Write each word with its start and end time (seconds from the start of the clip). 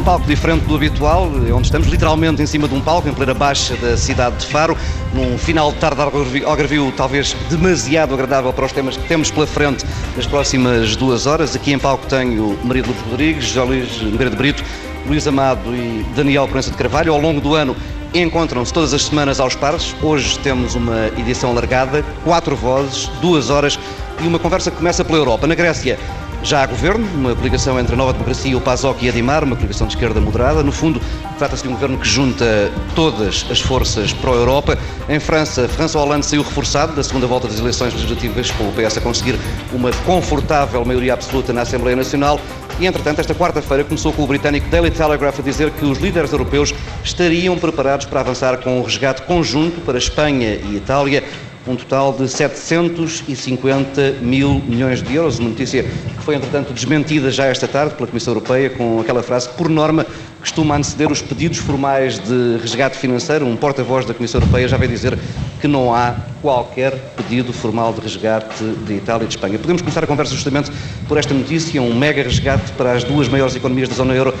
um 0.00 0.02
palco 0.02 0.26
diferente 0.26 0.64
do 0.64 0.74
habitual, 0.74 1.30
onde 1.54 1.66
estamos 1.66 1.86
literalmente 1.86 2.40
em 2.40 2.46
cima 2.46 2.66
de 2.66 2.74
um 2.74 2.80
palco, 2.80 3.06
em 3.06 3.12
plena 3.12 3.34
baixa 3.34 3.76
da 3.76 3.98
cidade 3.98 4.36
de 4.36 4.46
Faro, 4.46 4.74
num 5.12 5.36
final 5.36 5.70
de 5.72 5.78
tarde 5.78 6.00
Algarvio 6.46 6.90
talvez 6.96 7.36
demasiado 7.50 8.14
agradável 8.14 8.50
para 8.50 8.64
os 8.64 8.72
temas 8.72 8.96
que 8.96 9.06
temos 9.06 9.30
pela 9.30 9.46
frente 9.46 9.84
nas 10.16 10.26
próximas 10.26 10.96
duas 10.96 11.26
horas. 11.26 11.54
Aqui 11.54 11.74
em 11.74 11.78
palco 11.78 12.06
tenho 12.06 12.58
Maria 12.64 12.82
de 12.82 12.88
Lourdes 12.88 13.10
Rodrigues, 13.10 13.44
José 13.44 13.62
Luís 13.62 13.88
de 13.90 14.36
Brito, 14.36 14.64
Luís 15.06 15.26
Amado 15.26 15.76
e 15.76 16.02
Daniel 16.16 16.48
Proença 16.48 16.70
de 16.70 16.78
Carvalho. 16.78 17.12
Ao 17.12 17.20
longo 17.20 17.40
do 17.40 17.54
ano 17.54 17.76
encontram-se 18.14 18.72
todas 18.72 18.94
as 18.94 19.02
semanas 19.02 19.38
aos 19.38 19.54
pares. 19.54 19.94
Hoje 20.00 20.38
temos 20.38 20.74
uma 20.74 21.08
edição 21.18 21.50
alargada, 21.50 22.02
quatro 22.24 22.56
vozes, 22.56 23.10
duas 23.20 23.50
horas 23.50 23.78
e 24.22 24.26
uma 24.26 24.38
conversa 24.38 24.70
que 24.70 24.78
começa 24.78 25.04
pela 25.04 25.18
Europa. 25.18 25.46
Na 25.46 25.54
Grécia 25.54 25.98
já 26.42 26.62
há 26.62 26.66
governo, 26.66 27.06
uma 27.14 27.34
coligação 27.34 27.78
entre 27.78 27.94
a 27.94 27.96
Nova 27.96 28.12
Democracia, 28.12 28.56
o 28.56 28.60
PASOK 28.60 29.04
e 29.04 29.08
a 29.08 29.12
Dimar, 29.12 29.44
uma 29.44 29.56
coligação 29.56 29.86
de 29.86 29.94
esquerda 29.94 30.20
moderada. 30.20 30.62
No 30.62 30.72
fundo, 30.72 31.00
trata-se 31.38 31.62
de 31.62 31.68
um 31.68 31.72
governo 31.72 31.98
que 31.98 32.08
junta 32.08 32.70
todas 32.94 33.46
as 33.50 33.60
forças 33.60 34.12
pró-Europa. 34.12 34.78
Em 35.08 35.20
França, 35.20 35.68
François 35.68 36.04
Hollande 36.04 36.26
saiu 36.26 36.42
reforçado 36.42 36.94
da 36.94 37.02
segunda 37.02 37.26
volta 37.26 37.46
das 37.46 37.58
eleições 37.58 37.92
legislativas, 37.92 38.50
com 38.50 38.64
o 38.64 38.72
PS 38.72 38.98
a 38.98 39.00
conseguir 39.00 39.38
uma 39.72 39.90
confortável 40.06 40.84
maioria 40.84 41.12
absoluta 41.12 41.52
na 41.52 41.62
Assembleia 41.62 41.96
Nacional. 41.96 42.40
E, 42.78 42.86
entretanto, 42.86 43.20
esta 43.20 43.34
quarta-feira 43.34 43.84
começou 43.84 44.10
com 44.10 44.22
o 44.22 44.26
britânico 44.26 44.66
Daily 44.70 44.90
Telegraph 44.90 45.38
a 45.38 45.42
dizer 45.42 45.70
que 45.70 45.84
os 45.84 45.98
líderes 45.98 46.32
europeus 46.32 46.74
estariam 47.04 47.58
preparados 47.58 48.06
para 48.06 48.20
avançar 48.20 48.56
com 48.58 48.80
um 48.80 48.82
resgate 48.82 49.22
conjunto 49.22 49.82
para 49.82 49.98
Espanha 49.98 50.54
e 50.54 50.76
Itália 50.76 51.22
um 51.66 51.76
total 51.76 52.12
de 52.12 52.28
750 52.28 54.16
mil 54.22 54.60
milhões 54.66 55.02
de 55.02 55.14
euros, 55.14 55.38
uma 55.38 55.50
notícia 55.50 55.82
que 55.82 56.22
foi, 56.22 56.34
entretanto, 56.34 56.72
desmentida 56.72 57.30
já 57.30 57.46
esta 57.46 57.68
tarde 57.68 57.94
pela 57.94 58.06
Comissão 58.06 58.32
Europeia 58.32 58.70
com 58.70 59.00
aquela 59.00 59.22
frase 59.22 59.48
que, 59.48 59.56
por 59.56 59.68
norma, 59.68 60.06
costuma 60.40 60.76
anteceder 60.76 61.10
os 61.10 61.20
pedidos 61.20 61.58
formais 61.58 62.18
de 62.18 62.56
resgate 62.60 62.96
financeiro. 62.96 63.46
Um 63.46 63.56
porta-voz 63.56 64.06
da 64.06 64.14
Comissão 64.14 64.40
Europeia 64.40 64.66
já 64.66 64.76
veio 64.76 64.90
dizer 64.90 65.18
que 65.60 65.68
não 65.68 65.94
há 65.94 66.16
qualquer 66.40 66.96
pedido 67.14 67.52
formal 67.52 67.92
de 67.92 68.00
resgate 68.00 68.64
de 68.64 68.94
Itália 68.94 69.24
e 69.24 69.28
de 69.28 69.34
Espanha. 69.34 69.58
Podemos 69.58 69.82
começar 69.82 70.02
a 70.02 70.06
conversa 70.06 70.32
justamente 70.32 70.72
por 71.06 71.18
esta 71.18 71.34
notícia, 71.34 71.80
um 71.82 71.94
mega 71.94 72.22
resgate 72.22 72.72
para 72.72 72.92
as 72.92 73.04
duas 73.04 73.28
maiores 73.28 73.54
economias 73.54 73.88
da 73.88 73.94
zona 73.94 74.14
euro 74.14 74.34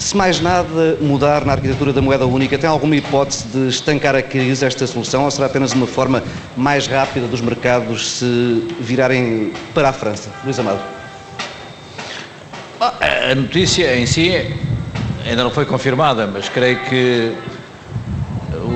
se 0.00 0.16
mais 0.16 0.40
nada 0.40 0.96
mudar 0.98 1.44
na 1.44 1.52
arquitetura 1.52 1.92
da 1.92 2.00
moeda 2.00 2.26
única, 2.26 2.56
tem 2.56 2.68
alguma 2.68 2.96
hipótese 2.96 3.46
de 3.48 3.68
estancar 3.68 4.16
a 4.16 4.22
crise 4.22 4.64
esta 4.64 4.86
solução 4.86 5.24
ou 5.24 5.30
será 5.30 5.46
apenas 5.46 5.72
uma 5.72 5.86
forma 5.86 6.22
mais 6.56 6.86
rápida 6.86 7.26
dos 7.26 7.42
mercados 7.42 8.12
se 8.12 8.66
virarem 8.80 9.52
para 9.74 9.90
a 9.90 9.92
França? 9.92 10.30
Luís 10.42 10.58
Amado. 10.58 10.80
A 12.80 13.34
notícia 13.34 13.94
em 13.94 14.06
si 14.06 14.34
ainda 15.26 15.44
não 15.44 15.50
foi 15.50 15.66
confirmada, 15.66 16.26
mas 16.26 16.48
creio 16.48 16.82
que 16.84 17.36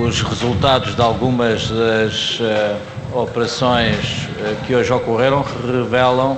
os 0.02 0.20
resultados 0.20 0.94
de 0.94 1.00
algumas 1.00 1.70
das 1.70 2.38
uh, 2.40 2.76
operações 3.18 4.28
uh, 4.38 4.56
que 4.66 4.74
hoje 4.74 4.92
ocorreram 4.92 5.42
revelam 5.42 6.36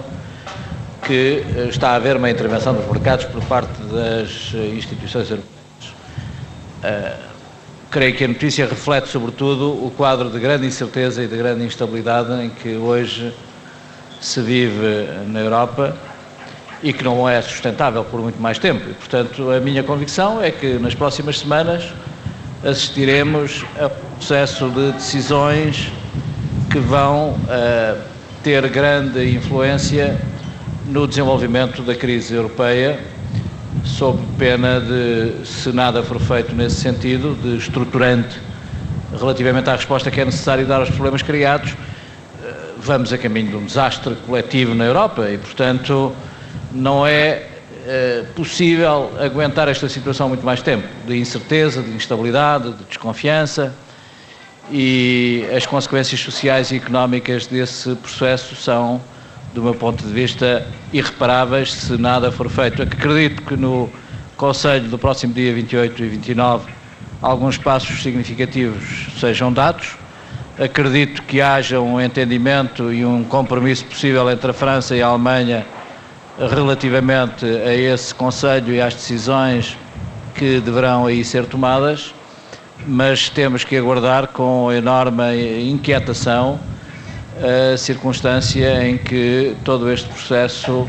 que 1.07 1.45
eh, 1.57 1.69
está 1.71 1.91
a 1.91 1.95
haver 1.95 2.17
uma 2.17 2.29
intervenção 2.29 2.75
dos 2.75 2.85
mercados 2.87 3.25
por 3.27 3.43
parte 3.45 3.81
das 3.83 4.53
eh, 4.55 4.75
instituições 4.77 5.31
europeias. 5.31 5.57
Uh, 6.83 7.27
creio 7.91 8.15
que 8.15 8.25
a 8.25 8.29
notícia 8.29 8.67
reflete, 8.67 9.09
sobretudo, 9.09 9.71
o 9.73 9.91
quadro 9.97 10.29
de 10.29 10.39
grande 10.39 10.67
incerteza 10.67 11.23
e 11.23 11.29
de 11.29 11.37
grande 11.37 11.65
instabilidade 11.65 12.33
em 12.43 12.51
que 12.51 12.77
hoje 12.77 13.33
se 14.21 14.41
vive 14.41 15.09
na 15.29 15.41
Europa 15.41 15.97
e 16.83 16.93
que 16.93 17.05
não 17.05 17.29
é 17.29 17.41
sustentável 17.41 18.05
por 18.05 18.21
muito 18.21 18.41
mais 18.41 18.59
tempo. 18.59 18.91
E, 18.91 18.95
portanto, 18.95 19.51
a 19.51 19.61
minha 19.61 19.83
convicção 19.83 20.43
é 20.43 20.51
que 20.51 20.75
nas 20.75 20.95
próximas 20.95 21.39
semanas 21.39 21.93
assistiremos 22.65 23.65
a 23.81 23.89
processo 23.89 24.69
de 24.71 24.93
decisões 24.93 25.93
que 26.71 26.79
vão 26.79 27.31
uh, 27.31 27.99
ter 28.43 28.69
grande 28.69 29.35
influência 29.35 30.19
no 30.87 31.07
desenvolvimento 31.07 31.83
da 31.83 31.95
crise 31.95 32.35
europeia, 32.35 33.01
sob 33.85 34.23
pena 34.39 34.81
de, 34.81 35.47
se 35.47 35.73
nada 35.73 36.03
for 36.03 36.21
feito 36.21 36.55
nesse 36.55 36.77
sentido, 36.77 37.37
de 37.43 37.57
estruturante 37.57 38.39
relativamente 39.19 39.69
à 39.71 39.77
resposta 39.77 40.11
que 40.11 40.21
é 40.21 40.25
necessário 40.25 40.67
dar 40.67 40.81
aos 40.81 40.91
problemas 40.91 41.23
criados, 41.23 41.75
eh, 42.43 42.55
vamos 42.79 43.13
a 43.13 43.19
caminho 43.19 43.51
de 43.51 43.57
um 43.57 43.65
desastre 43.65 44.15
coletivo 44.27 44.75
na 44.75 44.85
Europa 44.85 45.29
e, 45.31 45.39
portanto, 45.39 46.15
não 46.73 47.07
é 47.07 47.43
é 47.89 48.25
possível 48.35 49.13
aguentar 49.21 49.69
esta 49.69 49.89
situação 49.89 50.29
muito 50.29 50.45
mais 50.45 50.61
tempo, 50.61 50.89
de 51.07 51.17
incerteza, 51.17 51.81
de 51.81 51.91
instabilidade, 51.93 52.73
de 52.73 52.83
desconfiança 52.85 53.73
e 54.73 55.47
as 55.57 55.65
consequências 55.67 56.21
sociais 56.21 56.73
e 56.73 56.77
económicas 56.77 57.47
desse 57.47 57.95
processo 57.95 58.57
são 58.57 59.01
do 59.57 59.63
meu 59.63 59.75
ponto 59.75 60.07
de 60.07 60.13
vista, 60.13 60.67
irreparáveis 60.93 61.73
se 61.73 61.97
nada 61.97 62.31
for 62.31 62.51
feito. 62.51 62.83
Acredito 62.83 63.41
que 63.43 63.57
no 63.57 63.89
Conselho 64.37 64.87
do 64.91 64.99
próximo 64.99 65.33
dia 65.33 65.55
28 65.55 66.05
e 66.05 66.09
29 66.09 66.71
alguns 67.23 67.57
passos 67.57 68.03
significativos 68.03 69.09
sejam 69.19 69.51
dados. 69.51 69.97
Acredito 70.59 71.23
que 71.23 71.41
haja 71.41 71.81
um 71.81 71.99
entendimento 71.99 72.93
e 72.93 73.03
um 73.03 73.25
compromisso 73.25 73.87
possível 73.87 74.31
entre 74.31 74.51
a 74.51 74.53
França 74.53 74.95
e 74.95 75.01
a 75.01 75.07
Alemanha 75.07 75.67
relativamente 76.39 77.47
a 77.47 77.75
esse 77.75 78.15
Conselho 78.15 78.75
e 78.75 78.81
às 78.81 78.93
decisões 78.93 79.75
que 80.35 80.61
deverão 80.61 81.07
aí 81.07 81.25
ser 81.25 81.47
tomadas, 81.47 82.15
mas 82.87 83.31
temos 83.31 83.65
que 83.65 83.75
aguardar 83.75 84.27
com 84.29 84.71
enorme 84.71 85.71
inquietação 85.71 86.61
a 87.43 87.77
circunstância 87.77 88.87
em 88.87 88.97
que 88.97 89.55
todo 89.65 89.91
este 89.93 90.09
processo 90.09 90.87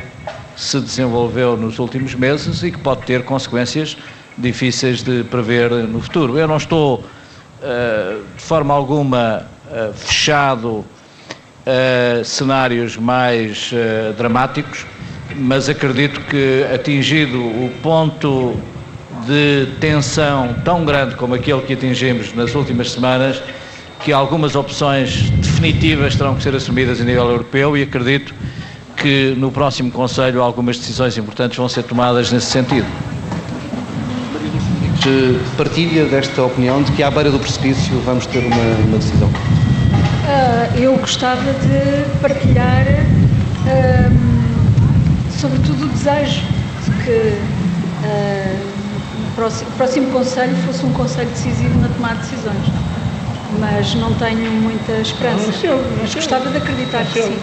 se 0.55 0.79
desenvolveu 0.79 1.55
nos 1.55 1.77
últimos 1.77 2.15
meses 2.15 2.63
e 2.63 2.71
que 2.71 2.79
pode 2.79 3.01
ter 3.03 3.23
consequências 3.23 3.97
difíceis 4.37 5.03
de 5.03 5.23
prever 5.23 5.71
no 5.71 6.01
futuro. 6.01 6.37
Eu 6.37 6.47
não 6.47 6.57
estou 6.57 6.99
uh, 6.99 8.23
de 8.35 8.43
forma 8.43 8.73
alguma 8.73 9.45
uh, 9.69 9.93
fechado 9.93 10.85
a 11.65 12.23
cenários 12.23 12.95
mais 12.95 13.71
uh, 13.71 14.13
dramáticos, 14.13 14.85
mas 15.35 15.67
acredito 15.67 16.21
que 16.21 16.65
atingido 16.73 17.39
o 17.39 17.71
ponto 17.83 18.55
de 19.25 19.67
tensão 19.79 20.55
tão 20.63 20.85
grande 20.85 21.15
como 21.15 21.35
aquele 21.35 21.61
que 21.61 21.73
atingimos 21.73 22.33
nas 22.33 22.55
últimas 22.55 22.91
semanas, 22.91 23.41
que 24.07 24.13
algumas 24.13 24.55
opções 24.55 25.29
definitivas 25.31 26.15
terão 26.15 26.33
que 26.33 26.41
ser 26.41 26.55
assumidas 26.55 27.01
a 27.01 27.03
nível 27.03 27.29
europeu 27.29 27.75
e 27.75 27.83
acredito 27.83 28.33
que 28.95 29.35
no 29.35 29.51
próximo 29.51 29.91
Conselho 29.91 30.41
algumas 30.41 30.77
decisões 30.77 31.17
importantes 31.17 31.57
vão 31.57 31.67
ser 31.67 31.83
tomadas 31.83 32.31
nesse 32.31 32.45
sentido. 32.45 32.87
Partilha 35.57 36.05
desta 36.05 36.41
opinião 36.41 36.81
de 36.83 36.93
que 36.93 37.03
à 37.03 37.11
beira 37.11 37.29
do 37.29 37.37
precipício 37.37 37.99
vamos 38.05 38.25
ter 38.27 38.45
uma, 38.45 38.55
uma 38.87 38.97
decisão? 38.97 39.27
Uh, 39.27 40.79
eu 40.79 40.97
gostava 40.97 41.41
de 41.43 42.19
partilhar, 42.21 42.85
uh, 43.65 44.17
sobretudo, 45.37 45.83
o 45.83 45.89
desejo 45.89 46.43
de 46.85 46.91
que 47.03 47.11
uh, 47.11 48.57
o 49.27 49.35
próximo, 49.35 49.69
o 49.69 49.73
próximo 49.73 50.11
Conselho 50.13 50.55
fosse 50.65 50.85
um 50.85 50.93
Conselho 50.93 51.29
decisivo 51.29 51.77
na 51.81 51.89
tomada 51.89 52.15
de 52.15 52.21
decisões 52.21 52.96
mas 53.49 53.95
não 53.95 54.13
tenho 54.13 54.51
muita 54.51 54.99
esperança. 55.01 55.51
Mas 55.99 56.13
gostava 56.13 56.49
de 56.49 56.57
acreditar 56.57 57.05
que 57.05 57.21
sim, 57.21 57.39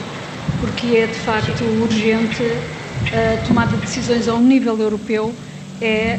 porque 0.61 0.97
é 0.97 1.07
de 1.07 1.19
facto 1.19 1.65
urgente 1.65 2.43
a 3.13 3.39
tomada 3.47 3.77
de 3.77 3.83
decisões 3.83 4.29
ao 4.29 4.41
nível 4.41 4.79
europeu 4.81 5.35
é 5.81 6.19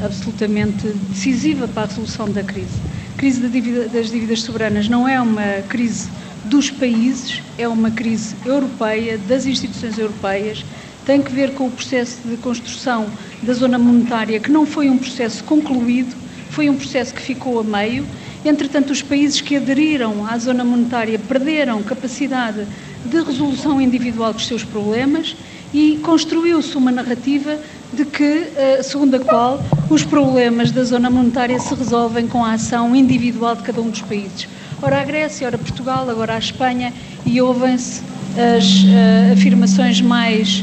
uh, 0.00 0.04
absolutamente 0.04 0.88
decisiva 0.88 1.68
para 1.68 1.84
a 1.84 1.86
resolução 1.86 2.30
da 2.30 2.42
crise. 2.42 2.80
A 3.14 3.18
crise 3.18 3.40
da 3.40 3.48
dívida, 3.48 3.88
das 3.88 4.10
dívidas 4.10 4.42
soberanas 4.42 4.88
não 4.88 5.08
é 5.08 5.20
uma 5.20 5.62
crise 5.68 6.10
dos 6.44 6.70
países, 6.70 7.42
é 7.56 7.66
uma 7.66 7.90
crise 7.90 8.36
europeia, 8.44 9.16
das 9.16 9.46
instituições 9.46 9.98
europeias, 9.98 10.64
tem 11.06 11.22
que 11.22 11.32
ver 11.32 11.54
com 11.54 11.66
o 11.66 11.70
processo 11.70 12.18
de 12.26 12.36
construção 12.38 13.06
da 13.42 13.52
zona 13.52 13.78
monetária, 13.78 14.40
que 14.40 14.50
não 14.50 14.66
foi 14.66 14.90
um 14.90 14.98
processo 14.98 15.42
concluído, 15.44 16.14
foi 16.50 16.68
um 16.68 16.76
processo 16.76 17.14
que 17.14 17.22
ficou 17.22 17.60
a 17.60 17.64
meio 17.64 18.06
Entretanto, 18.44 18.92
os 18.92 19.00
países 19.00 19.40
que 19.40 19.56
aderiram 19.56 20.26
à 20.26 20.36
zona 20.36 20.62
monetária 20.64 21.18
perderam 21.18 21.82
capacidade 21.82 22.66
de 23.04 23.22
resolução 23.22 23.80
individual 23.80 24.32
dos 24.32 24.46
seus 24.46 24.62
problemas 24.62 25.34
e 25.72 25.98
construiu-se 26.02 26.76
uma 26.76 26.92
narrativa 26.92 27.58
de 27.92 28.04
que, 28.04 28.46
eh, 28.56 28.80
segundo 28.82 29.16
a 29.16 29.20
qual 29.20 29.64
os 29.88 30.04
problemas 30.04 30.70
da 30.70 30.84
zona 30.84 31.08
monetária 31.08 31.58
se 31.58 31.74
resolvem 31.74 32.26
com 32.26 32.44
a 32.44 32.52
ação 32.52 32.94
individual 32.94 33.56
de 33.56 33.62
cada 33.62 33.80
um 33.80 33.88
dos 33.88 34.02
países. 34.02 34.46
Ora 34.82 35.00
a 35.00 35.04
Grécia, 35.04 35.46
ora 35.46 35.56
Portugal, 35.56 36.08
agora 36.10 36.34
a 36.34 36.38
Espanha, 36.38 36.92
e 37.24 37.40
ouvem-se 37.40 38.02
as 38.36 38.82
uh, 38.82 39.32
afirmações 39.32 40.00
mais 40.00 40.62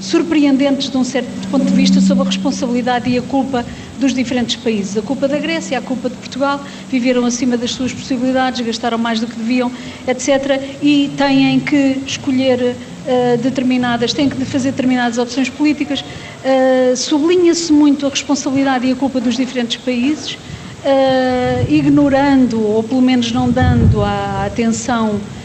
surpreendentes 0.00 0.88
de 0.90 0.96
um 0.96 1.04
certo 1.04 1.48
ponto 1.50 1.64
de 1.64 1.72
vista 1.72 2.00
sobre 2.00 2.22
a 2.22 2.26
responsabilidade 2.26 3.10
e 3.10 3.18
a 3.18 3.22
culpa 3.22 3.64
dos 3.98 4.14
diferentes 4.14 4.56
países. 4.56 4.96
A 4.96 5.02
culpa 5.02 5.28
da 5.28 5.38
Grécia, 5.38 5.78
a 5.78 5.82
culpa 5.82 6.08
de 6.08 6.16
Portugal, 6.16 6.60
viveram 6.90 7.24
acima 7.24 7.56
das 7.56 7.72
suas 7.72 7.92
possibilidades, 7.92 8.60
gastaram 8.64 8.98
mais 8.98 9.20
do 9.20 9.26
que 9.26 9.36
deviam, 9.36 9.70
etc. 10.08 10.60
E 10.82 11.10
têm 11.16 11.60
que 11.60 12.00
escolher 12.06 12.74
uh, 13.06 13.38
determinadas, 13.38 14.12
têm 14.12 14.28
que 14.28 14.44
fazer 14.44 14.70
determinadas 14.70 15.18
opções 15.18 15.50
políticas. 15.50 16.00
Uh, 16.00 16.96
Sublinha-se 16.96 17.72
muito 17.72 18.06
a 18.06 18.08
responsabilidade 18.08 18.86
e 18.86 18.92
a 18.92 18.96
culpa 18.96 19.20
dos 19.20 19.36
diferentes 19.36 19.76
países, 19.76 20.32
uh, 20.34 21.72
ignorando, 21.72 22.62
ou 22.62 22.82
pelo 22.82 23.02
menos 23.02 23.30
não 23.32 23.50
dando 23.50 24.02
a 24.02 24.46
atenção 24.46 25.16
eh, 25.16 25.39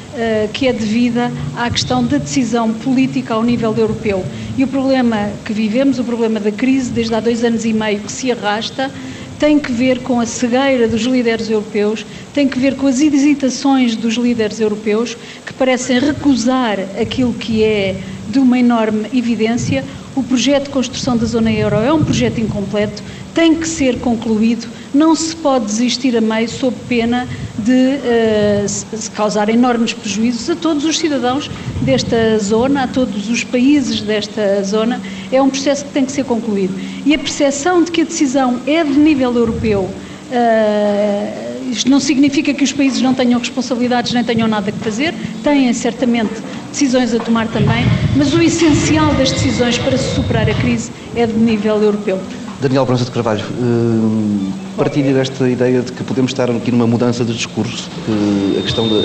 que 0.54 0.68
é 0.68 0.74
devida 0.74 1.32
à 1.56 1.70
questão 1.70 2.04
da 2.04 2.18
decisão 2.18 2.74
política 2.74 3.34
ao 3.34 3.44
nível 3.44 3.74
europeu. 3.78 4.26
E 4.58 4.64
o 4.64 4.68
problema 4.68 5.30
que 5.44 5.54
vivemos, 5.54 6.00
o 6.00 6.04
problema 6.04 6.40
da 6.40 6.52
crise, 6.52 6.92
desde 6.92 7.14
há 7.14 7.20
dois 7.20 7.44
anos 7.44 7.66
e 7.66 7.74
meio 7.74 8.00
que 8.00 8.12
se 8.12 8.32
arrasta, 8.32 8.90
tem 9.38 9.60
que 9.60 9.72
ver 9.72 10.00
com 10.00 10.20
a 10.20 10.26
cegueira 10.26 10.88
dos 10.88 11.02
líderes 11.02 11.50
europeus, 11.50 12.06
tem 12.34 12.48
que 12.48 12.58
ver 12.58 12.76
com 12.76 12.88
as 12.88 13.02
hesitações 13.02 13.96
dos 13.96 14.16
líderes 14.16 14.60
europeus 14.60 15.18
que 15.46 15.54
parecem 15.54 16.00
recusar 16.00 16.80
aquilo 17.00 17.34
que 17.34 17.64
é 17.64 17.98
de 18.30 18.40
uma 18.40 18.58
enorme 18.58 19.08
evidência. 19.14 19.84
O 20.16 20.24
projeto 20.24 20.66
de 20.66 20.70
construção 20.70 21.18
da 21.18 21.26
zona 21.26 21.52
euro 21.52 21.76
é 21.76 21.92
um 21.92 22.02
projeto 22.02 22.40
incompleto, 22.40 23.04
tem 23.34 23.54
que 23.54 23.68
ser 23.68 24.00
concluído, 24.00 24.66
não 24.94 25.14
se 25.14 25.36
pode 25.36 25.66
desistir 25.66 26.16
a 26.16 26.22
meio 26.22 26.48
sob 26.48 26.74
pena 26.88 27.28
de 27.60 27.72
uh, 27.72 29.12
causar 29.14 29.50
enormes 29.50 29.92
prejuízos 29.92 30.50
a 30.50 30.56
todos 30.56 30.86
os 30.86 30.98
cidadãos 30.98 31.52
desta 31.82 32.40
zona, 32.40 32.84
a 32.84 32.88
todos 32.88 33.30
os 33.30 33.44
países 33.44 34.00
desta 34.00 34.64
zona. 34.64 35.02
É 35.34 35.42
um 35.42 35.50
processo 35.50 35.84
que 35.84 35.92
tem 35.92 36.06
que 36.06 36.14
ser 36.14 36.24
concluído. 36.24 36.74
E 37.06 37.14
a 37.14 37.20
percepção 37.20 37.84
de 37.84 37.92
que 37.92 38.02
a 38.02 38.06
decisão 38.06 38.62
é 38.66 38.86
de 38.86 38.98
nível 38.98 39.36
europeu. 39.36 39.82
Uh, 39.82 41.46
isto 41.70 41.90
não 41.90 42.00
significa 42.00 42.54
que 42.54 42.64
os 42.64 42.72
países 42.72 43.02
não 43.02 43.14
tenham 43.14 43.38
responsabilidades 43.38 44.14
nem 44.14 44.24
tenham 44.24 44.48
nada 44.48 44.72
que 44.72 44.80
fazer, 44.80 45.14
têm 45.44 45.74
certamente 45.74 46.32
decisões 46.76 47.14
a 47.14 47.20
tomar 47.20 47.48
também, 47.48 47.86
mas 48.18 48.34
o 48.34 48.42
essencial 48.42 49.14
das 49.14 49.32
decisões 49.32 49.78
para 49.78 49.98
se 49.98 50.14
superar 50.14 50.50
a 50.50 50.54
crise 50.54 50.92
é 51.16 51.26
de 51.26 51.34
nível 51.34 51.82
europeu. 51.82 52.20
Daniel 52.60 52.86
Bronça 52.86 53.06
de 53.06 53.12
Carvalho, 53.12 53.46
uh, 53.46 54.54
partilha 54.76 55.14
desta 55.14 55.50
ideia 55.50 55.82
de 55.82 55.92
que 55.94 56.04
podemos 56.04 56.32
estar 56.32 56.50
aqui 56.50 56.72
numa 56.72 56.86
mudança 56.86 57.24
de 57.24 57.34
discurso, 57.34 57.90
que 58.06 58.58
a 58.60 58.62
questão 58.62 58.90
da, 58.90 58.96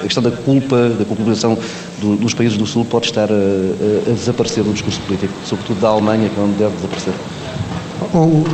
a 0.00 0.02
questão 0.04 0.22
da 0.22 0.30
culpa, 0.30 0.90
da 0.90 1.04
culpabilização 1.04 1.58
do, 1.98 2.16
dos 2.16 2.34
países 2.34 2.56
do 2.56 2.66
Sul 2.66 2.84
pode 2.84 3.06
estar 3.06 3.28
a, 3.30 3.34
a, 3.34 4.10
a, 4.10 4.14
desaparecer 4.14 4.62
do 4.62 4.72
discurso 4.72 5.00
político, 5.00 5.32
sobretudo 5.44 5.80
da 5.80 5.88
Alemanha, 5.88 6.28
que 6.28 6.38
é 6.38 6.42
onde 6.42 6.54
deve 6.54 6.74
desaparecer. 6.76 7.14
O, 8.14 8.44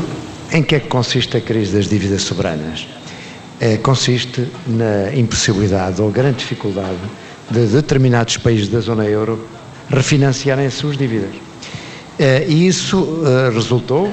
em 0.53 0.63
que 0.63 0.77
é 0.77 0.81
que 0.81 0.89
consiste 0.89 1.37
a 1.37 1.41
crise 1.41 1.77
das 1.77 1.87
dívidas 1.87 2.23
soberanas? 2.23 2.87
É, 3.61 3.77
consiste 3.77 4.49
na 4.67 5.15
impossibilidade 5.15 6.01
ou 6.01 6.11
grande 6.11 6.39
dificuldade 6.39 6.99
de 7.51 7.67
determinados 7.67 8.37
países 8.37 8.69
da 8.69 8.81
zona 8.81 9.05
euro 9.05 9.47
refinanciarem 9.89 10.67
as 10.67 10.75
suas 10.75 10.97
dívidas. 10.97 11.35
É, 12.19 12.47
e 12.49 12.67
isso 12.67 13.23
é, 13.27 13.51
resultou 13.53 14.13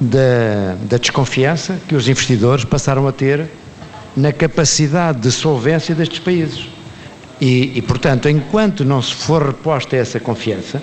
da, 0.00 0.76
da 0.82 0.96
desconfiança 0.96 1.78
que 1.86 1.94
os 1.94 2.08
investidores 2.08 2.64
passaram 2.64 3.06
a 3.06 3.12
ter 3.12 3.48
na 4.16 4.32
capacidade 4.32 5.20
de 5.20 5.30
solvência 5.30 5.94
destes 5.94 6.18
países. 6.18 6.68
E, 7.40 7.72
e, 7.78 7.82
portanto, 7.82 8.28
enquanto 8.28 8.84
não 8.84 9.00
se 9.00 9.14
for 9.14 9.46
reposta 9.46 9.94
essa 9.94 10.18
confiança, 10.18 10.82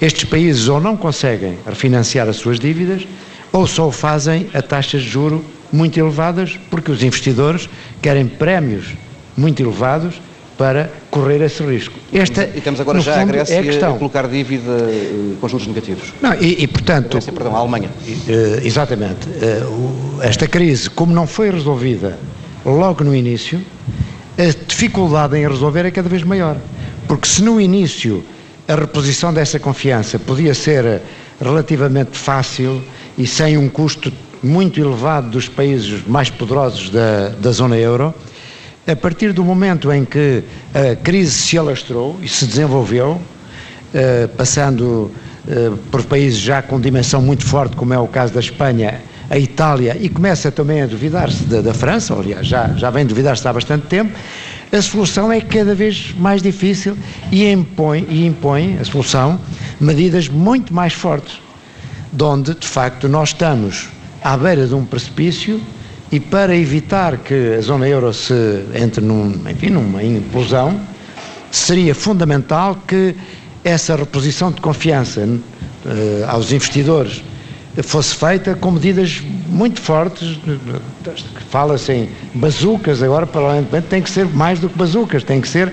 estes 0.00 0.24
países 0.24 0.68
ou 0.68 0.80
não 0.80 0.96
conseguem 0.96 1.58
refinanciar 1.66 2.28
as 2.28 2.36
suas 2.36 2.58
dívidas 2.58 3.06
ou 3.52 3.66
só 3.66 3.86
o 3.88 3.92
fazem 3.92 4.48
a 4.54 4.62
taxas 4.62 5.02
de 5.02 5.08
juro 5.08 5.44
muito 5.70 5.98
elevadas, 5.98 6.58
porque 6.70 6.90
os 6.90 7.02
investidores 7.02 7.68
querem 8.00 8.26
prémios 8.26 8.94
muito 9.36 9.62
elevados 9.62 10.20
para 10.62 10.88
correr 11.10 11.42
esse 11.42 11.60
risco. 11.64 11.98
Esta, 12.12 12.44
e 12.44 12.60
temos 12.60 12.80
agora 12.80 13.00
já 13.00 13.14
fundo, 13.14 13.22
a 13.22 13.32
Grécia 13.32 13.54
é 13.54 13.84
a, 13.84 13.88
a, 13.88 13.94
colocar 13.94 14.28
dívida 14.28 14.70
uh, 14.70 15.36
com 15.40 15.48
juros 15.48 15.66
negativos. 15.66 16.14
Não, 16.22 16.34
e, 16.34 16.62
e 16.62 16.66
portanto... 16.68 17.06
A 17.06 17.10
Grécia, 17.14 17.32
perdão, 17.32 17.56
a 17.56 17.58
Alemanha. 17.58 17.90
Uh, 18.06 18.64
exatamente. 18.64 19.26
Uh, 19.28 20.20
esta 20.22 20.46
crise, 20.46 20.88
como 20.88 21.12
não 21.12 21.26
foi 21.26 21.50
resolvida 21.50 22.16
logo 22.64 23.02
no 23.02 23.12
início, 23.12 23.60
a 24.38 24.64
dificuldade 24.68 25.36
em 25.36 25.48
resolver 25.48 25.84
é 25.84 25.90
cada 25.90 26.08
vez 26.08 26.22
maior. 26.22 26.56
Porque 27.08 27.26
se 27.26 27.42
no 27.42 27.60
início 27.60 28.22
a 28.68 28.76
reposição 28.76 29.34
dessa 29.34 29.58
confiança 29.58 30.16
podia 30.16 30.54
ser 30.54 31.02
relativamente 31.40 32.16
fácil 32.16 32.80
e 33.18 33.26
sem 33.26 33.58
um 33.58 33.68
custo 33.68 34.12
muito 34.40 34.78
elevado 34.78 35.28
dos 35.28 35.48
países 35.48 36.06
mais 36.06 36.30
poderosos 36.30 36.88
da, 36.88 37.30
da 37.30 37.50
zona 37.50 37.76
euro, 37.76 38.14
a 38.86 38.96
partir 38.96 39.32
do 39.32 39.44
momento 39.44 39.92
em 39.92 40.04
que 40.04 40.42
a 40.74 40.96
crise 40.96 41.30
se 41.30 41.56
alastrou 41.56 42.18
e 42.20 42.28
se 42.28 42.46
desenvolveu, 42.46 43.20
eh, 43.94 44.28
passando 44.36 45.10
eh, 45.48 45.70
por 45.90 46.02
países 46.04 46.38
já 46.38 46.62
com 46.62 46.80
dimensão 46.80 47.22
muito 47.22 47.44
forte, 47.46 47.76
como 47.76 47.94
é 47.94 47.98
o 47.98 48.08
caso 48.08 48.32
da 48.32 48.40
Espanha, 48.40 49.00
a 49.30 49.38
Itália, 49.38 49.96
e 50.00 50.08
começa 50.08 50.50
também 50.50 50.82
a 50.82 50.86
duvidar-se 50.86 51.44
da, 51.44 51.60
da, 51.60 51.72
França, 51.72 52.12
aliás, 52.14 52.46
já, 52.46 52.68
já 52.76 52.90
vem 52.90 53.06
duvidar-se 53.06 53.46
há 53.46 53.52
bastante 53.52 53.86
tempo, 53.86 54.12
a 54.72 54.82
solução 54.82 55.30
é 55.30 55.40
cada 55.40 55.74
vez 55.74 56.12
mais 56.18 56.42
difícil 56.42 56.96
e 57.30 57.50
impõe, 57.50 58.04
e 58.08 58.26
impõe 58.26 58.78
a 58.80 58.84
solução 58.84 59.38
medidas 59.80 60.28
muito 60.28 60.74
mais 60.74 60.92
fortes, 60.92 61.40
de 62.12 62.24
onde, 62.24 62.54
de 62.54 62.66
facto, 62.66 63.08
nós 63.08 63.28
estamos 63.28 63.88
à 64.22 64.36
beira 64.36 64.66
de 64.66 64.74
um 64.74 64.84
precipício 64.84 65.60
e 66.12 66.20
para 66.20 66.54
evitar 66.54 67.16
que 67.16 67.54
a 67.58 67.60
zona 67.62 67.88
euro 67.88 68.12
se 68.12 68.34
entre 68.74 69.02
num, 69.02 69.34
enfim, 69.48 69.70
numa 69.70 70.04
implosão, 70.04 70.78
seria 71.50 71.94
fundamental 71.94 72.76
que 72.86 73.16
essa 73.64 73.96
reposição 73.96 74.52
de 74.52 74.60
confiança 74.60 75.22
uh, 75.22 75.40
aos 76.28 76.52
investidores 76.52 77.24
fosse 77.82 78.14
feita 78.14 78.54
com 78.54 78.72
medidas 78.72 79.22
muito 79.48 79.80
fortes, 79.80 80.38
fala-se 81.48 81.92
em 81.92 82.08
bazucas, 82.34 83.02
agora 83.02 83.26
provavelmente 83.26 83.86
tem 83.88 84.02
que 84.02 84.10
ser 84.10 84.26
mais 84.26 84.60
do 84.60 84.68
que 84.68 84.76
bazucas, 84.76 85.24
tem 85.24 85.40
que 85.40 85.48
ser 85.48 85.68
uh, 85.68 85.72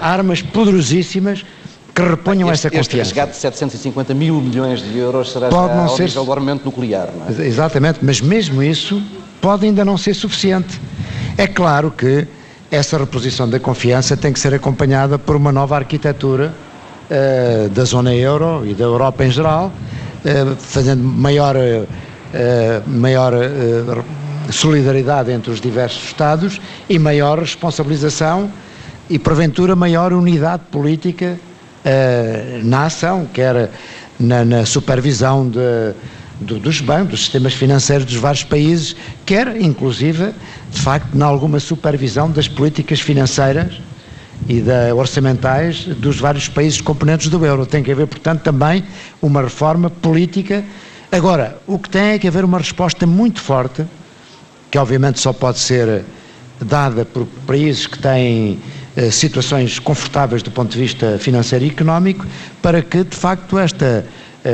armas 0.00 0.40
poderosíssimas 0.40 1.44
que 1.94 2.00
reponham 2.00 2.50
este, 2.50 2.68
essa 2.68 2.70
confiança. 2.70 3.02
Este 3.02 3.14
resgate 3.14 3.32
de 3.32 3.38
750 3.38 4.14
mil 4.14 4.40
milhões 4.40 4.80
de 4.80 4.96
euros 4.96 5.30
será 5.30 5.50
Pode 5.50 5.74
não 5.74 5.82
ao 5.82 5.96
ser... 5.96 6.04
nível 6.04 6.24
do 6.24 6.32
armamento 6.32 6.64
nuclear, 6.64 7.10
não 7.14 7.26
é? 7.26 7.46
Exatamente, 7.46 7.98
mas 8.00 8.22
mesmo 8.22 8.62
isso 8.62 9.02
pode 9.42 9.66
ainda 9.66 9.84
não 9.84 9.98
ser 9.98 10.14
suficiente. 10.14 10.80
É 11.36 11.48
claro 11.48 11.90
que 11.90 12.26
essa 12.70 12.96
reposição 12.96 13.46
da 13.50 13.58
confiança 13.58 14.16
tem 14.16 14.32
que 14.32 14.38
ser 14.38 14.54
acompanhada 14.54 15.18
por 15.18 15.34
uma 15.34 15.50
nova 15.50 15.76
arquitetura 15.76 16.54
uh, 17.10 17.68
da 17.68 17.84
zona 17.84 18.14
euro 18.14 18.64
e 18.64 18.72
da 18.72 18.84
Europa 18.84 19.24
em 19.24 19.30
geral, 19.30 19.72
uh, 20.24 20.56
fazendo 20.56 21.02
maior, 21.02 21.56
uh, 21.56 22.88
maior 22.88 23.32
solidariedade 24.48 25.32
entre 25.32 25.50
os 25.50 25.60
diversos 25.60 26.04
Estados 26.04 26.60
e 26.88 26.98
maior 26.98 27.40
responsabilização 27.40 28.50
e, 29.10 29.18
porventura, 29.18 29.74
maior 29.74 30.12
unidade 30.12 30.62
política 30.70 31.38
na 32.62 32.84
ação, 32.84 33.26
quer 33.32 33.70
na, 34.18 34.44
na 34.44 34.64
supervisão 34.64 35.48
de 35.48 35.94
do, 36.42 36.58
dos 36.58 36.80
bancos, 36.80 37.10
dos 37.10 37.20
sistemas 37.20 37.54
financeiros 37.54 38.04
dos 38.04 38.16
vários 38.16 38.44
países, 38.44 38.96
quer, 39.24 39.60
inclusive, 39.60 40.32
de 40.70 40.80
facto, 40.80 41.16
em 41.16 41.22
alguma 41.22 41.60
supervisão 41.60 42.30
das 42.30 42.48
políticas 42.48 43.00
financeiras 43.00 43.80
e 44.48 44.60
da, 44.60 44.94
orçamentais 44.94 45.84
dos 45.84 46.18
vários 46.18 46.48
países 46.48 46.80
componentes 46.80 47.28
do 47.28 47.44
euro. 47.44 47.64
Tem 47.64 47.82
que 47.82 47.92
haver, 47.92 48.06
portanto, 48.06 48.42
também 48.42 48.84
uma 49.20 49.42
reforma 49.42 49.88
política. 49.88 50.64
Agora, 51.10 51.58
o 51.66 51.78
que 51.78 51.88
tem 51.88 52.12
é 52.12 52.18
que 52.18 52.26
haver 52.26 52.44
uma 52.44 52.58
resposta 52.58 53.06
muito 53.06 53.40
forte, 53.40 53.84
que 54.70 54.78
obviamente 54.78 55.20
só 55.20 55.32
pode 55.32 55.58
ser 55.58 56.04
dada 56.60 57.04
por 57.04 57.26
países 57.46 57.86
que 57.86 57.98
têm 57.98 58.58
eh, 58.96 59.10
situações 59.10 59.78
confortáveis 59.78 60.42
do 60.42 60.50
ponto 60.50 60.70
de 60.70 60.78
vista 60.78 61.18
financeiro 61.18 61.64
e 61.64 61.68
económico, 61.68 62.26
para 62.60 62.82
que, 62.82 63.04
de 63.04 63.16
facto, 63.16 63.58
esta 63.58 64.04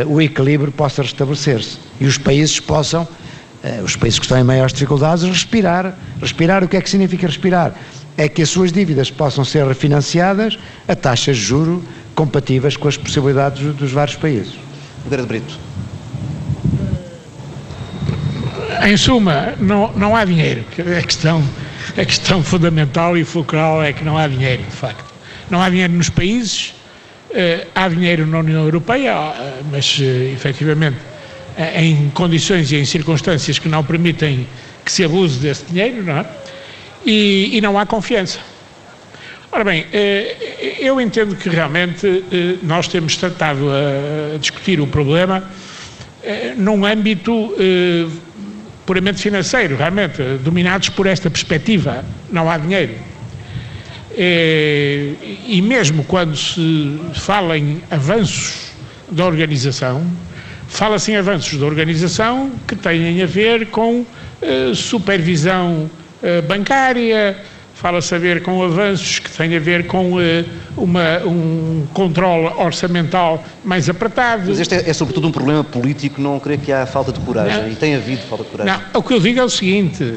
o 0.07 0.21
equilíbrio 0.21 0.71
possa 0.71 1.03
restabelecer-se 1.03 1.79
e 2.01 2.07
os 2.07 2.19
países 2.19 2.61
possam, 2.61 3.03
uh, 3.03 3.83
os 3.83 3.97
países 3.97 4.19
que 4.19 4.25
estão 4.25 4.39
em 4.39 4.45
maiores 4.45 4.73
dificuldades, 4.73 5.25
respirar. 5.25 5.97
Respirar, 6.21 6.63
o 6.63 6.69
que 6.69 6.77
é 6.77 6.81
que 6.81 6.91
significa 6.91 7.27
respirar? 7.27 7.75
É 8.17 8.29
que 8.29 8.43
as 8.43 8.51
suas 8.51 8.73
dívidas 8.73 9.11
possam 9.11 9.45
ser 9.45 9.67
refinanciadas 9.67 10.59
a 10.87 10.95
taxas 10.95 11.37
de 11.37 11.43
juro 11.43 11.83
compatíveis 12.15 12.77
com 12.77 12.89
as 12.89 12.97
possibilidades 12.97 13.75
dos 13.77 13.93
vários 13.93 14.17
países. 14.17 14.55
Pedro 15.09 15.23
de 15.23 15.29
Brito. 15.29 15.59
Em 18.85 18.97
suma, 18.97 19.55
não, 19.59 19.93
não 19.93 20.17
há 20.17 20.25
dinheiro. 20.25 20.65
A 20.99 21.03
questão, 21.03 21.43
a 21.97 22.05
questão 22.05 22.43
fundamental 22.43 23.17
e 23.17 23.25
fulcral 23.25 23.83
é 23.83 23.93
que 23.93 24.05
não 24.05 24.19
há 24.19 24.27
dinheiro, 24.29 24.63
de 24.63 24.77
facto. 24.77 25.05
Não 25.51 25.63
há 25.63 25.71
dinheiro 25.71 25.93
nos 25.93 26.11
países, 26.11 26.75
há 27.75 27.89
dinheiro 27.89 28.27
na 28.27 28.39
União 28.39 28.65
Europeia, 28.65 29.15
mas 29.71 29.99
efetivamente 30.01 30.97
em 31.77 32.11
condições 32.11 32.71
e 32.73 32.77
em 32.77 32.85
circunstâncias 32.85 33.59
que 33.59 33.69
não 33.69 33.85
permitem 33.85 34.47
que 34.85 34.93
se 34.93 35.05
abuse 35.05 35.39
desse 35.39 35.65
dinheiro, 35.67 36.03
não 36.03 36.19
é? 36.19 36.27
E, 37.05 37.57
e 37.57 37.61
não 37.61 37.79
há 37.79 37.85
confiança. 37.85 38.39
Ora 39.51 39.65
bem, 39.65 39.87
eu 40.79 41.01
entendo 41.01 41.35
que 41.35 41.49
realmente 41.49 42.25
nós 42.63 42.87
temos 42.87 43.17
tratado 43.17 43.69
a 43.71 44.39
discutir 44.39 44.81
o 44.81 44.87
problema 44.87 45.43
num 46.57 46.85
âmbito 46.85 47.55
puramente 48.85 49.21
financeiro, 49.21 49.77
realmente, 49.77 50.23
dominados 50.43 50.91
por 50.91 51.07
esta 51.07 51.31
perspectiva. 51.31 52.05
Não 52.31 52.51
há 52.51 52.57
dinheiro. 52.57 52.95
É, 54.21 55.13
e 55.47 55.63
mesmo 55.63 56.03
quando 56.03 56.37
se 56.37 56.99
fala 57.15 57.57
em 57.57 57.81
avanços 57.89 58.73
da 59.09 59.25
organização, 59.25 60.05
fala-se 60.67 61.13
em 61.13 61.17
avanços 61.17 61.57
da 61.57 61.65
organização 61.65 62.51
que 62.67 62.75
têm 62.75 63.23
a 63.23 63.27
ver 63.27 63.67
com 63.67 64.01
uh, 64.01 64.75
supervisão 64.75 65.89
uh, 66.21 66.43
bancária, 66.49 67.37
fala-se 67.77 68.13
a 68.13 68.19
ver 68.19 68.43
com 68.43 68.61
avanços 68.61 69.21
que 69.21 69.31
têm 69.31 69.57
a 69.57 69.61
ver 69.61 69.87
com 69.87 70.15
uma, 70.77 71.19
um 71.25 71.87
controle 71.95 72.53
orçamental 72.57 73.45
mais 73.65 73.89
apertado. 73.89 74.49
Mas 74.49 74.59
este 74.59 74.75
é, 74.75 74.91
é, 74.91 74.93
sobretudo 74.93 75.29
um 75.29 75.33
problema 75.33 75.63
político, 75.63 76.21
não 76.21 76.41
creio 76.41 76.59
que 76.59 76.73
há 76.73 76.85
falta 76.87 77.13
de 77.13 77.21
coragem, 77.21 77.63
não. 77.63 77.71
e 77.71 77.77
tem 77.77 77.95
havido 77.95 78.23
falta 78.23 78.43
de 78.43 78.51
coragem. 78.51 78.75
Não, 78.75 79.01
o 79.01 79.03
que 79.05 79.15
eu 79.15 79.21
digo 79.21 79.39
é 79.39 79.45
o 79.45 79.49
seguinte, 79.49 80.15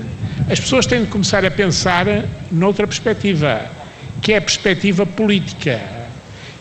as 0.50 0.60
pessoas 0.60 0.88
têm 0.88 1.04
de 1.04 1.08
começar 1.08 1.46
a 1.46 1.52
pensar 1.52 2.08
noutra 2.52 2.88
perspectiva, 2.88 3.62
que 4.22 4.34
é 4.34 4.38
a 4.38 4.42
perspectiva 4.42 5.06
política. 5.06 5.82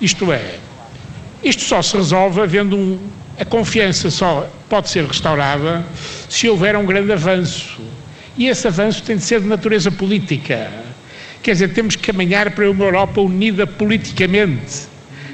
Isto 0.01 0.33
é, 0.33 0.55
isto 1.43 1.63
só 1.63 1.83
se 1.83 1.97
resolve 1.97 2.41
havendo 2.41 2.77
um, 2.77 2.99
a 3.39 3.45
confiança 3.45 4.11
só 4.11 4.51
pode 4.69 4.91
ser 4.91 5.05
restaurada 5.05 5.85
se 6.29 6.49
houver 6.49 6.77
um 6.77 6.85
grande 6.85 7.13
avanço. 7.13 7.81
E 8.37 8.47
esse 8.47 8.67
avanço 8.67 9.03
tem 9.03 9.17
de 9.17 9.23
ser 9.23 9.41
de 9.41 9.47
natureza 9.47 9.91
política. 9.91 10.71
Quer 11.43 11.53
dizer, 11.53 11.73
temos 11.73 11.97
que 11.97 12.03
caminhar 12.03 12.51
para 12.51 12.71
uma 12.71 12.85
Europa 12.85 13.21
unida 13.21 13.67
politicamente, 13.67 14.87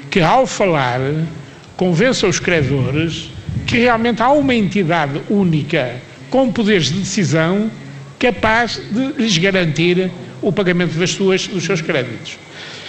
que 0.09 0.21
ao 0.21 0.47
falar 0.47 0.99
convença 1.75 2.27
os 2.27 2.39
credores 2.39 3.29
que 3.65 3.79
realmente 3.79 4.21
há 4.21 4.29
uma 4.29 4.55
entidade 4.55 5.21
única 5.29 5.95
com 6.29 6.51
poderes 6.51 6.87
de 6.87 6.99
decisão 6.99 7.69
capaz 8.17 8.81
de 8.91 9.21
lhes 9.21 9.37
garantir 9.37 10.09
o 10.41 10.51
pagamento 10.51 10.97
das 10.97 11.11
suas, 11.11 11.47
dos 11.47 11.63
seus 11.63 11.81
créditos. 11.81 12.37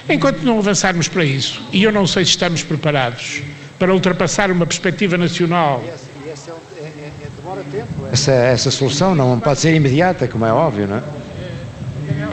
Enquanto 0.08 0.42
não 0.42 0.58
avançarmos 0.58 1.08
para 1.08 1.24
isso, 1.24 1.62
e 1.72 1.82
eu 1.82 1.92
não 1.92 2.06
sei 2.06 2.24
se 2.24 2.30
estamos 2.30 2.62
preparados 2.62 3.42
para 3.78 3.92
ultrapassar 3.92 4.50
uma 4.50 4.66
perspectiva 4.66 5.18
nacional. 5.18 5.84
E 5.84 6.30
essa, 6.30 6.50
é, 6.50 6.82
é, 6.82 7.10
é, 7.22 7.28
demora 7.36 7.62
tempo. 7.70 8.06
Essa, 8.10 8.32
essa 8.32 8.70
solução 8.70 9.14
não 9.14 9.38
pode 9.38 9.60
ser 9.60 9.74
imediata, 9.74 10.26
como 10.26 10.44
é 10.44 10.52
óbvio, 10.52 10.86
não 10.86 10.96
é? 10.96 11.02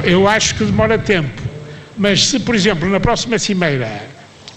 Eu 0.03 0.27
acho 0.27 0.55
que 0.55 0.63
demora 0.63 0.97
tempo. 0.97 1.41
Mas 1.97 2.27
se, 2.27 2.39
por 2.39 2.55
exemplo, 2.55 2.89
na 2.89 2.99
próxima 2.99 3.39
cimeira 3.39 4.03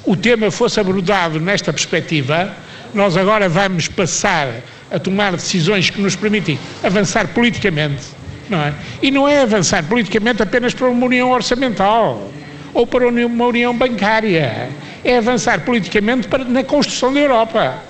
o 0.04 0.16
tema 0.16 0.50
fosse 0.50 0.80
abordado 0.80 1.40
nesta 1.40 1.72
perspectiva, 1.72 2.54
nós 2.94 3.16
agora 3.16 3.48
vamos 3.48 3.88
passar 3.88 4.48
a 4.90 4.98
tomar 4.98 5.32
decisões 5.32 5.90
que 5.90 6.00
nos 6.00 6.16
permitem 6.16 6.58
avançar 6.82 7.28
politicamente, 7.28 8.02
não 8.48 8.58
é? 8.58 8.74
E 9.02 9.10
não 9.10 9.28
é 9.28 9.42
avançar 9.42 9.82
politicamente 9.84 10.42
apenas 10.42 10.74
para 10.74 10.88
uma 10.88 11.06
união 11.06 11.30
orçamental 11.30 12.30
ou 12.74 12.86
para 12.86 13.08
uma 13.08 13.46
união 13.46 13.76
bancária. 13.76 14.68
É 15.04 15.18
avançar 15.18 15.60
politicamente 15.60 16.28
para, 16.28 16.44
na 16.44 16.64
construção 16.64 17.12
da 17.12 17.20
Europa. 17.20 17.82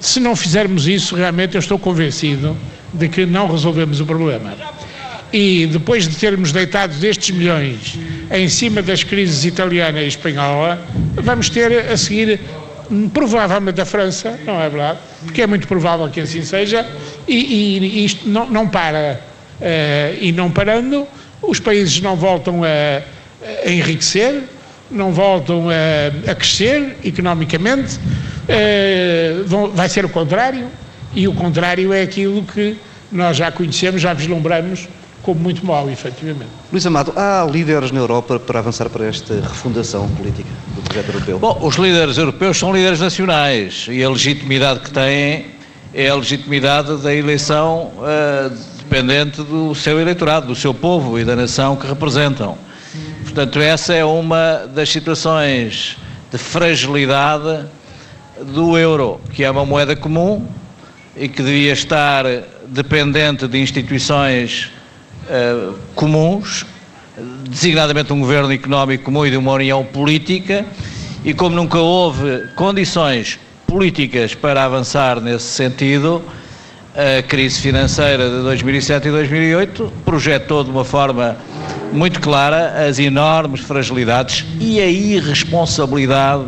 Se 0.00 0.20
não 0.20 0.34
fizermos 0.34 0.86
isso, 0.88 1.14
realmente 1.14 1.54
eu 1.54 1.60
estou 1.60 1.78
convencido 1.78 2.56
de 2.92 3.08
que 3.08 3.24
não 3.24 3.46
resolvemos 3.46 4.00
o 4.00 4.06
problema 4.06 4.54
e 5.34 5.66
depois 5.66 6.06
de 6.06 6.14
termos 6.14 6.52
deitado 6.52 6.94
destes 6.94 7.34
milhões 7.34 7.98
em 8.30 8.48
cima 8.48 8.80
das 8.80 9.02
crises 9.02 9.44
italiana 9.44 10.00
e 10.00 10.06
espanhola, 10.06 10.80
vamos 11.16 11.50
ter 11.50 11.90
a 11.90 11.96
seguir 11.96 12.38
provavelmente 13.12 13.80
a 13.80 13.84
França, 13.84 14.38
não 14.46 14.60
é 14.60 14.68
verdade? 14.68 14.98
Porque 15.24 15.42
é 15.42 15.46
muito 15.48 15.66
provável 15.66 16.08
que 16.08 16.20
assim 16.20 16.42
seja, 16.42 16.86
e, 17.26 17.78
e 17.78 18.04
isto 18.04 18.28
não, 18.28 18.48
não 18.48 18.68
para. 18.68 19.20
Uh, 19.60 20.18
e 20.20 20.32
não 20.32 20.50
parando, 20.50 21.06
os 21.40 21.60
países 21.60 22.00
não 22.00 22.16
voltam 22.16 22.62
a, 22.64 23.02
a 23.64 23.70
enriquecer, 23.70 24.42
não 24.90 25.12
voltam 25.12 25.68
a, 25.70 26.30
a 26.30 26.34
crescer 26.34 26.96
economicamente, 27.04 27.96
uh, 27.96 29.44
vão, 29.46 29.70
vai 29.70 29.88
ser 29.88 30.04
o 30.04 30.08
contrário, 30.08 30.68
e 31.14 31.28
o 31.28 31.34
contrário 31.34 31.92
é 31.92 32.02
aquilo 32.02 32.42
que 32.42 32.76
nós 33.12 33.36
já 33.36 33.50
conhecemos, 33.52 34.02
já 34.02 34.12
vislumbramos 34.12 34.88
como 35.24 35.40
muito 35.40 35.64
mau, 35.64 35.88
efetivamente. 35.88 36.50
Luís 36.70 36.84
Amado, 36.84 37.12
há 37.16 37.46
líderes 37.50 37.90
na 37.90 38.00
Europa 38.00 38.38
para 38.38 38.58
avançar 38.58 38.90
para 38.90 39.06
esta 39.06 39.34
refundação 39.34 40.06
política 40.10 40.48
do 40.76 40.82
projeto 40.82 41.08
europeu? 41.08 41.38
Bom, 41.38 41.58
os 41.62 41.76
líderes 41.76 42.18
europeus 42.18 42.58
são 42.58 42.72
líderes 42.74 43.00
nacionais 43.00 43.86
e 43.88 44.04
a 44.04 44.10
legitimidade 44.10 44.80
que 44.80 44.90
têm 44.90 45.46
é 45.94 46.08
a 46.08 46.14
legitimidade 46.14 46.98
da 46.98 47.14
eleição 47.14 47.92
uh, 47.96 48.73
dependente 48.84 49.42
do 49.42 49.74
seu 49.74 49.98
eleitorado, 49.98 50.46
do 50.46 50.54
seu 50.54 50.72
povo 50.72 51.18
e 51.18 51.24
da 51.24 51.34
nação 51.34 51.74
que 51.74 51.86
representam. 51.86 52.56
Portanto, 53.22 53.58
essa 53.60 53.94
é 53.94 54.04
uma 54.04 54.66
das 54.72 54.90
situações 54.90 55.96
de 56.30 56.38
fragilidade 56.38 57.66
do 58.40 58.76
euro, 58.78 59.20
que 59.32 59.42
é 59.42 59.50
uma 59.50 59.64
moeda 59.64 59.96
comum 59.96 60.46
e 61.16 61.28
que 61.28 61.42
devia 61.42 61.72
estar 61.72 62.24
dependente 62.68 63.48
de 63.48 63.58
instituições 63.58 64.70
uh, 65.24 65.76
comuns, 65.94 66.66
designadamente 67.48 68.12
um 68.12 68.20
governo 68.20 68.52
económico 68.52 69.04
comum 69.04 69.26
e 69.26 69.30
de 69.30 69.36
uma 69.36 69.52
união 69.52 69.84
política, 69.84 70.64
e 71.24 71.32
como 71.32 71.56
nunca 71.56 71.78
houve 71.78 72.48
condições 72.54 73.38
políticas 73.66 74.34
para 74.34 74.64
avançar 74.64 75.20
nesse 75.20 75.46
sentido, 75.46 76.22
a 76.94 77.22
crise 77.22 77.60
financeira 77.60 78.30
de 78.30 78.42
2007 78.42 79.08
e 79.08 79.10
2008 79.10 79.92
projetou 80.04 80.62
de 80.62 80.70
uma 80.70 80.84
forma 80.84 81.36
muito 81.92 82.20
clara 82.20 82.86
as 82.86 83.00
enormes 83.00 83.62
fragilidades 83.62 84.44
e 84.60 84.80
a 84.80 84.86
irresponsabilidade 84.86 86.44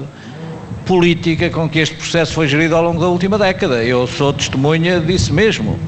política 0.85 1.51
com 1.51 1.69
que 1.69 1.81
este 1.81 1.97
processo 1.97 2.33
foi 2.33 2.47
gerido 2.47 2.77
ao 2.77 2.83
longo 2.85 3.01
da 3.01 3.09
última 3.09 3.37
década. 3.37 3.83
Eu 3.83 4.07
sou 4.07 4.33
testemunha 4.33 5.01
disso 5.01 5.35
mesmo. 5.35 5.81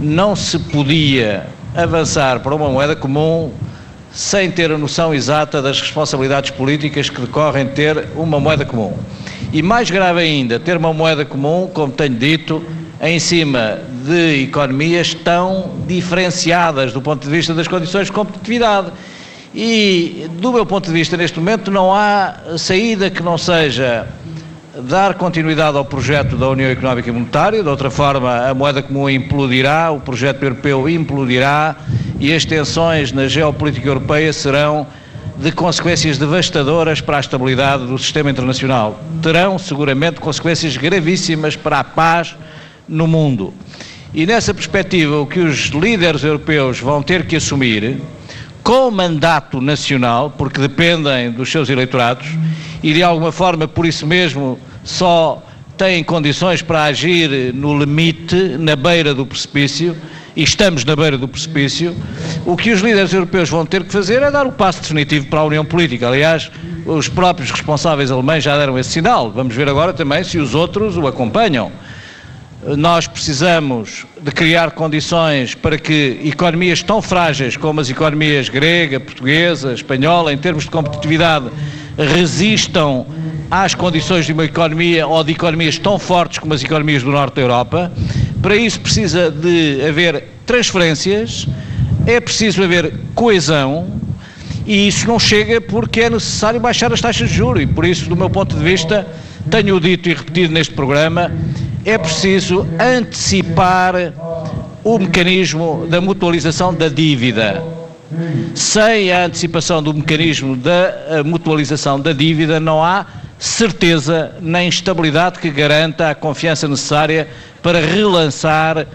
Não 0.00 0.34
se 0.34 0.58
podia 0.58 1.46
avançar 1.72 2.40
para 2.40 2.56
uma 2.56 2.68
moeda 2.68 2.96
comum 2.96 3.52
sem 4.10 4.50
ter 4.50 4.72
a 4.72 4.76
noção 4.76 5.14
exata 5.14 5.62
das 5.62 5.80
responsabilidades 5.80 6.50
políticas 6.50 7.08
que 7.08 7.20
decorrem 7.20 7.66
de 7.66 7.72
ter 7.72 8.08
uma 8.16 8.40
moeda 8.40 8.64
comum. 8.64 8.96
E 9.52 9.62
mais 9.62 9.90
grave 9.90 10.20
ainda, 10.20 10.58
ter 10.58 10.76
uma 10.76 10.92
moeda 10.92 11.24
comum, 11.24 11.70
como 11.72 11.92
tenho 11.92 12.14
dito, 12.16 12.64
em 13.02 13.18
cima 13.18 13.80
de 14.06 14.44
economias 14.44 15.12
tão 15.12 15.72
diferenciadas 15.88 16.92
do 16.92 17.02
ponto 17.02 17.24
de 17.24 17.28
vista 17.28 17.52
das 17.52 17.66
condições 17.66 18.06
de 18.06 18.12
competitividade. 18.12 18.92
E, 19.52 20.30
do 20.38 20.52
meu 20.52 20.64
ponto 20.64 20.86
de 20.86 20.92
vista, 20.92 21.16
neste 21.16 21.38
momento, 21.38 21.68
não 21.68 21.92
há 21.92 22.34
saída 22.56 23.10
que 23.10 23.20
não 23.20 23.36
seja 23.36 24.06
dar 24.84 25.14
continuidade 25.14 25.76
ao 25.76 25.84
projeto 25.84 26.36
da 26.36 26.48
União 26.48 26.70
Económica 26.70 27.08
e 27.10 27.12
Monetária, 27.12 27.62
de 27.62 27.68
outra 27.68 27.90
forma 27.90 28.48
a 28.48 28.54
moeda 28.54 28.82
comum 28.82 29.10
implodirá, 29.10 29.90
o 29.90 30.00
projeto 30.00 30.42
europeu 30.44 30.88
implodirá 30.88 31.76
e 32.18 32.32
as 32.32 32.44
tensões 32.44 33.12
na 33.12 33.26
geopolítica 33.26 33.86
europeia 33.86 34.32
serão 34.32 34.86
de 35.36 35.50
consequências 35.52 36.16
devastadoras 36.16 37.00
para 37.00 37.16
a 37.16 37.20
estabilidade 37.20 37.84
do 37.84 37.98
sistema 37.98 38.30
internacional. 38.30 38.98
Terão 39.20 39.58
seguramente 39.58 40.20
consequências 40.20 40.76
gravíssimas 40.76 41.56
para 41.56 41.80
a 41.80 41.84
paz 41.84 42.34
no 42.88 43.06
mundo. 43.06 43.52
E 44.14 44.26
nessa 44.26 44.52
perspectiva, 44.52 45.18
o 45.18 45.26
que 45.26 45.40
os 45.40 45.68
líderes 45.68 46.22
europeus 46.22 46.78
vão 46.78 47.02
ter 47.02 47.26
que 47.26 47.36
assumir, 47.36 47.98
com 48.62 48.90
mandato 48.90 49.60
nacional, 49.60 50.30
porque 50.36 50.60
dependem 50.60 51.30
dos 51.30 51.50
seus 51.50 51.68
eleitorados, 51.68 52.26
e 52.82 52.92
de 52.92 53.02
alguma 53.02 53.32
forma, 53.32 53.66
por 53.66 53.86
isso 53.86 54.06
mesmo, 54.06 54.58
só 54.84 55.42
têm 55.76 56.04
condições 56.04 56.62
para 56.62 56.84
agir 56.84 57.52
no 57.54 57.78
limite, 57.78 58.36
na 58.58 58.76
beira 58.76 59.14
do 59.14 59.24
precipício, 59.24 59.96
e 60.36 60.42
estamos 60.42 60.84
na 60.84 60.94
beira 60.94 61.18
do 61.18 61.28
precipício, 61.28 61.94
o 62.46 62.56
que 62.56 62.70
os 62.70 62.80
líderes 62.80 63.12
europeus 63.12 63.48
vão 63.48 63.66
ter 63.66 63.82
que 63.84 63.92
fazer 63.92 64.22
é 64.22 64.30
dar 64.30 64.46
o 64.46 64.52
passo 64.52 64.80
definitivo 64.80 65.26
para 65.26 65.40
a 65.40 65.44
União 65.44 65.64
Política. 65.64 66.08
Aliás, 66.08 66.50
os 66.86 67.08
próprios 67.08 67.50
responsáveis 67.50 68.10
alemães 68.10 68.42
já 68.42 68.56
deram 68.56 68.78
esse 68.78 68.90
sinal. 68.90 69.30
Vamos 69.30 69.54
ver 69.54 69.68
agora 69.68 69.92
também 69.92 70.24
se 70.24 70.38
os 70.38 70.54
outros 70.54 70.96
o 70.96 71.06
acompanham. 71.06 71.70
Nós 72.64 73.08
precisamos 73.08 74.06
de 74.20 74.30
criar 74.30 74.70
condições 74.70 75.52
para 75.52 75.76
que 75.76 76.20
economias 76.24 76.80
tão 76.80 77.02
frágeis 77.02 77.56
como 77.56 77.80
as 77.80 77.90
economias 77.90 78.48
grega, 78.48 79.00
portuguesa, 79.00 79.74
espanhola, 79.74 80.32
em 80.32 80.38
termos 80.38 80.64
de 80.64 80.70
competitividade, 80.70 81.46
resistam 81.98 83.04
às 83.50 83.74
condições 83.74 84.26
de 84.26 84.32
uma 84.32 84.44
economia 84.44 85.08
ou 85.08 85.24
de 85.24 85.32
economias 85.32 85.76
tão 85.76 85.98
fortes 85.98 86.38
como 86.38 86.54
as 86.54 86.62
economias 86.62 87.02
do 87.02 87.10
norte 87.10 87.34
da 87.34 87.42
Europa. 87.42 87.92
Para 88.40 88.54
isso 88.54 88.78
precisa 88.78 89.28
de 89.28 89.84
haver 89.84 90.24
transferências, 90.46 91.48
é 92.06 92.20
preciso 92.20 92.62
haver 92.62 92.94
coesão 93.12 93.88
e 94.64 94.86
isso 94.86 95.08
não 95.08 95.18
chega 95.18 95.60
porque 95.60 96.02
é 96.02 96.10
necessário 96.10 96.60
baixar 96.60 96.92
as 96.92 97.00
taxas 97.00 97.28
de 97.28 97.34
juros 97.34 97.64
e 97.64 97.66
por 97.66 97.84
isso, 97.84 98.08
do 98.08 98.16
meu 98.16 98.30
ponto 98.30 98.54
de 98.54 98.62
vista, 98.62 99.04
tenho 99.50 99.80
dito 99.80 100.08
e 100.08 100.14
repetido 100.14 100.54
neste 100.54 100.72
programa, 100.74 101.32
é 101.84 101.98
preciso 101.98 102.66
antecipar 102.78 104.12
o 104.84 104.98
mecanismo 104.98 105.86
da 105.88 106.00
mutualização 106.00 106.72
da 106.74 106.88
dívida. 106.88 107.62
Sem 108.54 109.10
a 109.10 109.24
antecipação 109.24 109.82
do 109.82 109.94
mecanismo 109.94 110.56
da 110.56 111.24
mutualização 111.24 111.98
da 111.98 112.12
dívida, 112.12 112.60
não 112.60 112.82
há 112.84 113.06
certeza 113.38 114.36
nem 114.40 114.68
estabilidade 114.68 115.38
que 115.38 115.50
garanta 115.50 116.10
a 116.10 116.14
confiança 116.14 116.68
necessária 116.68 117.28
para 117.62 117.80
relançar 117.80 118.86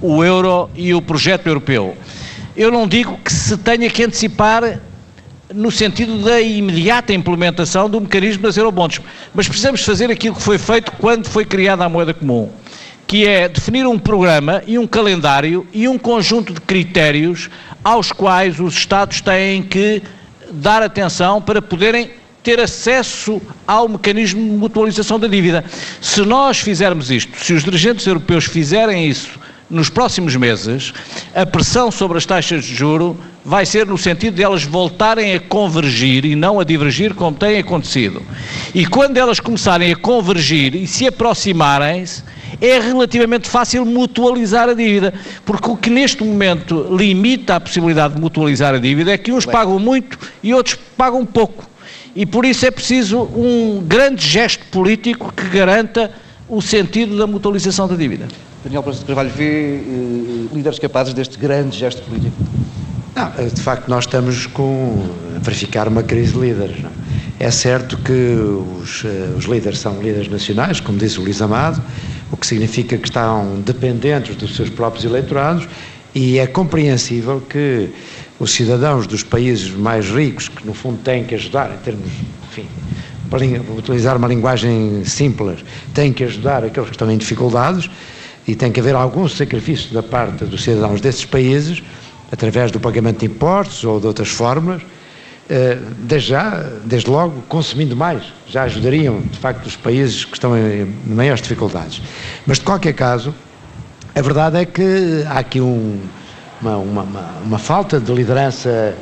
o 0.00 0.22
euro 0.22 0.70
e 0.74 0.94
o 0.94 1.02
projeto 1.02 1.46
europeu. 1.46 1.96
Eu 2.56 2.70
não 2.70 2.86
digo 2.86 3.18
que 3.18 3.32
se 3.32 3.56
tenha 3.56 3.90
que 3.90 4.04
antecipar 4.04 4.80
no 5.52 5.70
sentido 5.70 6.18
da 6.18 6.40
imediata 6.40 7.12
implementação 7.12 7.88
do 7.88 8.00
mecanismo 8.00 8.42
das 8.42 8.56
eurobonds, 8.56 9.00
mas 9.34 9.48
precisamos 9.48 9.82
fazer 9.82 10.10
aquilo 10.10 10.34
que 10.34 10.42
foi 10.42 10.58
feito 10.58 10.92
quando 10.92 11.28
foi 11.28 11.44
criada 11.44 11.84
a 11.84 11.88
moeda 11.88 12.12
comum, 12.12 12.50
que 13.06 13.26
é 13.26 13.48
definir 13.48 13.86
um 13.86 13.98
programa 13.98 14.62
e 14.66 14.78
um 14.78 14.86
calendário 14.86 15.66
e 15.72 15.86
um 15.86 15.98
conjunto 15.98 16.52
de 16.52 16.60
critérios 16.60 17.48
aos 17.84 18.10
quais 18.10 18.58
os 18.58 18.74
Estados 18.74 19.20
têm 19.20 19.62
que 19.62 20.02
dar 20.50 20.82
atenção 20.82 21.40
para 21.40 21.62
poderem 21.62 22.10
ter 22.42 22.60
acesso 22.60 23.40
ao 23.66 23.88
mecanismo 23.88 24.40
de 24.40 24.56
mutualização 24.56 25.18
da 25.18 25.26
dívida. 25.26 25.64
Se 26.00 26.22
nós 26.22 26.58
fizermos 26.58 27.10
isto, 27.10 27.36
se 27.44 27.52
os 27.52 27.64
dirigentes 27.64 28.06
europeus 28.06 28.44
fizerem 28.44 29.08
isso 29.08 29.46
nos 29.68 29.88
próximos 29.90 30.36
meses, 30.36 30.92
a 31.34 31.44
pressão 31.44 31.90
sobre 31.90 32.18
as 32.18 32.26
taxas 32.26 32.64
de 32.64 32.74
juro 32.74 33.18
vai 33.44 33.66
ser 33.66 33.86
no 33.86 33.98
sentido 33.98 34.34
de 34.34 34.42
elas 34.42 34.62
voltarem 34.62 35.34
a 35.34 35.40
convergir 35.40 36.24
e 36.24 36.34
não 36.34 36.60
a 36.60 36.64
divergir 36.64 37.14
como 37.14 37.36
tem 37.36 37.58
acontecido. 37.58 38.22
E 38.74 38.86
quando 38.86 39.16
elas 39.16 39.40
começarem 39.40 39.92
a 39.92 39.96
convergir 39.96 40.74
e 40.74 40.86
se 40.86 41.06
aproximarem-se, 41.06 42.22
é 42.60 42.78
relativamente 42.78 43.48
fácil 43.48 43.84
mutualizar 43.84 44.68
a 44.68 44.74
dívida, 44.74 45.12
porque 45.44 45.70
o 45.70 45.76
que 45.76 45.90
neste 45.90 46.24
momento 46.24 46.88
limita 46.90 47.56
a 47.56 47.60
possibilidade 47.60 48.14
de 48.14 48.20
mutualizar 48.20 48.74
a 48.74 48.78
dívida 48.78 49.12
é 49.12 49.18
que 49.18 49.32
uns 49.32 49.44
pagam 49.44 49.78
muito 49.78 50.18
e 50.42 50.54
outros 50.54 50.78
pagam 50.96 51.24
pouco. 51.26 51.68
E 52.14 52.24
por 52.24 52.44
isso 52.44 52.64
é 52.64 52.70
preciso 52.70 53.20
um 53.20 53.84
grande 53.86 54.26
gesto 54.26 54.64
político 54.66 55.32
que 55.32 55.48
garanta 55.48 56.10
o 56.48 56.62
sentido 56.62 57.18
da 57.18 57.26
mutualização 57.26 57.86
da 57.86 57.94
dívida. 57.94 58.26
Daniel 58.66 58.82
Presidente 58.82 59.06
de 59.06 59.14
Carvalho, 59.14 59.30
vê 59.30 59.80
uh, 59.86 60.50
líderes 60.52 60.80
capazes 60.80 61.14
deste 61.14 61.38
grande 61.38 61.78
gesto 61.78 62.02
político? 62.02 62.34
Não, 63.14 63.32
eh, 63.38 63.44
de 63.44 63.60
facto, 63.60 63.88
nós 63.88 64.06
estamos 64.06 64.46
com, 64.46 65.06
a 65.36 65.38
verificar 65.38 65.86
uma 65.86 66.02
crise 66.02 66.32
de 66.32 66.40
líderes. 66.40 66.82
Não? 66.82 66.90
É 67.38 67.48
certo 67.52 67.96
que 67.98 68.12
os, 68.12 69.04
uh, 69.04 69.36
os, 69.38 69.44
líderes 69.44 69.78
são 69.78 70.02
líderes 70.02 70.28
nacionais, 70.28 70.80
como 70.80 70.98
disse 70.98 71.20
o 71.20 71.22
Luís 71.22 71.40
Amado, 71.40 71.80
o 72.32 72.36
que 72.36 72.44
significa 72.44 72.98
que 72.98 73.06
estão 73.06 73.60
dependentes 73.64 74.34
dos 74.34 74.56
seus 74.56 74.68
próprios 74.68 75.04
eleitorados 75.04 75.68
e 76.12 76.40
é 76.40 76.46
compreensível 76.48 77.40
que 77.48 77.90
os 78.40 78.50
cidadãos 78.50 79.06
dos 79.06 79.22
países 79.22 79.70
mais 79.70 80.10
ricos, 80.10 80.48
que 80.48 80.66
no 80.66 80.74
fundo 80.74 80.98
têm 81.04 81.22
que 81.22 81.36
ajudar 81.36 81.72
em 81.72 81.78
termos, 81.84 82.10
enfim, 82.50 82.66
para 83.30 83.44
utilizar 83.78 84.16
uma 84.16 84.26
linguagem 84.26 85.04
simples, 85.04 85.64
têm 85.94 86.12
que 86.12 86.24
ajudar 86.24 86.64
aqueles 86.64 86.88
que 86.88 86.96
estão 86.96 87.08
em 87.08 87.16
dificuldades 87.16 87.88
e 88.46 88.54
tem 88.54 88.70
que 88.70 88.80
haver 88.80 88.94
algum 88.94 89.28
sacrifício 89.28 89.92
da 89.92 90.02
parte 90.02 90.44
dos 90.44 90.62
cidadãos 90.62 91.00
desses 91.00 91.24
países, 91.24 91.82
através 92.30 92.70
do 92.70 92.78
pagamento 92.78 93.20
de 93.20 93.26
impostos 93.26 93.84
ou 93.84 94.00
de 94.00 94.06
outras 94.06 94.28
fórmulas, 94.28 94.82
eh, 95.48 95.78
desde 95.98 96.30
já, 96.30 96.50
desde 96.84 97.08
logo, 97.08 97.42
consumindo 97.48 97.94
mais, 97.96 98.22
já 98.48 98.64
ajudariam, 98.64 99.20
de 99.20 99.38
facto, 99.38 99.66
os 99.66 99.76
países 99.76 100.24
que 100.24 100.34
estão 100.34 100.56
em 100.56 100.92
maiores 101.06 101.40
dificuldades. 101.40 102.02
Mas, 102.46 102.58
de 102.58 102.64
qualquer 102.64 102.92
caso, 102.92 103.34
a 104.14 104.20
verdade 104.20 104.58
é 104.58 104.64
que 104.64 105.24
há 105.26 105.38
aqui 105.38 105.60
um, 105.60 106.00
uma, 106.60 106.76
uma, 106.76 107.02
uma, 107.02 107.34
uma 107.44 107.58
falta 107.58 108.00
de 108.00 108.12
liderança 108.12 108.96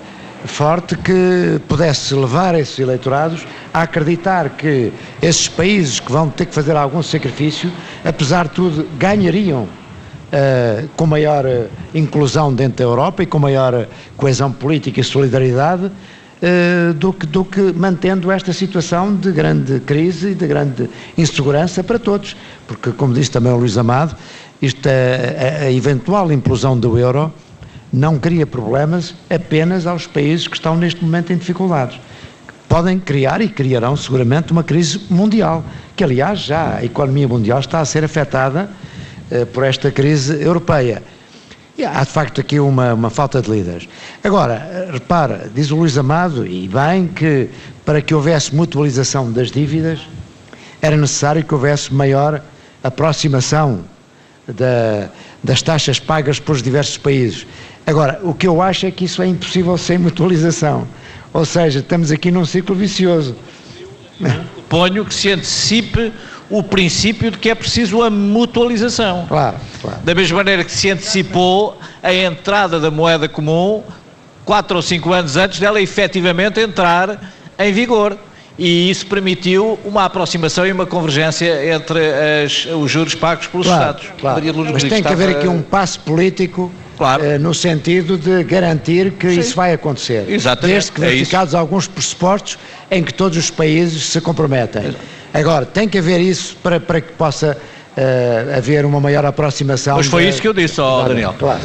forte 0.45 0.97
que 0.97 1.61
pudesse 1.67 2.15
levar 2.15 2.55
esses 2.55 2.79
eleitorados 2.79 3.47
a 3.73 3.83
acreditar 3.83 4.51
que 4.51 4.93
esses 5.23 5.49
países 5.49 6.01
que 6.01 6.13
vão 6.13 6.29
ter 6.29 6.47
que 6.47 6.55
fazer 6.55 6.77
algum 6.77 7.03
sacrifício, 7.03 7.73
apesar 8.05 8.49
de 8.49 8.55
tudo, 8.55 8.87
ganhariam 8.99 9.63
uh, 9.63 10.89
com 10.97 11.07
maior 11.07 11.45
uh, 11.47 11.69
inclusão 11.95 12.53
dentro 12.53 12.79
da 12.79 12.85
Europa 12.85 13.23
e 13.23 13.27
com 13.27 13.39
maior 13.39 13.75
uh, 13.75 13.87
coesão 14.17 14.53
política 14.53 15.01
e 15.01 15.05
solidariedade 15.05 15.91
do, 16.97 17.11
que, 17.11 17.27
do 17.27 17.43
que 17.43 17.73
mantendo 17.73 18.31
esta 18.31 18.53
situação 18.53 19.17
de 19.17 19.33
grande 19.33 19.81
crise 19.81 20.33
e 20.33 20.35
de 20.35 20.47
grande 20.47 20.91
insegurança 21.17 21.83
para 21.83 21.99
todos. 21.99 22.37
Porque, 22.67 22.93
como 22.93 23.15
disse 23.15 23.31
também 23.31 23.51
o 23.51 23.57
Luís 23.57 23.79
Amado, 23.79 24.15
isto, 24.61 24.87
é, 24.87 25.63
a, 25.63 25.65
a 25.65 25.73
eventual 25.73 26.31
implosão 26.31 26.79
do 26.79 26.99
euro 26.99 27.33
não 27.93 28.19
cria 28.19 28.47
problemas 28.47 29.15
apenas 29.31 29.87
aos 29.87 30.07
países 30.07 30.49
que 30.49 30.57
estão 30.57 30.77
neste 30.77 31.05
momento 31.05 31.33
em 31.33 31.37
dificuldades. 31.37 32.01
Podem 32.69 32.99
criar 32.99 33.41
e 33.41 33.49
criarão 33.49 33.97
seguramente 33.97 34.53
uma 34.53 34.65
crise 34.65 35.01
mundial, 35.09 35.65
que 35.95 36.03
aliás 36.03 36.41
já 36.41 36.77
a 36.77 36.85
economia 36.85 37.29
mundial 37.29 37.61
está 37.61 37.81
a 37.81 37.85
ser 37.85 38.05
afetada 38.05 38.69
uh, 39.31 39.47
por 39.47 39.65
esta 39.65 39.91
crise 39.91 40.43
europeia. 40.43 41.03
E 41.77 41.85
há 41.85 42.05
de 42.05 42.11
facto 42.11 42.41
aqui 42.41 42.59
uma, 42.61 42.95
uma 42.95 43.11
falta 43.11 43.43
de 43.43 43.51
líderes. 43.51 43.89
Agora, 44.23 44.55
eh, 44.55 44.91
repara, 44.93 45.51
diz 45.53 45.73
o 45.73 45.77
Luís 45.77 45.99
Amado, 45.99 46.47
e 46.47 46.69
bem, 46.69 47.09
que 47.09 47.49
para 47.85 48.01
que 48.01 48.15
houvesse 48.15 48.55
mutualização 48.55 49.33
das 49.33 49.51
dívidas 49.51 50.01
era 50.81 50.97
necessário 50.97 51.43
que 51.43 51.53
houvesse 51.53 51.93
maior 51.93 52.41
aproximação 52.81 53.81
da, 54.47 55.11
das 55.45 55.61
taxas 55.61 56.01
pagas 56.01 56.41
pelos 56.41 56.63
diversos 56.63 56.97
países. 56.97 57.47
Agora, 57.87 58.19
o 58.23 58.33
que 58.33 58.47
eu 58.47 58.63
acho 58.63 58.87
é 58.87 58.91
que 58.91 59.05
isso 59.05 59.23
é 59.23 59.27
impossível 59.27 59.77
sem 59.77 59.99
mutualização. 59.99 60.89
Ou 61.33 61.45
seja, 61.45 61.81
estamos 61.81 62.11
aqui 62.11 62.31
num 62.31 62.47
ciclo 62.47 62.75
vicioso. 62.75 63.37
Ponho 64.69 65.05
que 65.05 65.15
se 65.15 65.31
antecipe 65.31 66.11
o 66.49 66.63
princípio 66.63 67.31
de 67.31 67.39
que 67.39 67.51
é 67.51 67.55
preciso 67.55 68.03
a 68.03 68.09
mutualização. 68.09 69.27
Claro, 69.29 69.57
claro. 69.83 69.99
Da 70.03 70.15
mesma 70.15 70.39
maneira 70.39 70.65
que 70.65 70.73
se 70.73 70.91
antecipou 70.91 71.79
a 72.03 72.15
entrada 72.15 72.81
da 72.81 72.91
moeda 72.91 73.29
comum 73.29 73.83
quatro 74.45 74.77
ou 74.77 74.83
cinco 74.83 75.13
anos 75.13 75.37
antes 75.37 75.59
dela 75.59 75.81
efetivamente 75.81 76.61
entrar 76.61 77.33
em 77.59 77.73
vigor. 77.73 78.17
E 78.57 78.89
isso 78.89 79.07
permitiu 79.07 79.79
uma 79.85 80.05
aproximação 80.05 80.65
e 80.67 80.73
uma 80.73 80.87
convergência 80.87 81.75
entre 81.75 82.01
as, 82.45 82.67
os 82.67 82.91
juros 82.91 83.15
pagos 83.15 83.49
pelos 83.49 83.67
claro, 83.67 83.83
Estados. 83.83 84.21
Claro. 84.21 84.43
Mas 84.73 84.85
tem 84.85 85.03
que 85.03 85.13
haver 85.13 85.31
aqui 85.31 85.49
um 85.49 85.61
passo 85.61 86.01
político 86.01 86.73
Claro. 86.97 87.25
Eh, 87.25 87.39
no 87.39 87.53
sentido 87.53 88.17
de 88.17 88.45
garantir 88.45 89.13
que 89.13 89.29
Sim. 89.31 89.41
isso 89.41 89.57
vai 89.57 89.73
acontecer. 89.73 90.27
Exatamente. 90.29 90.73
Desde 90.73 90.93
que 90.93 91.03
é 91.03 91.09
verificados 91.09 91.55
é 91.55 91.57
alguns 91.57 91.89
pressupostos 91.89 92.59
em 92.91 93.03
que 93.03 93.13
todos 93.13 93.37
os 93.37 93.51
países 93.51 94.05
se 94.07 94.21
comprometem. 94.21 94.83
Exato. 94.83 95.05
Agora, 95.33 95.67
tem 95.67 95.89
que 95.89 95.99
haver 95.99 96.21
isso 96.21 96.57
para, 96.63 96.79
para 96.79 97.01
que 97.01 97.13
possa 97.15 97.57
uh, 97.97 98.57
haver 98.57 98.85
uma 98.85 99.01
maior 99.01 99.25
aproximação. 99.25 99.97
Mas 99.97 100.07
foi 100.07 100.29
isso 100.29 100.41
que 100.41 100.47
eu 100.47 100.55
disse, 100.55 100.81
oh, 100.81 101.03
Daniel. 101.03 101.35
Claro. 101.37 101.61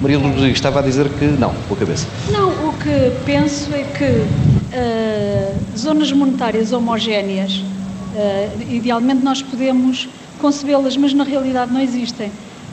Maria 0.00 0.18
Luís 0.18 0.52
estava 0.52 0.80
a 0.80 0.82
dizer 0.82 1.08
que 1.08 1.24
não, 1.24 1.54
com 1.68 1.74
a 1.74 1.76
cabeça. 1.76 2.06
Não, 2.30 2.50
o 2.68 2.72
que 2.72 3.12
penso 3.24 3.72
é 3.72 3.82
que 3.82 4.04
uh, 4.04 5.78
zonas 5.78 6.12
monetárias 6.12 6.72
homogéneas, 6.72 7.52
uh, 7.54 8.72
idealmente 8.72 9.24
nós 9.24 9.42
podemos 9.42 10.08
concebê-las, 10.40 10.96
mas 10.96 11.14
na 11.14 11.24
realidade 11.24 11.72
não 11.72 11.80
existem 11.80 12.30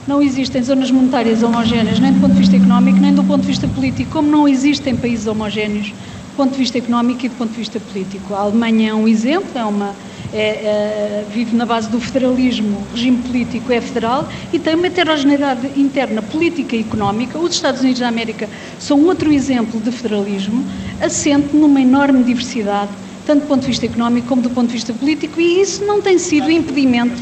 não 0.07 0.19
existem 0.21 0.63
zonas 0.63 0.89
monetárias 0.89 1.43
homogéneas, 1.43 1.99
nem 1.99 2.11
do 2.11 2.19
ponto 2.19 2.33
de 2.33 2.39
vista 2.39 2.55
económico, 2.55 2.99
nem 2.99 3.13
do 3.13 3.23
ponto 3.23 3.41
de 3.41 3.47
vista 3.47 3.67
político, 3.67 4.09
como 4.11 4.31
não 4.31 4.47
existem 4.47 4.95
países 4.95 5.27
homogéneos 5.27 5.89
do 5.89 6.35
ponto 6.35 6.53
de 6.53 6.57
vista 6.57 6.77
económico 6.77 7.25
e 7.25 7.29
do 7.29 7.35
ponto 7.35 7.51
de 7.51 7.57
vista 7.57 7.79
político. 7.79 8.33
A 8.33 8.39
Alemanha 8.39 8.89
é 8.89 8.93
um 8.93 9.07
exemplo, 9.07 9.51
é 9.53 9.63
uma, 9.63 9.93
é, 10.33 10.39
é, 10.39 11.25
vive 11.29 11.55
na 11.55 11.65
base 11.65 11.89
do 11.89 11.99
federalismo, 11.99 12.77
o 12.77 12.95
regime 12.95 13.17
político 13.17 13.71
é 13.71 13.81
federal 13.81 14.27
e 14.51 14.59
tem 14.59 14.75
uma 14.75 14.87
heterogeneidade 14.87 15.67
interna 15.79 16.21
política 16.21 16.75
e 16.75 16.81
económica. 16.81 17.37
Os 17.37 17.53
Estados 17.53 17.81
Unidos 17.81 17.99
da 17.99 18.07
América 18.07 18.49
são 18.79 19.03
outro 19.05 19.31
exemplo 19.31 19.79
de 19.79 19.91
federalismo, 19.91 20.65
assente 21.01 21.55
numa 21.55 21.81
enorme 21.81 22.23
diversidade, 22.23 22.91
tanto 23.25 23.41
do 23.41 23.47
ponto 23.47 23.61
de 23.61 23.67
vista 23.67 23.85
económico 23.85 24.27
como 24.27 24.41
do 24.41 24.49
ponto 24.49 24.67
de 24.67 24.73
vista 24.73 24.93
político, 24.93 25.39
e 25.39 25.61
isso 25.61 25.83
não 25.85 26.01
tem 26.01 26.17
sido 26.17 26.49
impedimento 26.49 27.21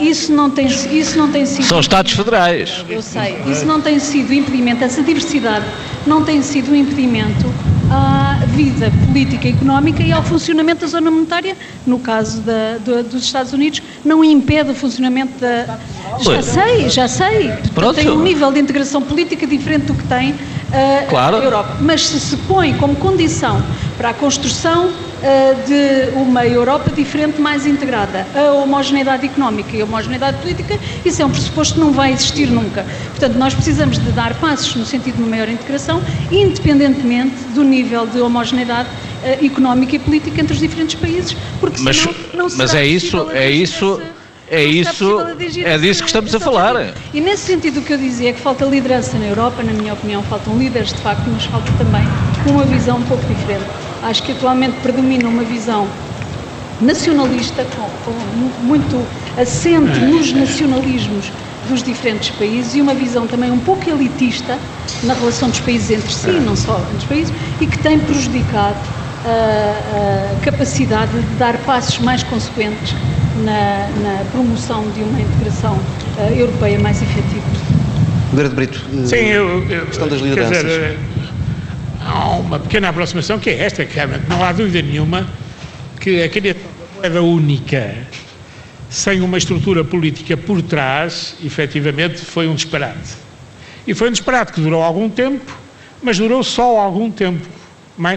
isso 0.00 0.32
não 0.32 0.50
tem, 0.50 0.66
isso 0.66 1.18
não 1.18 1.30
tem 1.30 1.46
sido. 1.46 1.64
São 1.64 1.80
Estados 1.80 2.12
federais. 2.12 2.84
Eu 2.88 3.02
sei. 3.02 3.38
Isso 3.46 3.64
não 3.64 3.80
tem 3.80 3.98
sido 3.98 4.32
impedimento, 4.32 4.84
essa 4.84 5.02
diversidade 5.02 5.64
não 6.06 6.22
tem 6.22 6.40
sido 6.40 6.70
um 6.70 6.76
impedimento 6.76 7.52
à 7.90 8.38
vida 8.46 8.92
política 9.06 9.48
e 9.48 9.52
económica 9.52 10.02
e 10.02 10.12
ao 10.12 10.22
funcionamento 10.22 10.82
da 10.82 10.86
zona 10.86 11.10
monetária, 11.10 11.56
no 11.86 11.98
caso 11.98 12.40
da, 12.40 12.78
do, 12.78 13.02
dos 13.02 13.24
Estados 13.24 13.52
Unidos, 13.52 13.82
não 14.04 14.24
impede 14.24 14.70
o 14.70 14.74
funcionamento 14.74 15.32
da. 15.40 15.78
Já 16.20 16.42
sei, 16.42 16.88
já 16.88 17.08
sei. 17.08 17.52
Pronto. 17.74 17.96
Tem 17.96 18.08
um 18.08 18.22
nível 18.22 18.50
de 18.52 18.60
integração 18.60 19.02
política 19.02 19.46
diferente 19.46 19.86
do 19.86 19.94
que 19.94 20.04
tem 20.04 20.34
uh, 20.68 21.06
Claro. 21.08 21.36
Europa. 21.38 21.76
Mas 21.80 22.06
se 22.06 22.18
se 22.20 22.36
põe 22.38 22.74
como 22.74 22.94
condição 22.96 23.62
para 23.96 24.10
a 24.10 24.14
construção 24.14 24.86
uh, 24.88 24.92
de 25.66 26.10
uma 26.18 26.46
Europa 26.46 26.90
diferente, 26.90 27.40
mais 27.40 27.66
integrada, 27.66 28.26
a 28.34 28.52
homogeneidade 28.52 29.24
económica 29.26 29.76
e 29.76 29.80
a 29.80 29.84
homogeneidade 29.84 30.38
política, 30.38 30.78
isso 31.04 31.22
é 31.22 31.24
um 31.24 31.30
pressuposto 31.30 31.74
que 31.74 31.80
não 31.80 31.92
vai 31.92 32.12
existir 32.12 32.46
nunca. 32.48 32.84
Portanto, 33.10 33.34
nós 33.36 33.54
precisamos 33.54 33.98
de 33.98 34.10
dar 34.12 34.34
passos 34.34 34.74
no 34.76 34.84
sentido 34.84 35.16
de 35.16 35.22
uma 35.22 35.30
maior 35.30 35.48
integração, 35.48 36.02
independentemente 36.30 37.36
do 37.54 37.62
nível 37.62 38.06
de 38.06 38.20
homogeneidade 38.20 38.88
uh, 38.88 39.44
económica 39.44 39.96
e 39.96 39.98
política 39.98 40.40
entre 40.40 40.52
os 40.54 40.60
diferentes 40.60 40.94
países, 40.94 41.36
porque 41.60 41.80
Mas, 41.80 41.96
senão 41.98 42.14
não 42.34 42.48
será 42.48 42.62
mas 42.64 42.74
é 42.74 42.86
isso, 42.86 43.30
é 43.32 43.50
isso, 43.50 44.00
esse- 44.02 44.15
é 44.48 44.64
isso, 44.64 45.18
é 45.64 45.78
disso 45.78 46.02
que 46.02 46.08
estamos 46.08 46.34
a 46.34 46.40
falar. 46.40 46.94
E 47.12 47.20
nesse 47.20 47.44
sentido 47.46 47.80
o 47.80 47.82
que 47.82 47.92
eu 47.92 47.98
dizia 47.98 48.30
é 48.30 48.32
que 48.32 48.40
falta 48.40 48.64
liderança 48.64 49.18
na 49.18 49.26
Europa, 49.26 49.62
na 49.62 49.72
minha 49.72 49.92
opinião, 49.92 50.22
faltam 50.22 50.56
líderes 50.58 50.92
de 50.92 51.00
facto, 51.00 51.28
mas 51.30 51.44
falta 51.44 51.72
também 51.78 52.02
uma 52.46 52.64
visão 52.64 52.98
um 52.98 53.02
pouco 53.02 53.24
diferente. 53.26 53.64
Acho 54.02 54.22
que 54.22 54.32
atualmente 54.32 54.74
predomina 54.80 55.28
uma 55.28 55.42
visão 55.42 55.88
nacionalista, 56.80 57.64
com, 57.64 57.88
com 58.04 58.10
mu- 58.36 58.52
muito 58.60 59.04
assente 59.36 59.98
nos 60.00 60.32
nacionalismos 60.32 61.32
dos 61.68 61.82
diferentes 61.82 62.30
países 62.30 62.74
e 62.74 62.80
uma 62.80 62.94
visão 62.94 63.26
também 63.26 63.50
um 63.50 63.58
pouco 63.58 63.88
elitista 63.88 64.58
na 65.02 65.14
relação 65.14 65.48
dos 65.48 65.58
países 65.60 65.90
entre 65.90 66.12
si, 66.12 66.30
não 66.30 66.54
só 66.54 66.78
entre 66.82 66.98
os 66.98 67.04
países, 67.04 67.34
e 67.60 67.66
que 67.66 67.78
tem 67.78 67.98
prejudicado 67.98 68.78
a, 69.24 70.32
a 70.36 70.40
capacidade 70.44 71.12
de 71.12 71.34
dar 71.36 71.56
passos 71.64 71.98
mais 71.98 72.22
consequentes 72.22 72.94
na, 73.44 73.88
na 74.02 74.24
promoção 74.30 74.88
de 74.90 75.02
uma 75.02 75.20
integração 75.20 75.78
eh, 76.18 76.40
europeia 76.40 76.78
mais 76.78 77.00
efetiva. 77.02 77.44
Nogueira 78.30 78.48
de 78.48 78.54
Brito, 78.54 78.84
eh, 78.92 79.06
Sim, 79.06 79.16
eu, 79.16 79.70
eu, 79.70 79.86
questão 79.86 80.08
das 80.08 80.20
quer 80.20 80.28
lideranças. 80.28 80.62
dizer, 80.62 80.80
eh, 80.82 80.98
há 82.04 82.28
uma 82.36 82.58
pequena 82.58 82.88
aproximação 82.88 83.38
que 83.38 83.50
é 83.50 83.62
esta, 83.64 83.84
que 83.84 83.94
realmente 83.94 84.28
não 84.28 84.42
há 84.42 84.52
dúvida 84.52 84.82
nenhuma 84.82 85.26
que 86.00 86.22
a 86.22 86.28
criação 86.28 86.62
da 86.62 87.00
moeda 87.00 87.22
única 87.22 87.94
sem 88.88 89.20
uma 89.20 89.36
estrutura 89.36 89.84
política 89.84 90.36
por 90.36 90.62
trás, 90.62 91.34
efetivamente, 91.44 92.18
foi 92.24 92.46
um 92.46 92.54
disparate. 92.54 93.14
E 93.86 93.94
foi 93.94 94.08
um 94.08 94.12
disparate 94.12 94.52
que 94.52 94.60
durou 94.60 94.82
algum 94.82 95.08
tempo, 95.08 95.52
mas 96.02 96.18
durou 96.18 96.42
só 96.42 96.78
algum 96.78 97.10
tempo, 97.10 97.46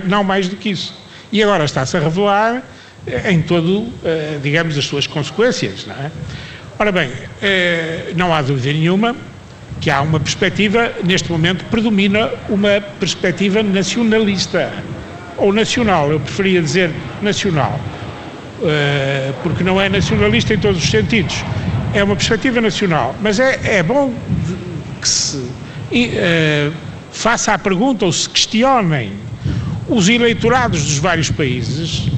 não 0.08 0.23
mais 0.23 0.47
do 0.47 0.55
que 0.55 0.69
isso. 0.69 0.95
E 1.32 1.43
agora 1.43 1.65
está-se 1.65 1.97
a 1.97 1.99
revelar 1.99 2.63
em 3.29 3.41
todo, 3.41 3.88
eh, 4.03 4.39
digamos, 4.41 4.77
as 4.77 4.85
suas 4.85 5.07
consequências, 5.07 5.85
não 5.85 5.95
é? 5.95 6.12
Ora 6.77 6.91
bem, 6.91 7.12
eh, 7.41 8.13
não 8.15 8.33
há 8.33 8.41
dúvida 8.41 8.71
nenhuma 8.71 9.15
que 9.81 9.89
há 9.89 10.01
uma 10.01 10.19
perspectiva, 10.19 10.93
neste 11.03 11.31
momento, 11.31 11.65
predomina 11.65 12.29
uma 12.49 12.81
perspectiva 12.99 13.63
nacionalista, 13.63 14.71
ou 15.38 15.53
nacional, 15.53 16.12
eu 16.12 16.19
preferia 16.19 16.62
dizer 16.62 16.91
nacional, 17.21 17.79
eh, 18.63 19.33
porque 19.41 19.63
não 19.63 19.79
é 19.79 19.89
nacionalista 19.89 20.53
em 20.53 20.57
todos 20.57 20.83
os 20.83 20.89
sentidos, 20.89 21.43
é 21.93 22.03
uma 22.03 22.15
perspectiva 22.15 22.62
nacional, 22.62 23.15
mas 23.21 23.39
é, 23.39 23.77
é 23.77 23.83
bom 23.83 24.13
que 25.01 25.07
se 25.07 25.49
eh, 25.91 26.71
faça 27.12 27.53
a 27.53 27.57
pergunta 27.57 28.05
ou 28.05 28.12
se 28.13 28.29
questionem 28.29 29.13
os 29.88 30.07
eleitorados 30.07 30.83
dos 30.83 30.97
vários 30.97 31.31
países 31.31 32.09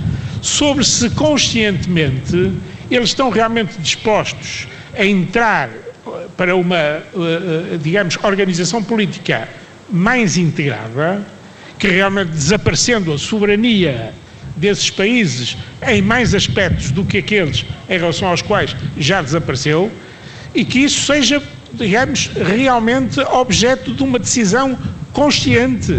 sobre 0.41 0.83
se 0.83 1.09
conscientemente 1.11 2.51
eles 2.89 3.09
estão 3.09 3.29
realmente 3.29 3.77
dispostos 3.79 4.67
a 4.97 5.05
entrar 5.05 5.69
eh, 5.69 6.27
para 6.35 6.55
uma, 6.55 6.75
eh, 6.75 7.03
eh, 7.15 7.77
digamos, 7.81 8.17
organização 8.21 8.83
política 8.83 9.47
mais 9.89 10.35
integrada, 10.35 11.25
que 11.79 11.87
realmente 11.87 12.31
desaparecendo 12.31 13.13
a 13.13 13.17
soberania 13.17 14.13
desses 14.57 14.89
países 14.89 15.57
em 15.87 16.01
mais 16.01 16.35
aspectos 16.35 16.91
do 16.91 17.05
que 17.05 17.19
aqueles 17.19 17.65
em 17.89 17.97
relação 17.97 18.27
aos 18.27 18.41
quais 18.41 18.75
já 18.97 19.21
desapareceu, 19.21 19.89
e 20.53 20.65
que 20.65 20.79
isso 20.79 21.05
seja, 21.05 21.41
digamos, 21.73 22.27
realmente 22.35 23.19
objeto 23.21 23.93
de 23.93 24.03
uma 24.03 24.19
decisão 24.19 24.77
consciente. 25.13 25.95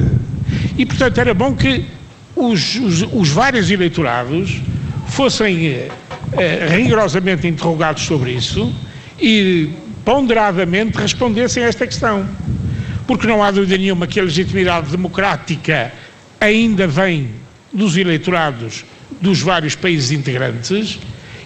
E, 0.77 0.85
portanto, 0.85 1.19
era 1.19 1.33
bom 1.33 1.55
que 1.55 1.87
os, 2.37 2.77
os- 2.77 3.07
os 3.13 3.29
vários 3.29 3.71
eleitorados 3.71 4.61
fossem 5.09 5.67
eh, 5.69 5.89
eh, 6.33 6.67
rigorosamente 6.71 7.47
interrogados 7.47 8.03
sobre 8.05 8.33
isso 8.33 8.73
e 9.21 9.69
ponderadamente 10.05 10.97
respondessem 10.99 11.65
a 11.65 11.69
esta 11.69 11.87
questão. 11.87 12.27
Porque 13.07 13.27
não 13.27 13.43
há 13.43 13.51
dúvida 13.51 13.77
nenhuma 13.77 14.07
que 14.07 14.19
a 14.19 14.23
legitimidade 14.23 14.91
democrática 14.91 15.93
ainda 16.41 16.87
vem 16.87 17.31
dos 17.73 17.97
eleitorados 17.97 18.85
dos 19.21 19.41
vários 19.41 19.75
países 19.75 20.11
integrantes 20.11 20.99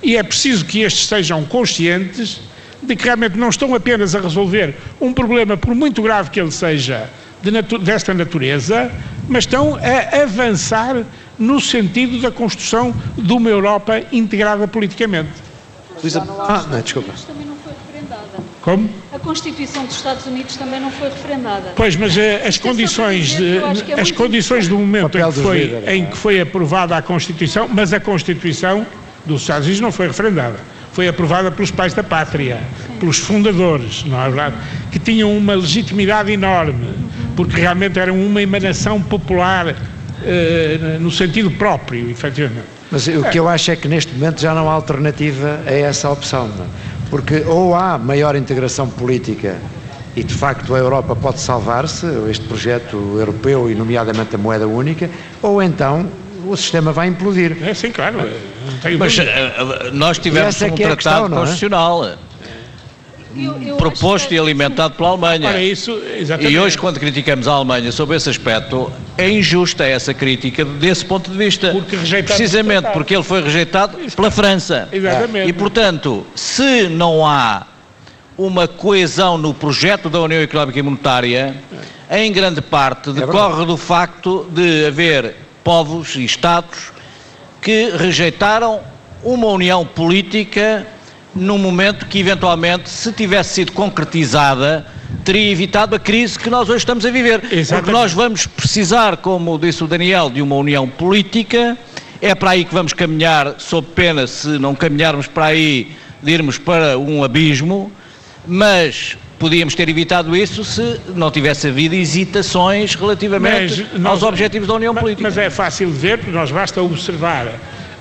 e 0.03 0.16
é 0.16 0.22
preciso 0.22 0.64
que 0.64 0.81
estes 0.81 1.07
sejam 1.09 1.44
conscientes 1.44 2.40
de 2.83 2.94
que 2.94 3.05
realmente 3.05 3.37
não 3.37 3.49
estão 3.49 3.75
apenas 3.75 4.14
a 4.14 4.20
resolver 4.20 4.75
um 5.01 5.12
problema, 5.12 5.57
por 5.57 5.75
muito 5.75 6.01
grave 6.03 6.31
que 6.31 6.40
ele 6.40 6.53
seja, 6.53 7.09
de 7.42 7.51
natu- 7.51 7.79
desta 7.79 8.12
natureza, 8.14 8.90
mas 9.29 9.44
estão 9.44 9.77
a 9.77 10.22
avançar 10.22 11.03
no 11.38 11.61
sentido 11.61 12.20
da 12.20 12.31
construção 12.31 12.94
de 13.16 13.33
uma 13.33 13.49
Europa 13.51 14.01
integrada 14.12 14.66
politicamente. 14.66 15.31
Luísa, 16.03 16.20
Ah, 16.40 16.64
não, 16.70 16.81
desculpa. 16.81 17.12
Também 17.27 17.46
não 17.46 17.57
foi 17.57 17.72
referendada. 17.87 18.44
Como? 18.62 18.88
A 19.12 19.18
Constituição 19.18 19.85
dos 19.87 19.96
Estados 19.96 20.27
Unidos 20.27 20.57
também 20.57 20.81
não 20.81 20.90
foi 20.90 21.09
referendada. 21.09 21.72
Pois, 21.77 21.96
mas 21.96 22.16
eh, 22.16 22.42
as 22.46 22.59
para 22.59 22.70
condições, 22.70 23.35
que 23.35 23.92
é 23.92 23.94
de, 23.94 24.01
as 24.01 24.11
condições 24.11 24.68
do 24.68 24.79
momento 24.79 25.18
em 25.18 25.25
que, 25.25 25.40
foi, 25.40 25.59
líderes, 25.64 25.88
em 25.88 26.03
é? 26.03 26.07
que 26.07 26.16
foi 26.16 26.40
aprovada 26.40 26.96
a 26.96 27.03
Constituição, 27.03 27.68
mas 27.72 27.92
a 27.92 28.01
Constituição 28.01 28.87
dos 29.25 29.42
Estados 29.42 29.64
Unidos 29.66 29.81
não 29.81 29.92
foi 29.92 30.07
referendada. 30.09 30.57
Foi 30.92 31.07
aprovada 31.09 31.51
pelos 31.51 31.70
pais 31.70 31.92
da 31.92 32.03
pátria, 32.03 32.59
pelos 32.99 33.18
fundadores, 33.18 34.03
não 34.05 34.18
é 34.20 34.25
verdade? 34.29 34.55
Que 34.90 34.99
tinham 34.99 35.37
uma 35.37 35.55
legitimidade 35.55 36.33
enorme, 36.33 36.88
porque 37.37 37.61
realmente 37.61 37.99
eram 37.99 38.18
uma 38.18 38.42
emanação 38.42 39.01
popular 39.03 39.77
eh, 40.25 40.96
no 40.99 41.11
sentido 41.11 41.51
próprio, 41.53 42.11
efetivamente. 42.11 42.66
Mas 42.90 43.07
o 43.07 43.22
que 43.31 43.38
eu 43.38 43.49
acho 43.49 43.70
é 43.70 43.77
que 43.77 43.87
neste 43.87 44.12
momento 44.14 44.40
já 44.40 44.55
não 44.55 44.68
há 44.68 44.72
alternativa 44.72 45.61
a 45.66 45.72
essa 45.72 46.09
opção, 46.09 46.49
não 46.49 46.64
é? 46.64 46.68
porque 47.11 47.44
ou 47.46 47.75
há 47.75 47.99
maior 47.99 48.35
integração 48.37 48.88
política 48.88 49.59
e 50.14 50.25
de 50.25 50.35
facto 50.35 50.75
a 50.75 50.79
Europa 50.79 51.14
pode 51.14 51.40
salvar-se, 51.40 52.07
este 52.31 52.46
projeto 52.46 52.96
europeu 53.18 53.70
e 53.70 53.75
nomeadamente 53.75 54.35
a 54.35 54.38
moeda 54.38 54.66
única, 54.66 55.11
ou 55.42 55.62
então 55.62 56.09
o 56.46 56.57
sistema 56.57 56.92
vai 56.92 57.09
implodir. 57.09 57.57
É 57.62 57.75
sim, 57.75 57.90
claro, 57.90 58.18
Mas 58.99 59.18
eh, 59.18 59.25
eh, 59.25 59.90
nós 59.92 60.18
tivemos 60.18 60.61
é 60.62 60.66
um 60.66 60.68
é 60.68 60.72
a 60.72 60.75
tratado 60.75 60.96
questão, 60.96 61.29
não 61.29 61.44
é? 61.44 61.46
Constitucional 63.37 63.62
Eu- 63.62 63.68
eu 63.68 63.77
proposto 63.77 64.33
e 64.33 64.38
alimentado 64.38 64.94
pela 64.94 65.11
Alemanha. 65.11 65.49
Ora, 65.49 65.62
isso, 65.62 65.92
exatamente. 66.18 66.53
E 66.55 66.59
hoje, 66.59 66.79
quando 66.79 66.99
criticamos 66.99 67.46
a 67.46 67.53
Alemanha 67.53 67.92
sobre 67.92 68.16
esse 68.16 68.29
aspecto, 68.31 68.90
é 69.16 69.29
injusta 69.31 69.85
essa 69.85 70.12
crítica 70.14 70.64
desse 70.64 71.05
ponto 71.05 71.31
de 71.31 71.37
vista. 71.37 71.70
Porque 71.70 71.96
rejeitamos 71.96 72.35
o 72.35 72.37
Precisamente 72.37 72.88
porque 72.92 73.14
ele 73.14 73.22
foi 73.22 73.42
rejeitado 73.42 73.99
pela 74.14 74.31
França. 74.31 74.88
Exatamente. 74.92 75.49
E, 75.49 75.53
portanto, 75.53 76.27
se 76.35 76.88
não 76.88 77.27
há 77.27 77.66
uma 78.38 78.68
coesão 78.68 79.38
no 79.38 79.55
projeto 79.55 80.11
da 80.11 80.20
União 80.20 80.40
Económica 80.42 80.79
e 80.79 80.83
Monetária, 80.83 81.55
em 82.11 82.31
grande 82.31 82.61
parte 82.61 83.11
decorre 83.12 83.64
do 83.64 83.77
facto 83.77 84.46
de 84.51 84.87
haver 84.87 85.37
povos 85.64 86.14
e 86.16 86.25
Estados 86.25 86.92
que 87.62 87.90
rejeitaram 87.96 88.81
uma 89.25 89.46
união 89.49 89.85
política 89.85 90.87
num 91.37 91.59
momento 91.59 92.07
que, 92.07 92.18
eventualmente, 92.18 92.88
se 92.88 93.12
tivesse 93.12 93.55
sido 93.55 93.72
concretizada, 93.72 94.87
teria 95.25 95.51
evitado 95.51 95.94
a 95.94 95.99
crise 95.99 96.38
que 96.38 96.49
nós 96.51 96.68
hoje 96.68 96.79
estamos 96.79 97.05
a 97.05 97.11
viver. 97.11 97.40
Porque 97.40 97.57
Exatamente. 97.57 97.92
nós 97.92 98.12
vamos 98.12 98.46
precisar, 98.46 99.18
como 99.18 99.59
disse 99.59 99.85
o 99.85 99.87
Daniel, 99.87 100.31
de 100.31 100.40
uma 100.42 100.57
união 100.57 100.88
política. 100.88 101.77
É 102.20 102.35
para 102.35 102.53
aí 102.53 102.64
que 102.64 102.72
vamos 102.72 102.92
caminhar, 102.92 103.57
sob 103.59 103.88
pena, 103.94 104.27
se 104.27 104.49
não 104.59 104.75
caminharmos 104.75 105.27
para 105.27 105.46
aí, 105.46 105.92
de 106.22 106.33
irmos 106.33 106.57
para 106.59 106.99
um 106.99 107.22
abismo, 107.22 107.92
mas 108.46 109.18
podíamos 109.38 109.75
ter 109.75 109.87
evitado 109.88 110.35
isso 110.35 110.64
se 110.64 110.99
não 111.14 111.31
tivesse 111.31 111.68
havido 111.68 111.94
hesitações 111.94 112.94
relativamente 112.94 113.87
Mas 113.92 114.01
nós- 114.01 114.12
aos 114.14 114.22
objetivos 114.22 114.66
da 114.66 114.75
União 114.75 114.94
Ma- 114.94 115.01
Política. 115.03 115.29
Mas 115.29 115.37
é 115.37 115.51
fácil 115.51 115.90
ver, 115.90 116.16
porque 116.18 116.33
nós 116.33 116.51
basta 116.51 116.81
observar 116.81 117.46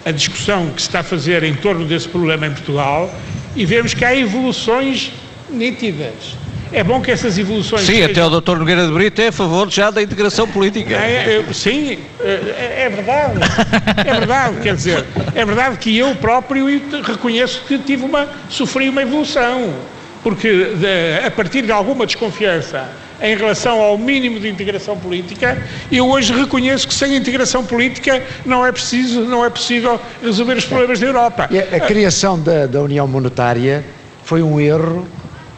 a 0.05 0.11
discussão 0.11 0.69
que 0.69 0.81
se 0.81 0.87
está 0.87 0.99
a 0.99 1.03
fazer 1.03 1.43
em 1.43 1.55
torno 1.55 1.83
desse 1.83 2.07
problema 2.07 2.45
em 2.45 2.51
Portugal 2.51 3.13
e 3.55 3.65
vemos 3.65 3.95
que 3.95 4.05
há 4.05 4.15
evoluções 4.15 5.11
nítidas. 5.49 6.37
é 6.71 6.83
bom 6.83 7.01
que 7.01 7.09
essas 7.09 7.37
evoluções. 7.37 7.81
Sim, 7.81 7.93
sejam... 7.93 8.11
até 8.11 8.25
o 8.25 8.41
Dr. 8.41 8.57
Nogueira 8.57 8.85
de 8.85 8.93
Brito 8.93 9.21
é 9.21 9.27
a 9.27 9.31
favor 9.31 9.69
já 9.69 9.89
da 9.89 10.01
integração 10.01 10.47
política. 10.47 10.95
É, 10.95 11.43
é, 11.49 11.53
sim, 11.53 11.97
é, 12.19 12.83
é, 12.85 12.89
verdade. 12.89 13.39
É 14.05 14.13
verdade, 14.13 14.61
quer 14.61 14.75
dizer, 14.75 15.05
é 15.33 15.45
verdade 15.45 15.77
que 15.77 15.97
eu 15.97 16.15
próprio 16.15 16.65
reconheço 17.03 17.63
que 17.67 17.79
tive 17.79 18.03
uma, 18.03 18.27
sofri 18.49 18.89
uma 18.89 19.01
evolução, 19.01 19.73
porque 20.21 20.75
de, 20.75 21.25
a 21.25 21.31
partir 21.31 21.63
de 21.63 21.71
alguma 21.71 22.05
desconfiança 22.05 22.87
em 23.21 23.35
relação 23.35 23.79
ao 23.79 23.97
mínimo 23.97 24.39
de 24.39 24.49
integração 24.49 24.97
política, 24.97 25.57
eu 25.91 26.07
hoje 26.09 26.33
reconheço 26.33 26.87
que 26.87 26.93
sem 26.93 27.15
integração 27.15 27.63
política 27.63 28.23
não 28.45 28.65
é 28.65 28.71
preciso, 28.71 29.21
não 29.21 29.43
é 29.43 29.49
possível 29.49 29.99
resolver 30.21 30.57
os 30.57 30.65
problemas 30.65 30.99
da 30.99 31.07
Europa. 31.07 31.49
A, 31.49 31.75
a 31.75 31.79
criação 31.79 32.39
da, 32.39 32.65
da 32.65 32.81
União 32.81 33.07
Monetária 33.07 33.83
foi 34.23 34.41
um 34.41 34.59
erro 34.59 35.07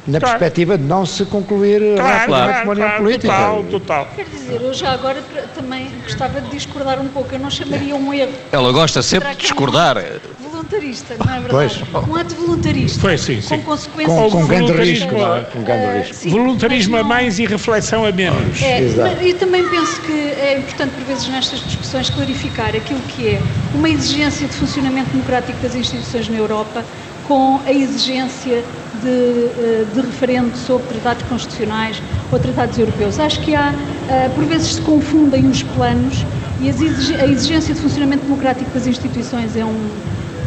na 0.08 0.20
claro. 0.20 0.40
perspectiva 0.40 0.78
de 0.78 0.84
não 0.86 1.06
se 1.06 1.26
concluir 1.26 1.82
claro, 1.96 2.32
rapidamente 2.32 2.64
uma 2.64 2.72
união 2.72 2.92
política. 2.92 3.34
Total, 3.34 3.64
total. 3.64 4.08
Quer 4.16 4.26
dizer, 4.26 4.62
eu 4.62 4.74
já 4.74 4.92
agora 4.94 5.22
também 5.54 5.90
gostava 6.04 6.40
de 6.40 6.50
discordar 6.50 7.00
um 7.02 7.10
pouco, 7.10 7.36
eu 7.36 7.40
não 7.40 7.52
chamaria 7.52 7.94
um 7.94 8.14
erro. 8.14 8.32
Ela 8.52 8.72
gosta 8.72 9.02
sempre 9.02 9.30
de 9.32 9.38
discordar. 9.38 9.98
Um 10.42 10.47
voluntarista, 10.68 11.16
não 11.26 11.34
é 11.34 11.40
verdade? 11.40 11.86
Pois. 11.92 12.10
Um 12.10 12.16
ato 12.16 12.36
voluntarista. 12.36 13.00
Foi, 13.00 13.18
sim, 13.18 13.42
sim. 13.42 13.58
Com 13.58 13.64
consequências. 13.64 14.18
Com, 14.18 14.30
com 14.30 14.48
grande 14.48 14.72
risco, 14.74 15.12
não 15.14 15.36
é? 15.36 15.42
Com 15.42 15.64
grande 15.64 15.98
risco. 16.00 16.28
Uh, 16.28 16.32
voluntarismo 16.32 16.98
a 16.98 17.04
mais 17.04 17.40
e 17.40 17.46
reflexão 17.46 18.06
a 18.06 18.12
menos. 18.12 18.62
É, 18.62 18.82
e 19.24 19.34
também 19.34 19.68
penso 19.70 20.02
que 20.02 20.12
é 20.12 20.58
importante, 20.60 20.92
por 20.92 21.04
vezes, 21.06 21.28
nestas 21.30 21.60
discussões, 21.62 22.10
clarificar 22.10 22.76
aquilo 22.76 23.00
que 23.02 23.28
é 23.28 23.42
uma 23.74 23.90
exigência 23.90 24.48
de 24.48 24.54
funcionamento 24.54 25.10
democrático 25.12 25.58
das 25.62 25.74
instituições 25.74 26.28
na 26.30 26.38
Europa 26.38 26.84
com 27.28 27.60
a 27.66 27.72
exigência 27.72 28.64
de, 29.02 29.10
eh, 29.10 29.86
de 29.94 30.00
referendo 30.00 30.56
sobre 30.56 30.88
tratados 30.88 31.24
constitucionais 31.24 32.02
ou 32.32 32.40
tratados 32.40 32.80
europeus. 32.80 33.20
Acho 33.20 33.42
que 33.42 33.54
há, 33.54 33.74
eh, 34.10 34.30
por 34.34 34.46
vezes 34.46 34.76
se 34.76 34.82
confundem 34.82 35.46
os 35.46 35.62
planos 35.62 36.26
e 36.62 36.70
a 36.70 37.26
exigência 37.26 37.76
de 37.76 37.82
funcionamento 37.82 38.24
democrático 38.24 38.72
das 38.72 38.88
instituições 38.88 39.56
é 39.58 39.66
um 39.66 39.90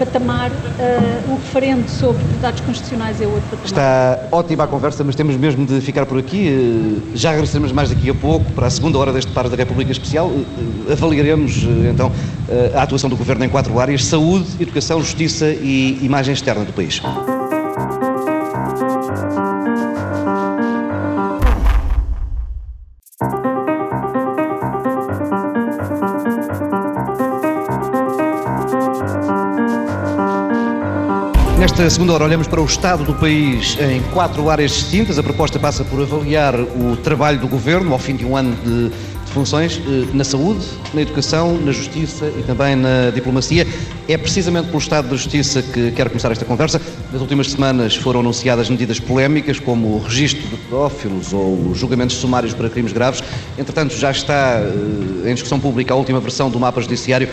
patamar, 0.00 0.50
uh, 0.50 1.32
o 1.32 1.34
referendo 1.34 1.88
sobre 1.88 2.24
tratados 2.24 2.60
constitucionais 2.62 3.20
é 3.20 3.26
outro 3.26 3.42
patamar. 3.42 3.66
Está 3.66 4.18
ótima 4.32 4.64
a 4.64 4.66
conversa, 4.66 5.04
mas 5.04 5.14
temos 5.14 5.36
mesmo 5.36 5.66
de 5.66 5.80
ficar 5.82 6.06
por 6.06 6.18
aqui. 6.18 6.48
Uh, 6.48 7.16
já 7.16 7.30
regressaremos 7.32 7.70
mais 7.70 7.90
daqui 7.90 8.08
a 8.08 8.14
pouco, 8.14 8.50
para 8.52 8.66
a 8.66 8.70
segunda 8.70 8.98
hora 8.98 9.12
deste 9.12 9.30
Paro 9.32 9.50
da 9.50 9.56
República 9.56 9.92
Especial. 9.92 10.28
Uh, 10.28 10.46
avaliaremos, 10.90 11.64
então, 11.90 12.10
a 12.74 12.82
atuação 12.82 13.10
do 13.10 13.16
Governo 13.16 13.44
em 13.44 13.48
quatro 13.48 13.78
áreas, 13.78 14.04
saúde, 14.04 14.46
educação, 14.58 15.00
justiça 15.00 15.46
e 15.46 15.98
imagem 16.02 16.32
externa 16.32 16.64
do 16.64 16.72
país. 16.72 17.00
Nesta 31.70 31.88
segunda 31.88 32.14
hora 32.14 32.24
olhamos 32.24 32.48
para 32.48 32.60
o 32.60 32.64
estado 32.64 33.04
do 33.04 33.14
país 33.14 33.78
em 33.78 34.02
quatro 34.12 34.50
áreas 34.50 34.72
distintas. 34.72 35.20
A 35.20 35.22
proposta 35.22 35.56
passa 35.56 35.84
por 35.84 36.02
avaliar 36.02 36.58
o 36.58 36.96
trabalho 36.96 37.38
do 37.38 37.46
governo 37.46 37.92
ao 37.92 37.98
fim 37.98 38.16
de 38.16 38.24
um 38.24 38.36
ano 38.36 38.56
de, 38.56 38.88
de 38.88 39.32
funções 39.32 39.80
eh, 39.86 40.08
na 40.12 40.24
saúde, 40.24 40.66
na 40.92 41.00
educação, 41.00 41.56
na 41.58 41.70
justiça 41.70 42.26
e 42.26 42.42
também 42.42 42.74
na 42.74 43.10
diplomacia. 43.14 43.64
É 44.08 44.18
precisamente 44.18 44.66
pelo 44.66 44.78
estado 44.78 45.08
da 45.10 45.16
justiça 45.16 45.62
que 45.62 45.92
quero 45.92 46.10
começar 46.10 46.32
esta 46.32 46.44
conversa. 46.44 46.82
Nas 47.12 47.20
últimas 47.22 47.48
semanas 47.48 47.94
foram 47.94 48.18
anunciadas 48.18 48.68
medidas 48.68 48.98
polémicas 48.98 49.60
como 49.60 49.94
o 49.94 50.02
registro 50.02 50.48
de 50.48 50.56
pedófilos 50.56 51.32
ou 51.32 51.72
julgamentos 51.72 52.16
sumários 52.16 52.52
para 52.52 52.68
crimes 52.68 52.92
graves. 52.92 53.22
Entretanto, 53.56 53.94
já 53.94 54.10
está 54.10 54.60
eh, 54.60 55.30
em 55.30 55.34
discussão 55.34 55.60
pública 55.60 55.94
a 55.94 55.96
última 55.96 56.18
versão 56.18 56.50
do 56.50 56.58
mapa 56.58 56.80
judiciário 56.80 57.28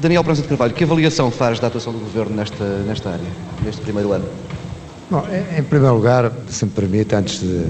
Daniel 0.00 0.24
Prança 0.24 0.40
de 0.40 0.48
Carvalho, 0.48 0.72
que 0.72 0.82
avaliação 0.82 1.30
faz 1.30 1.60
da 1.60 1.66
atuação 1.66 1.92
do 1.92 1.98
Governo 1.98 2.34
nesta, 2.34 2.64
nesta 2.86 3.10
área, 3.10 3.26
neste 3.62 3.82
primeiro 3.82 4.12
ano? 4.12 4.24
Bom, 5.10 5.22
em 5.58 5.62
primeiro 5.62 5.94
lugar, 5.94 6.32
se 6.48 6.64
me 6.64 6.70
permite, 6.70 7.14
antes 7.14 7.40
de 7.40 7.66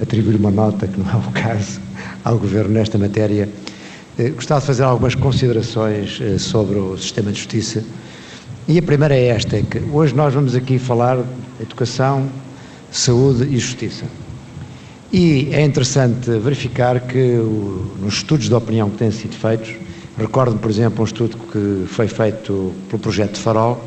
atribuir 0.00 0.36
uma 0.36 0.52
nota, 0.52 0.86
que 0.86 0.96
não 1.00 1.10
é 1.10 1.16
o 1.16 1.32
caso, 1.32 1.80
ao 2.22 2.38
Governo 2.38 2.72
nesta 2.72 2.96
matéria, 2.96 3.48
eh, 4.16 4.30
gostava 4.30 4.60
de 4.60 4.66
fazer 4.68 4.84
algumas 4.84 5.16
considerações 5.16 6.20
eh, 6.20 6.38
sobre 6.38 6.78
o 6.78 6.96
sistema 6.96 7.32
de 7.32 7.38
justiça. 7.38 7.82
E 8.68 8.78
a 8.78 8.82
primeira 8.82 9.16
é 9.16 9.26
esta, 9.26 9.56
é 9.56 9.62
que 9.62 9.80
hoje 9.92 10.14
nós 10.14 10.32
vamos 10.32 10.54
aqui 10.54 10.78
falar 10.78 11.16
de 11.16 11.62
educação, 11.62 12.28
saúde 12.92 13.42
e 13.52 13.58
justiça. 13.58 14.04
E 15.12 15.48
é 15.50 15.64
interessante 15.64 16.30
verificar 16.38 17.00
que 17.00 17.38
nos 18.00 18.14
estudos 18.14 18.48
de 18.48 18.54
opinião 18.54 18.88
que 18.88 18.98
têm 18.98 19.10
sido 19.10 19.34
feitos, 19.34 19.74
Recordo, 20.18 20.56
por 20.56 20.70
exemplo, 20.70 21.02
um 21.02 21.04
estudo 21.04 21.36
que 21.36 21.86
foi 21.88 22.08
feito 22.08 22.72
pelo 22.88 23.00
projeto 23.00 23.38
Farol, 23.38 23.84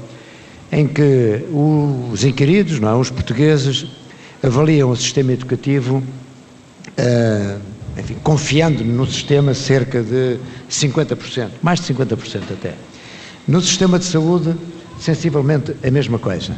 em 0.71 0.87
que 0.87 1.43
os 1.51 2.23
inquiridos, 2.23 2.79
não 2.79 2.89
é, 2.89 2.95
os 2.95 3.09
portugueses, 3.09 3.87
avaliam 4.43 4.91
o 4.91 4.95
sistema 4.95 5.33
educativo, 5.33 5.97
uh, 5.97 7.59
enfim, 7.97 8.15
confiando 8.23 8.83
no 8.83 9.07
sistema 9.07 9.55
cerca 9.55 10.03
de 10.03 10.37
50%, 10.69 11.49
mais 11.63 11.79
de 11.79 11.93
50% 11.93 12.41
até. 12.51 12.75
No 13.47 13.59
sistema 13.59 13.97
de 13.97 14.05
saúde, 14.05 14.55
sensivelmente 14.99 15.75
a 15.83 15.89
mesma 15.89 16.19
coisa. 16.19 16.55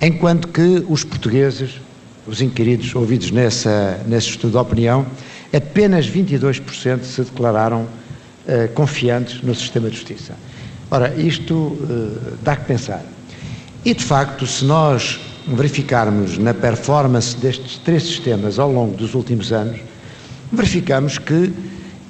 Enquanto 0.00 0.48
que 0.48 0.84
os 0.88 1.04
portugueses, 1.04 1.80
os 2.26 2.40
inquiridos 2.40 2.94
ouvidos 2.94 3.30
nessa, 3.30 4.00
nesse 4.06 4.30
estudo 4.30 4.52
de 4.52 4.56
opinião, 4.56 5.06
apenas 5.52 6.08
22% 6.08 7.02
se 7.02 7.22
declararam 7.22 7.86
uh, 8.46 8.68
confiantes 8.74 9.42
no 9.42 9.54
sistema 9.54 9.88
de 9.88 9.96
justiça. 9.96 10.34
Ora, 10.90 11.14
isto 11.16 11.54
uh, 11.54 12.36
dá 12.42 12.56
que 12.56 12.66
pensar. 12.66 13.02
E, 13.84 13.94
de 13.94 14.04
facto, 14.04 14.46
se 14.46 14.64
nós 14.64 15.18
verificarmos 15.46 16.38
na 16.38 16.54
performance 16.54 17.36
destes 17.36 17.78
três 17.78 18.04
sistemas 18.04 18.58
ao 18.58 18.70
longo 18.70 18.96
dos 18.96 19.14
últimos 19.14 19.52
anos, 19.52 19.80
verificamos 20.52 21.18
que 21.18 21.52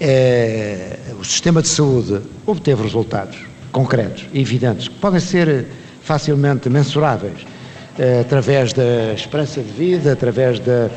eh, 0.00 0.98
o 1.18 1.24
sistema 1.24 1.62
de 1.62 1.68
saúde 1.68 2.20
obteve 2.44 2.82
resultados 2.82 3.38
concretos 3.70 4.26
evidentes, 4.34 4.88
que 4.88 4.94
podem 4.96 5.20
ser 5.20 5.66
facilmente 6.02 6.68
mensuráveis, 6.68 7.46
eh, 7.98 8.20
através 8.20 8.72
da 8.72 9.14
esperança 9.14 9.62
de 9.62 9.72
vida, 9.72 10.12
através 10.12 10.58
da, 10.58 10.90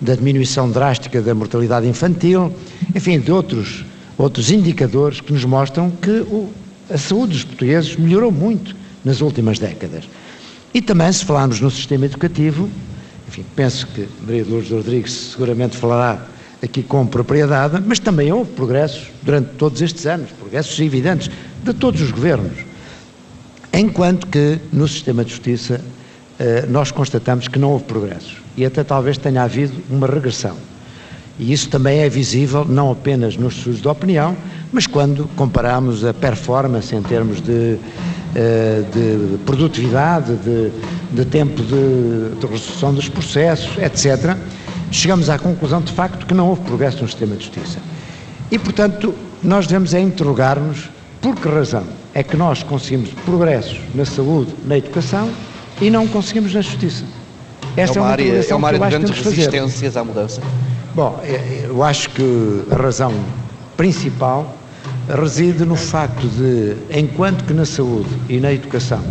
da 0.00 0.14
diminuição 0.14 0.70
drástica 0.70 1.20
da 1.20 1.34
mortalidade 1.34 1.88
infantil, 1.88 2.54
enfim, 2.94 3.18
de 3.18 3.32
outros 3.32 3.84
outros 4.22 4.50
indicadores 4.50 5.20
que 5.20 5.32
nos 5.32 5.44
mostram 5.44 5.90
que 5.90 6.10
o, 6.10 6.48
a 6.88 6.96
saúde 6.96 7.32
dos 7.32 7.44
portugueses 7.44 7.96
melhorou 7.96 8.30
muito 8.30 8.76
nas 9.04 9.20
últimas 9.20 9.58
décadas. 9.58 10.04
E 10.72 10.80
também, 10.80 11.12
se 11.12 11.24
falarmos 11.24 11.60
no 11.60 11.70
sistema 11.70 12.06
educativo, 12.06 12.68
enfim, 13.28 13.44
penso 13.56 13.86
que 13.88 14.08
Maria 14.20 14.44
Lourdes 14.48 14.70
Rodrigues 14.70 15.12
seguramente 15.32 15.76
falará 15.76 16.26
aqui 16.62 16.82
com 16.82 17.06
propriedade, 17.06 17.82
mas 17.84 17.98
também 17.98 18.32
houve 18.32 18.52
progressos 18.52 19.08
durante 19.22 19.50
todos 19.56 19.82
estes 19.82 20.06
anos, 20.06 20.30
progressos 20.30 20.78
evidentes 20.78 21.30
de 21.64 21.74
todos 21.74 22.00
os 22.00 22.10
governos. 22.12 22.58
Enquanto 23.72 24.26
que 24.28 24.58
no 24.72 24.86
sistema 24.86 25.24
de 25.24 25.30
justiça 25.30 25.80
eh, 26.38 26.66
nós 26.68 26.90
constatamos 26.90 27.48
que 27.48 27.58
não 27.58 27.72
houve 27.72 27.84
progressos 27.84 28.36
e 28.56 28.64
até 28.64 28.84
talvez 28.84 29.18
tenha 29.18 29.42
havido 29.42 29.74
uma 29.90 30.06
regressão. 30.06 30.56
E 31.38 31.52
isso 31.52 31.68
também 31.68 32.00
é 32.00 32.08
visível 32.08 32.64
não 32.64 32.90
apenas 32.90 33.36
nos 33.36 33.56
estudos 33.56 33.80
de 33.80 33.88
opinião, 33.88 34.36
mas 34.72 34.86
quando 34.86 35.28
comparamos 35.34 36.04
a 36.04 36.12
performance 36.12 36.94
em 36.94 37.02
termos 37.02 37.40
de, 37.40 37.78
eh, 38.34 38.82
de 38.92 39.38
produtividade, 39.38 40.34
de, 40.36 40.70
de 41.10 41.24
tempo 41.24 41.62
de, 41.62 42.38
de, 42.38 42.46
resolução 42.46 42.94
dos 42.94 43.08
processos, 43.08 43.76
etc., 43.78 44.36
chegamos 44.90 45.30
à 45.30 45.38
conclusão 45.38 45.80
de 45.80 45.92
facto 45.92 46.26
que 46.26 46.34
não 46.34 46.48
houve 46.48 46.62
progresso 46.62 47.02
no 47.02 47.08
sistema 47.08 47.34
de 47.34 47.44
justiça. 47.44 47.78
E, 48.50 48.58
portanto, 48.58 49.14
nós 49.42 49.66
devemos 49.66 49.94
é 49.94 50.00
interrogar-nos 50.00 50.90
por 51.20 51.34
que 51.36 51.48
razão 51.48 51.84
é 52.14 52.22
que 52.22 52.36
nós 52.36 52.62
conseguimos 52.62 53.10
progressos 53.24 53.78
na 53.94 54.04
saúde, 54.04 54.52
na 54.66 54.76
educação 54.76 55.30
e 55.80 55.88
não 55.88 56.06
conseguimos 56.06 56.54
na 56.54 56.60
justiça. 56.60 57.04
Esta 57.76 57.98
é 57.98 58.02
uma, 58.02 58.06
é 58.06 58.08
uma 58.08 58.12
área, 58.12 58.46
é 58.48 58.54
uma 58.54 58.68
área 58.68 58.78
de 58.78 58.88
grandes 58.88 59.24
resistências 59.24 59.96
à 59.96 60.04
mudança. 60.04 60.42
Bom, 60.94 61.18
é, 61.22 61.30
é, 61.30 61.66
eu 61.68 61.82
acho 61.82 62.10
que 62.10 62.64
a 62.70 62.76
razão 62.76 63.14
principal 63.78 64.54
reside 65.08 65.64
no 65.64 65.74
facto 65.74 66.26
de, 66.28 66.76
enquanto 66.90 67.44
que 67.44 67.54
na 67.54 67.64
saúde 67.64 68.10
e 68.28 68.38
na 68.38 68.52
educação 68.52 69.02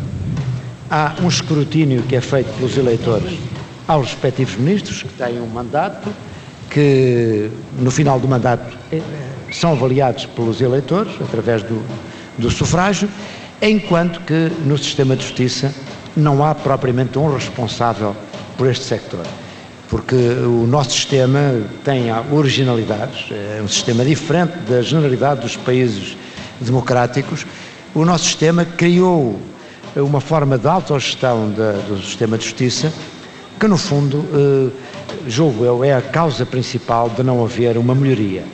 há 0.91 1.15
um 1.23 1.27
escrutínio 1.27 2.03
que 2.03 2.15
é 2.15 2.21
feito 2.21 2.55
pelos 2.57 2.77
eleitores 2.77 3.39
aos 3.87 4.11
respectivos 4.11 4.55
ministros, 4.57 5.01
que 5.01 5.09
têm 5.09 5.41
um 5.41 5.47
mandato, 5.47 6.07
que 6.69 7.49
no 7.79 7.89
final 7.89 8.19
do 8.19 8.27
mandato 8.27 8.77
é, 8.91 9.01
são 9.51 9.71
avaliados 9.71 10.27
pelos 10.27 10.61
eleitores, 10.61 11.13
através 11.19 11.63
do, 11.63 11.83
do 12.37 12.51
sufrágio, 12.51 13.09
enquanto 13.59 14.21
que 14.21 14.51
no 14.65 14.77
sistema 14.77 15.15
de 15.15 15.23
justiça 15.23 15.73
não 16.15 16.45
há 16.45 16.53
propriamente 16.53 17.17
um 17.17 17.33
responsável 17.33 18.15
por 18.55 18.67
este 18.67 18.85
sector. 18.85 19.25
Porque 19.91 20.15
o 20.15 20.65
nosso 20.65 20.91
sistema 20.91 21.61
tem 21.83 22.05
originalidades, 22.31 23.25
é 23.29 23.61
um 23.61 23.67
sistema 23.67 24.05
diferente 24.05 24.53
da 24.59 24.81
generalidade 24.81 25.41
dos 25.41 25.57
países 25.57 26.15
democráticos. 26.61 27.45
O 27.93 28.05
nosso 28.05 28.23
sistema 28.23 28.63
criou 28.63 29.37
uma 29.97 30.21
forma 30.21 30.57
de 30.57 30.65
autogestão 30.65 31.49
do 31.49 32.01
sistema 32.01 32.37
de 32.37 32.45
justiça 32.45 32.91
que, 33.59 33.67
no 33.67 33.77
fundo, 33.77 34.25
eh, 34.33 34.71
julgo 35.27 35.65
eu, 35.65 35.83
é 35.83 35.93
a 35.93 36.01
causa 36.01 36.45
principal 36.45 37.09
de 37.09 37.21
não 37.21 37.43
haver 37.43 37.77
uma 37.77 37.93
melhoria. 37.93 38.45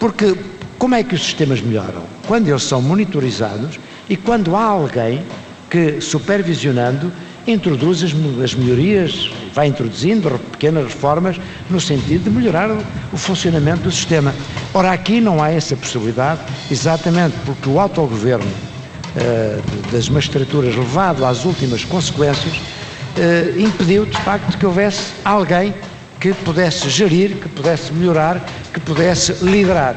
Porque 0.00 0.34
como 0.78 0.94
é 0.94 1.04
que 1.04 1.14
os 1.14 1.22
sistemas 1.22 1.60
melhoram? 1.60 2.04
Quando 2.26 2.48
eles 2.48 2.62
são 2.62 2.80
monitorizados 2.80 3.78
e 4.08 4.16
quando 4.16 4.56
há 4.56 4.64
alguém 4.64 5.22
que, 5.68 6.00
supervisionando, 6.00 7.12
introduz 7.46 8.02
as 8.02 8.54
melhorias, 8.54 9.30
vai 9.56 9.68
introduzindo 9.68 10.38
pequenas 10.52 10.84
reformas 10.84 11.40
no 11.70 11.80
sentido 11.80 12.24
de 12.24 12.30
melhorar 12.30 12.70
o, 12.70 13.16
funcionamento 13.16 13.84
do 13.84 13.90
sistema. 13.90 14.34
Ora, 14.74 14.92
aqui 14.92 15.18
não 15.18 15.42
há 15.42 15.50
essa 15.50 15.74
possibilidade, 15.74 16.42
exatamente 16.70 17.34
porque 17.46 17.66
o 17.66 17.80
autogoverno 17.80 18.44
uh, 18.44 19.90
das 19.90 20.10
magistraturas, 20.10 20.76
levado 20.76 21.24
às 21.24 21.46
últimas 21.46 21.82
consequências, 21.84 22.54
uh, 22.54 23.58
impediu 23.58 24.04
de 24.04 24.18
facto 24.18 24.58
que 24.58 24.66
houvesse 24.66 25.14
alguém 25.24 25.72
que 26.20 26.34
pudesse 26.34 26.90
gerir, 26.90 27.36
que 27.36 27.48
pudesse 27.48 27.94
melhorar, 27.94 28.44
que 28.74 28.80
pudesse 28.80 29.42
liderar. 29.42 29.96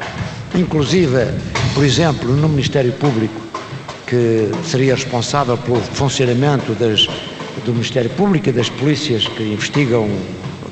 Inclusive, 0.54 1.26
por 1.74 1.84
exemplo, 1.84 2.34
no 2.34 2.48
Ministério 2.48 2.92
Público, 2.92 3.38
que 4.06 4.50
seria 4.64 4.94
responsável 4.94 5.58
pelo 5.58 5.80
funcionamento 5.82 6.72
das, 6.72 7.06
do 7.64 7.72
Ministério 7.72 8.10
Público 8.10 8.48
e 8.48 8.52
das 8.52 8.68
polícias 8.68 9.26
que 9.26 9.42
investigam 9.42 10.08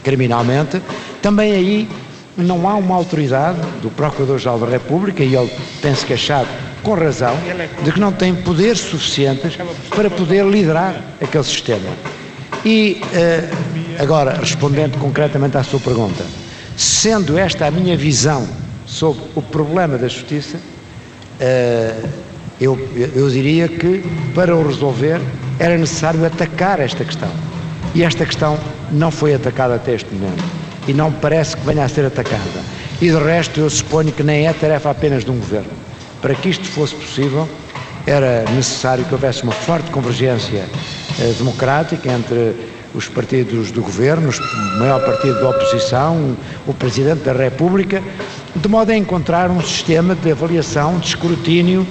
criminalmente, 0.03 0.81
também 1.21 1.53
aí 1.53 1.89
não 2.37 2.69
há 2.69 2.77
uma 2.77 2.95
autoridade 2.95 3.61
do 3.83 3.91
Procurador-Geral 3.91 4.59
da 4.61 4.67
República, 4.67 5.25
e 5.25 5.35
ele 5.35 5.51
tem-se 5.83 6.07
queixado 6.07 6.49
com 6.83 6.95
razão, 6.95 7.37
de 7.83 7.93
que 7.93 7.99
não 7.99 8.13
tem 8.13 8.35
poderes 8.35 8.79
suficientes 8.79 9.59
para 9.91 10.09
poder 10.09 10.45
liderar 10.45 11.03
aquele 11.21 11.45
sistema. 11.45 11.91
E 12.65 13.01
uh, 13.03 14.03
agora, 14.03 14.39
respondendo 14.39 14.99
concretamente 14.99 15.57
à 15.57 15.63
sua 15.63 15.81
pergunta, 15.81 16.25
sendo 16.77 17.37
esta 17.37 17.67
a 17.67 17.71
minha 17.71 17.97
visão 17.97 18.49
sobre 18.87 19.23
o 19.35 19.43
problema 19.43 19.99
da 19.99 20.09
justiça, 20.09 20.59
uh, 20.59 22.09
eu, 22.61 22.79
eu 23.15 23.29
diria 23.31 23.69
que 23.69 24.03
para 24.35 24.55
o 24.55 24.67
resolver 24.67 25.21
era 25.59 25.77
necessário 25.77 26.25
atacar 26.25 26.81
esta 26.81 27.05
questão. 27.05 27.31
E 27.95 28.03
esta 28.03 28.25
questão 28.25 28.59
não 28.91 29.11
foi 29.11 29.35
atacada 29.35 29.75
até 29.75 29.95
este 29.95 30.13
momento. 30.15 30.45
E 30.87 30.93
não 30.93 31.13
parece 31.13 31.57
que 31.57 31.65
venha 31.65 31.85
a 31.85 31.89
ser 31.89 32.05
atacada. 32.05 32.63
E 33.01 33.11
de 33.11 33.17
resto, 33.17 33.61
eu 33.61 33.71
suponho 33.71 34.13
que 34.13 34.23
nem 34.23 34.47
é 34.47 34.53
tarefa 34.53 34.91
apenas 34.91 35.25
de 35.25 35.31
um 35.31 35.39
governo. 35.39 35.71
Para 36.21 36.35
que 36.35 36.49
isto 36.49 36.67
fosse 36.67 36.95
possível, 36.95 37.49
era 38.07 38.45
necessário 38.51 39.05
que 39.05 39.13
houvesse 39.13 39.43
uma 39.43 39.53
forte 39.53 39.91
convergência 39.91 40.65
eh, 41.21 41.35
democrática 41.39 42.11
entre 42.11 42.55
os 42.95 43.07
partidos 43.07 43.71
do 43.71 43.83
governo, 43.83 44.31
o 44.31 44.79
maior 44.79 45.05
partido 45.05 45.41
da 45.41 45.51
oposição, 45.51 46.37
o 46.67 46.73
Presidente 46.73 47.23
da 47.23 47.33
República, 47.33 48.03
de 48.57 48.69
modo 48.69 48.91
a 48.91 48.97
encontrar 48.97 49.51
um 49.51 49.61
sistema 49.61 50.15
de 50.15 50.33
avaliação, 50.33 50.99
de 50.99 51.09
escrutínio, 51.09 51.87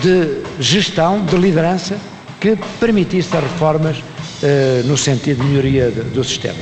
de 0.00 0.42
gestão, 0.58 1.24
de 1.24 1.36
liderança 1.36 1.96
que 2.40 2.56
permitisse 2.80 3.36
as 3.36 3.42
reformas 3.42 4.02
eh, 4.42 4.82
no 4.84 4.96
sentido 4.96 5.42
de 5.42 5.48
melhoria 5.48 5.90
do 5.90 6.24
sistema. 6.24 6.58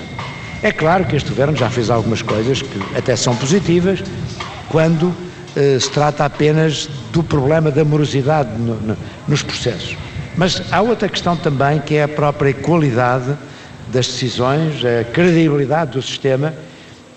É 0.63 0.71
claro 0.73 1.07
que 1.07 1.17
este 1.17 1.31
governo 1.31 1.57
já 1.57 1.71
fez 1.71 1.89
algumas 1.89 2.21
coisas 2.21 2.61
que 2.61 2.99
até 2.99 3.17
são 3.17 3.35
positivas 3.35 4.03
quando 4.69 5.15
eh, 5.57 5.79
se 5.81 5.91
trata 5.91 6.25
apenas 6.25 6.89
do 7.13 7.23
problema 7.23 7.71
da 7.71 7.85
morosidade 7.85 8.51
no, 8.59 8.75
no, 8.75 8.97
nos 9.27 9.43
processos. 9.43 9.97
Mas 10.37 10.63
há 10.71 10.81
outra 10.81 11.09
questão 11.09 11.37
também 11.37 11.81
que 11.81 11.95
é 11.95 12.03
a 12.03 12.09
própria 12.09 12.53
qualidade 12.53 13.37
das 13.89 14.07
decisões, 14.07 14.85
a 14.85 15.05
credibilidade 15.05 15.93
do 15.93 16.03
sistema, 16.03 16.55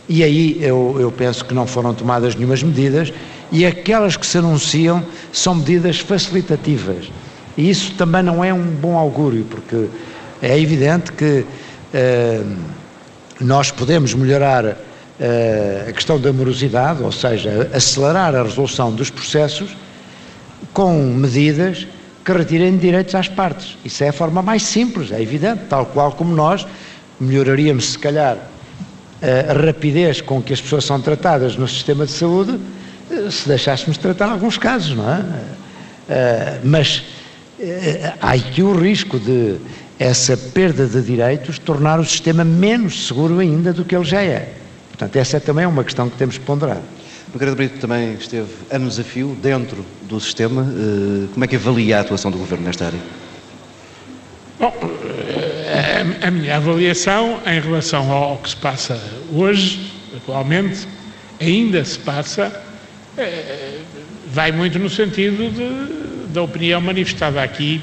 e 0.08 0.24
aí 0.24 0.58
eu, 0.62 0.98
eu 1.00 1.12
penso 1.12 1.46
que 1.46 1.54
não 1.54 1.66
foram 1.66 1.94
tomadas 1.94 2.36
nenhumas 2.36 2.62
medidas, 2.62 3.14
e 3.52 3.66
aquelas 3.66 4.18
que 4.18 4.26
se 4.26 4.38
anunciam 4.38 5.04
são 5.32 5.56
medidas 5.56 6.00
facilitativas. 6.00 7.12
E 7.58 7.70
isso 7.70 7.94
também 7.96 8.24
não 8.24 8.44
é 8.44 8.54
um 8.54 8.64
bom 8.64 8.98
augúrio, 8.98 9.46
porque 9.50 9.88
é 10.42 10.60
evidente 10.60 11.12
que 11.14 11.46
eh, 11.94 12.42
nós 13.40 13.70
podemos 13.70 14.14
melhorar 14.14 14.76
eh, 15.20 15.86
a 15.88 15.92
questão 15.92 16.20
da 16.20 16.34
morosidade, 16.34 17.04
ou 17.04 17.12
seja, 17.12 17.70
acelerar 17.74 18.36
a 18.36 18.44
resolução 18.44 18.92
dos 18.92 19.12
processos 19.12 19.78
com 20.74 20.94
medidas 21.14 21.88
que 22.26 22.32
retirem 22.32 22.78
direitos 22.78 23.14
às 23.14 23.28
partes. 23.28 23.78
Isso 23.86 24.04
é 24.04 24.10
a 24.10 24.14
forma 24.14 24.42
mais 24.42 24.64
simples, 24.64 25.12
é 25.12 25.22
evidente, 25.22 25.62
tal 25.70 25.86
qual 25.86 26.12
como 26.14 26.34
nós 26.34 26.66
melhoraríamos, 27.20 27.92
se 27.92 28.00
calhar, 28.00 28.38
a 29.50 29.54
rapidez 29.54 30.20
com 30.20 30.42
que 30.42 30.52
as 30.52 30.60
pessoas 30.60 30.84
são 30.84 31.00
tratadas 31.00 31.56
no 31.56 31.68
sistema 31.68 32.06
de 32.06 32.12
saúde, 32.12 32.60
eh, 33.10 33.32
se 33.32 33.48
deixássemos 33.48 33.98
de 33.98 34.02
tratar 34.02 34.30
alguns 34.30 34.58
casos, 34.58 34.96
não 34.96 35.10
é? 35.10 35.24
Eh, 36.10 36.60
mas 36.64 37.04
eh, 37.60 38.14
há 38.22 38.32
aqui 38.32 38.62
o 38.62 38.74
risco 38.74 39.18
de 39.18 39.56
essa 39.98 40.36
perda 40.36 40.86
de 40.86 41.02
direitos 41.02 41.58
tornar 41.58 42.00
o 42.00 42.06
sistema 42.06 42.44
menos 42.44 43.08
seguro 43.08 43.40
ainda 43.40 43.72
do 43.72 43.86
que 43.86 43.96
ele 43.96 44.04
já 44.04 44.22
é. 44.22 44.54
Portanto, 44.90 45.16
essa 45.16 45.38
é 45.38 45.40
também 45.40 45.66
uma 45.66 45.84
questão 45.84 46.10
que 46.10 46.18
temos 46.18 46.38
que 46.38 46.44
ponderar. 46.44 46.82
Margarida 47.30 47.56
Brito 47.56 47.80
também 47.80 48.14
esteve 48.14 48.50
anos 48.70 49.00
a 49.00 49.04
fio 49.04 49.36
dentro 49.42 49.84
do 50.04 50.20
sistema. 50.20 50.68
Como 51.34 51.44
é 51.44 51.48
que 51.48 51.56
avalia 51.56 51.98
a 51.98 52.02
atuação 52.02 52.30
do 52.30 52.38
Governo 52.38 52.66
nesta 52.66 52.86
área? 52.86 53.00
A, 56.22 56.32
minha 56.32 56.58
avaliação 56.58 57.42
em 57.46 57.62
relação 57.62 58.12
ao 58.12 58.38
que 58.38 58.50
se 58.50 58.56
passa 58.58 59.00
hoje, 59.32 59.94
atualmente, 60.16 60.86
ainda 61.40 61.84
se 61.86 61.98
passa, 61.98 62.62
eh, 63.18 63.80
vai 64.28 64.52
muito 64.52 64.78
no 64.80 64.90
sentido 64.90 65.50
de, 65.50 66.34
da 66.34 66.42
opinião 66.42 66.82
manifestada 66.82 67.42
aqui 67.42 67.82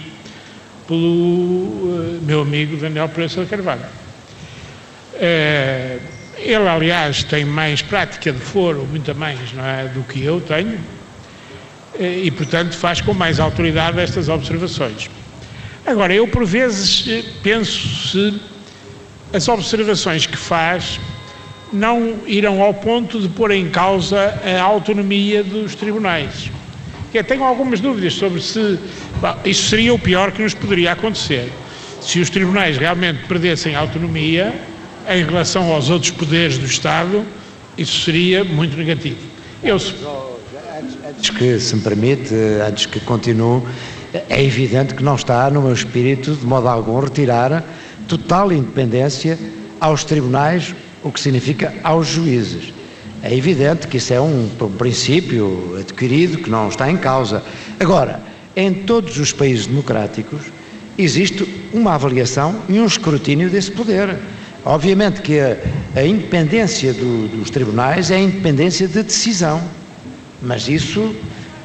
pelo 0.86 2.18
eh, 2.18 2.18
meu 2.22 2.42
amigo 2.42 2.76
Daniel 2.76 3.08
Pereira 3.08 3.46
Carvalho. 3.46 3.86
Ele, 6.36 6.68
aliás, 6.68 7.22
tem 7.24 7.44
mais 7.44 7.82
prática 7.82 8.32
de 8.32 8.40
foro, 8.40 8.86
muito 8.86 9.14
mais, 9.14 9.52
não 9.52 9.64
é, 9.64 9.84
do 9.88 10.02
que 10.02 10.22
eu 10.22 10.40
tenho, 10.40 10.78
eh, 11.98 12.22
e, 12.24 12.30
portanto, 12.30 12.74
faz 12.74 13.00
com 13.00 13.12
mais 13.12 13.38
autoridade 13.38 14.00
estas 14.00 14.28
observações. 14.28 15.10
Agora, 15.86 16.14
eu, 16.14 16.28
por 16.28 16.44
vezes, 16.44 17.24
penso 17.42 18.08
se 18.08 18.40
as 19.32 19.48
observações 19.48 20.26
que 20.26 20.36
faz 20.36 21.00
não 21.72 22.18
irão 22.26 22.60
ao 22.62 22.74
ponto 22.74 23.20
de 23.20 23.28
pôr 23.28 23.52
em 23.52 23.70
causa 23.70 24.34
a 24.44 24.62
autonomia 24.62 25.42
dos 25.42 25.74
tribunais. 25.74 26.50
Eu 27.12 27.24
tenho 27.24 27.44
algumas 27.44 27.80
dúvidas 27.80 28.14
sobre 28.14 28.40
se 28.40 28.78
bom, 29.20 29.36
isso 29.44 29.68
seria 29.68 29.92
o 29.92 29.98
pior 29.98 30.32
que 30.32 30.42
nos 30.42 30.54
poderia 30.54 30.92
acontecer. 30.92 31.50
Se 32.00 32.18
os 32.20 32.30
tribunais 32.30 32.76
realmente 32.76 33.24
perdessem 33.26 33.74
autonomia, 33.74 34.54
em 35.08 35.24
relação 35.24 35.72
aos 35.72 35.90
outros 35.90 36.12
poderes 36.12 36.58
do 36.58 36.66
Estado, 36.66 37.24
isso 37.76 38.04
seria 38.04 38.44
muito 38.44 38.76
negativo. 38.76 39.18
Eu... 39.62 39.76
Antes 39.76 41.30
que, 41.30 41.58
se 41.58 41.76
me 41.76 41.82
permite, 41.82 42.34
antes 42.66 42.86
que 42.86 43.00
continue, 43.00 43.62
é 44.12 44.42
evidente 44.42 44.94
que 44.94 45.02
não 45.02 45.14
está 45.14 45.48
no 45.50 45.62
meu 45.62 45.72
espírito, 45.72 46.34
de 46.34 46.44
modo 46.44 46.68
algum, 46.68 47.00
retirar 47.00 47.64
total 48.08 48.52
independência 48.52 49.38
aos 49.80 50.04
tribunais, 50.04 50.74
o 51.02 51.12
que 51.12 51.20
significa 51.20 51.72
aos 51.82 52.08
juízes. 52.08 52.74
É 53.22 53.34
evidente 53.34 53.86
que 53.86 53.98
isso 53.98 54.12
é 54.12 54.20
um, 54.20 54.48
princípio 54.78 55.76
adquirido 55.78 56.38
que 56.38 56.50
não 56.50 56.68
está 56.68 56.90
em 56.90 56.96
causa. 56.96 57.42
Agora, 57.78 58.20
em 58.56 58.72
todos 58.72 59.18
os 59.18 59.32
países 59.32 59.66
democráticos 59.66 60.40
existe 60.98 61.46
uma 61.72 61.94
avaliação 61.94 62.62
e 62.68 62.80
um 62.80 62.86
escrutínio 62.86 63.48
desse 63.48 63.70
poder. 63.70 64.18
Obviamente 64.64 65.22
que 65.22 65.38
a, 65.38 65.56
a 65.94 66.04
independência 66.04 66.92
do, 66.92 67.28
dos 67.28 67.50
tribunais 67.50 68.10
é 68.10 68.16
a 68.16 68.20
independência 68.20 68.88
de 68.88 69.02
decisão, 69.02 69.62
mas 70.42 70.68
isso 70.68 71.14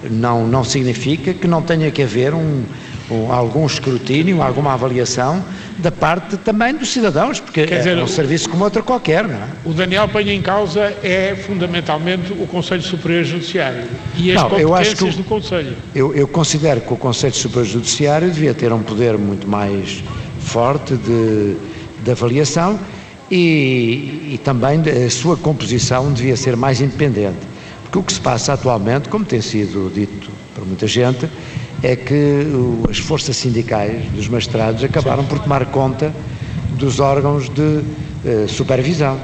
não, 0.03 0.47
não 0.47 0.63
significa 0.63 1.33
que 1.33 1.47
não 1.47 1.61
tenha 1.61 1.89
que 1.91 2.01
haver 2.01 2.33
um, 2.33 2.63
um, 3.09 3.31
algum 3.31 3.65
escrutínio, 3.65 4.41
alguma 4.41 4.73
avaliação 4.73 5.43
da 5.77 5.91
parte 5.91 6.37
também 6.37 6.73
dos 6.73 6.89
cidadãos, 6.89 7.39
porque 7.39 7.65
Quer 7.65 7.79
dizer, 7.79 7.97
é 7.97 8.03
um 8.03 8.07
serviço 8.07 8.49
como 8.49 8.63
outro 8.63 8.83
qualquer. 8.83 9.27
Não 9.27 9.35
é? 9.35 9.47
O 9.65 9.73
Daniel 9.73 10.07
põe 10.07 10.29
em 10.29 10.41
causa 10.41 10.93
é 11.03 11.35
fundamentalmente 11.35 12.31
o 12.31 12.47
Conselho 12.47 12.81
Superior 12.81 13.23
Judiciário 13.23 13.83
e 14.15 14.31
as 14.31 14.41
não, 14.41 14.49
competências 14.49 14.61
eu 14.61 14.75
acho 14.75 14.95
que, 14.95 15.17
do 15.17 15.23
Conselho. 15.23 15.75
Eu, 15.93 16.13
eu 16.13 16.27
considero 16.27 16.81
que 16.81 16.93
o 16.93 16.97
Conselho 16.97 17.33
Superior 17.33 17.65
Judiciário 17.65 18.31
devia 18.31 18.53
ter 18.53 18.71
um 18.71 18.81
poder 18.81 19.17
muito 19.17 19.47
mais 19.47 20.03
forte 20.39 20.95
de 20.95 21.57
de 22.05 22.11
avaliação 22.11 22.79
e, 23.29 24.33
e 24.33 24.39
também 24.43 24.79
a 24.81 25.09
sua 25.09 25.35
composição 25.35 26.13
devia 26.13 26.37
ser 26.37 26.55
mais 26.55 26.79
independente. 26.79 27.54
O 27.95 28.03
que 28.03 28.11
se 28.11 28.19
passa 28.19 28.51
atualmente, 28.51 29.07
como 29.07 29.23
tem 29.23 29.39
sido 29.39 29.89
dito 29.93 30.29
por 30.53 30.65
muita 30.67 30.85
gente, 30.85 31.29
é 31.81 31.95
que 31.95 32.45
as 32.89 32.97
forças 32.97 33.37
sindicais 33.37 34.03
dos 34.11 34.27
magistrados 34.27 34.83
acabaram 34.83 35.23
por 35.25 35.39
tomar 35.39 35.65
conta 35.67 36.13
dos 36.71 36.99
órgãos 36.99 37.47
de 37.47 37.61
uh, 37.61 38.47
supervisão 38.49 39.17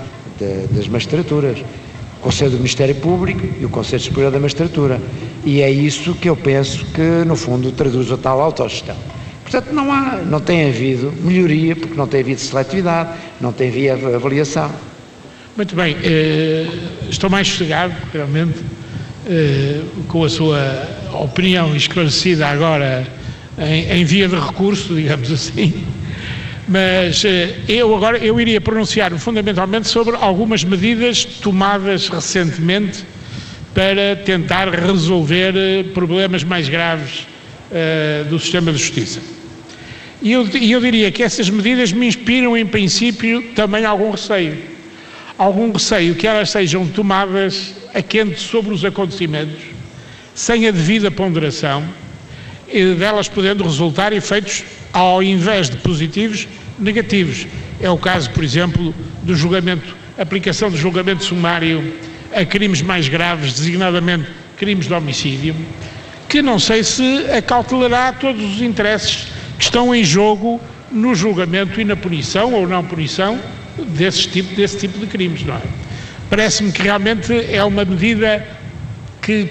das 0.72 0.88
magistraturas, 0.88 1.60
o 1.60 2.22
Conselho 2.22 2.52
do 2.52 2.58
Ministério 2.58 2.96
Público 2.96 3.42
e 3.60 3.66
o 3.66 3.70
Conselho 3.70 4.02
Superior 4.02 4.32
da 4.32 4.40
Magistratura. 4.40 5.02
E 5.44 5.62
é 5.62 5.70
isso 5.70 6.14
que 6.16 6.30
eu 6.30 6.36
penso 6.36 6.86
que, 6.94 7.26
no 7.26 7.36
fundo, 7.36 7.72
traduz 7.72 8.10
a 8.12 8.18
tal 8.18 8.40
autogestão. 8.40 8.96
Portanto, 9.44 9.74
não, 9.74 9.92
há, 9.92 10.22
não 10.26 10.40
tem 10.40 10.70
havido 10.70 11.14
melhoria, 11.22 11.76
porque 11.76 11.96
não 11.96 12.08
tem 12.08 12.22
havido 12.22 12.40
seletividade, 12.40 13.10
não 13.40 13.52
tem 13.52 13.68
havido 13.68 14.16
avaliação. 14.16 14.72
Muito 15.58 15.76
bem, 15.76 15.98
eh, 16.02 16.66
estou 17.10 17.30
mais 17.30 17.46
sossegado, 17.46 17.94
realmente, 18.14 18.58
eh, 19.30 19.82
com 20.08 20.24
a 20.24 20.30
sua 20.30 20.88
opinião 21.12 21.76
esclarecida 21.76 22.48
agora 22.48 23.06
em, 23.58 24.00
em 24.00 24.06
via 24.06 24.30
de 24.30 24.36
recurso, 24.40 24.96
digamos 24.96 25.30
assim. 25.30 25.86
Mas 26.70 27.26
eh, 27.26 27.54
eu 27.68 27.94
agora 27.94 28.18
eu 28.20 28.40
iria 28.40 28.62
pronunciar 28.62 29.12
fundamentalmente 29.20 29.90
sobre 29.90 30.16
algumas 30.16 30.64
medidas 30.64 31.26
tomadas 31.26 32.08
recentemente 32.08 33.04
para 33.74 34.16
tentar 34.16 34.70
resolver 34.70 35.54
eh, 35.58 35.84
problemas 35.94 36.46
mais 36.46 36.70
graves 36.70 37.28
uh, 37.72 38.24
do 38.30 38.40
sistema 38.40 38.72
de 38.72 38.78
justiça. 38.78 39.20
E 40.22 40.32
eu, 40.32 40.48
eu 40.48 40.80
diria 40.80 41.12
que 41.12 41.22
essas 41.22 41.50
medidas 41.50 41.92
me 41.92 42.08
inspiram, 42.08 42.56
em 42.56 42.66
princípio, 42.66 43.42
também 43.54 43.84
algum 43.84 44.12
receio. 44.12 44.71
Algum 45.42 45.72
receio 45.72 46.14
que 46.14 46.28
elas 46.28 46.52
sejam 46.52 46.86
tomadas 46.88 47.74
a 47.96 48.02
quente 48.04 48.40
sobre 48.40 48.76
os 48.76 48.86
acontecimentos, 48.86 49.60
sem 50.36 50.68
a 50.68 50.72
devida 50.72 51.10
ponderação, 51.10 51.84
e 52.72 52.94
delas 52.94 53.28
podendo 53.28 53.64
resultar 53.64 54.14
efeitos, 54.14 54.64
ao 54.94 55.24
invés 55.24 55.68
de 55.68 55.78
positivos, 55.78 56.48
negativos. 56.78 57.48
É 57.80 57.90
o 57.90 57.98
caso, 57.98 58.30
por 58.30 58.44
exemplo, 58.44 58.94
do 59.24 59.34
julgamento, 59.34 59.96
aplicação 60.16 60.70
do 60.70 60.78
julgamento 60.78 61.24
sumário 61.24 61.92
a 62.36 62.46
crimes 62.46 62.84
mais 62.84 63.08
graves, 63.08 63.56
designadamente 63.56 64.30
crimes 64.58 64.86
de 64.86 64.94
homicídio, 64.94 65.56
que 66.30 66.44
não 66.44 66.60
sei 66.60 66.84
se 66.84 67.26
acautelará 67.36 68.14
todos 68.14 68.44
os 68.44 68.62
interesses 68.62 69.26
que 69.58 69.64
estão 69.64 69.96
em 69.96 70.04
jogo 70.04 70.62
no 70.92 71.16
julgamento 71.16 71.82
e 71.82 71.84
na 71.84 71.96
punição 71.96 72.54
ou 72.54 72.68
não 72.68 72.84
punição 72.84 73.40
desse 73.78 74.28
tipo, 74.28 74.56
desse 74.56 74.78
tipo 74.78 74.98
de 75.00 75.08
crimes, 75.08 75.44
não 75.44 75.56
é? 75.56 75.62
Parece-me 76.30 76.72
que 76.72 76.82
realmente 76.82 77.34
é 77.52 77.64
uma 77.64 77.84
medida 77.84 78.46
que 79.22 79.50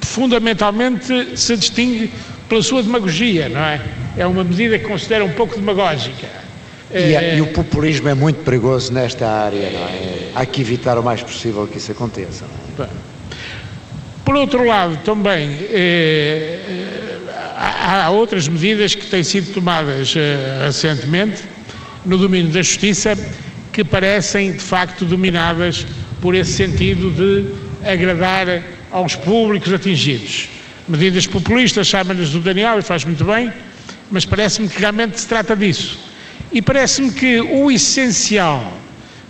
fundamentalmente 0.00 1.36
se 1.36 1.56
distingue 1.56 2.10
pela 2.48 2.62
sua 2.62 2.82
demagogia, 2.82 3.48
não 3.48 3.60
é? 3.60 3.80
É 4.16 4.26
uma 4.26 4.42
medida 4.42 4.78
que 4.78 4.86
considera 4.86 5.24
um 5.24 5.32
pouco 5.32 5.54
demagógica. 5.54 6.26
E, 6.90 7.14
é, 7.14 7.36
e, 7.36 7.40
o 7.40 7.48
populismo 7.48 8.08
é 8.08 8.14
muito 8.14 8.42
perigoso 8.42 8.92
nesta 8.92 9.28
área, 9.28 9.70
não 9.70 9.86
é? 9.86 10.30
Há 10.34 10.46
que 10.46 10.62
evitar 10.62 10.98
o 10.98 11.02
mais 11.02 11.22
possível 11.22 11.66
que 11.66 11.76
isso 11.78 11.92
aconteça. 11.92 12.46
É? 12.80 12.86
Por 14.24 14.36
outro 14.36 14.64
lado, 14.64 14.96
também 15.04 15.50
eh, 15.70 16.58
há 17.58 18.10
outras 18.10 18.46
medidas 18.48 18.94
que 18.94 19.06
têm 19.06 19.22
sido 19.22 19.52
tomadas 19.52 20.14
uh, 20.14 20.64
recentemente 20.66 21.42
no 22.04 22.16
domínio 22.16 22.52
da 22.52 22.62
justiça 22.62 23.16
que 23.78 23.84
parecem 23.84 24.50
de 24.50 24.58
facto 24.58 25.04
dominadas 25.04 25.86
por 26.20 26.34
esse 26.34 26.50
sentido 26.50 27.12
de 27.12 27.88
agradar 27.88 28.60
aos 28.90 29.14
públicos 29.14 29.72
atingidos. 29.72 30.48
Medidas 30.88 31.28
populistas, 31.28 31.86
chama-lhes 31.86 32.30
do 32.30 32.40
Daniel 32.40 32.80
e 32.80 32.82
faz 32.82 33.04
muito 33.04 33.24
bem, 33.24 33.52
mas 34.10 34.24
parece-me 34.24 34.68
que 34.68 34.80
realmente 34.80 35.20
se 35.20 35.28
trata 35.28 35.54
disso. 35.54 35.96
E 36.50 36.60
parece-me 36.60 37.12
que 37.12 37.40
o 37.40 37.70
essencial 37.70 38.76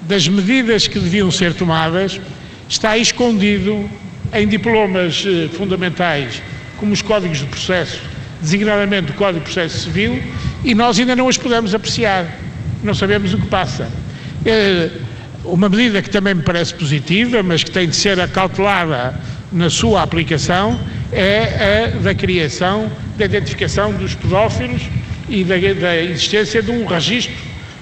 das 0.01 0.27
medidas 0.27 0.89
que 0.89 0.99
deviam 0.99 1.31
ser 1.31 1.53
tomadas 1.53 2.19
está 2.67 2.97
escondido 2.97 3.87
em 4.33 4.49
diplomas 4.49 5.27
uh, 5.27 5.51
fundamentais, 5.59 6.41
como 6.79 6.95
os 6.95 7.03
códigos 7.03 7.41
de 7.41 7.45
processo 7.45 8.01
designadamente 8.41 9.11
o 9.11 9.15
Código 9.15 9.41
de 9.41 9.53
Processo 9.53 9.81
Civil, 9.81 10.23
e 10.65 10.75
nós 10.75 10.99
ainda 10.99 11.15
não 11.15 11.29
as 11.29 11.37
podemos 11.37 11.75
apreciar, 11.75 12.27
não 12.83 12.95
sabemos 12.95 13.35
o 13.35 13.39
que 13.39 13.47
passa. 13.49 14.08
É 14.45 14.91
uma 15.45 15.69
medida 15.69 16.03
que 16.03 16.11
também 16.11 16.35
me 16.35 16.43
parece 16.43 16.75
positiva, 16.75 17.43
mas 17.43 17.65
que 17.65 17.71
tem 17.71 17.89
de 17.89 17.97
ser 17.97 18.21
acautelada 18.21 19.15
na 19.53 19.71
sua 19.71 20.03
aplicação, 20.03 20.79
é 21.13 21.87
a 21.95 21.99
da 22.01 22.15
criação, 22.15 22.91
da 23.17 23.25
identificação 23.25 23.93
dos 23.93 24.15
pedófilos 24.15 24.83
e 25.29 25.45
da, 25.45 25.57
da 25.57 25.97
existência 25.97 26.63
de 26.63 26.71
um 26.71 26.85
registro 26.85 27.35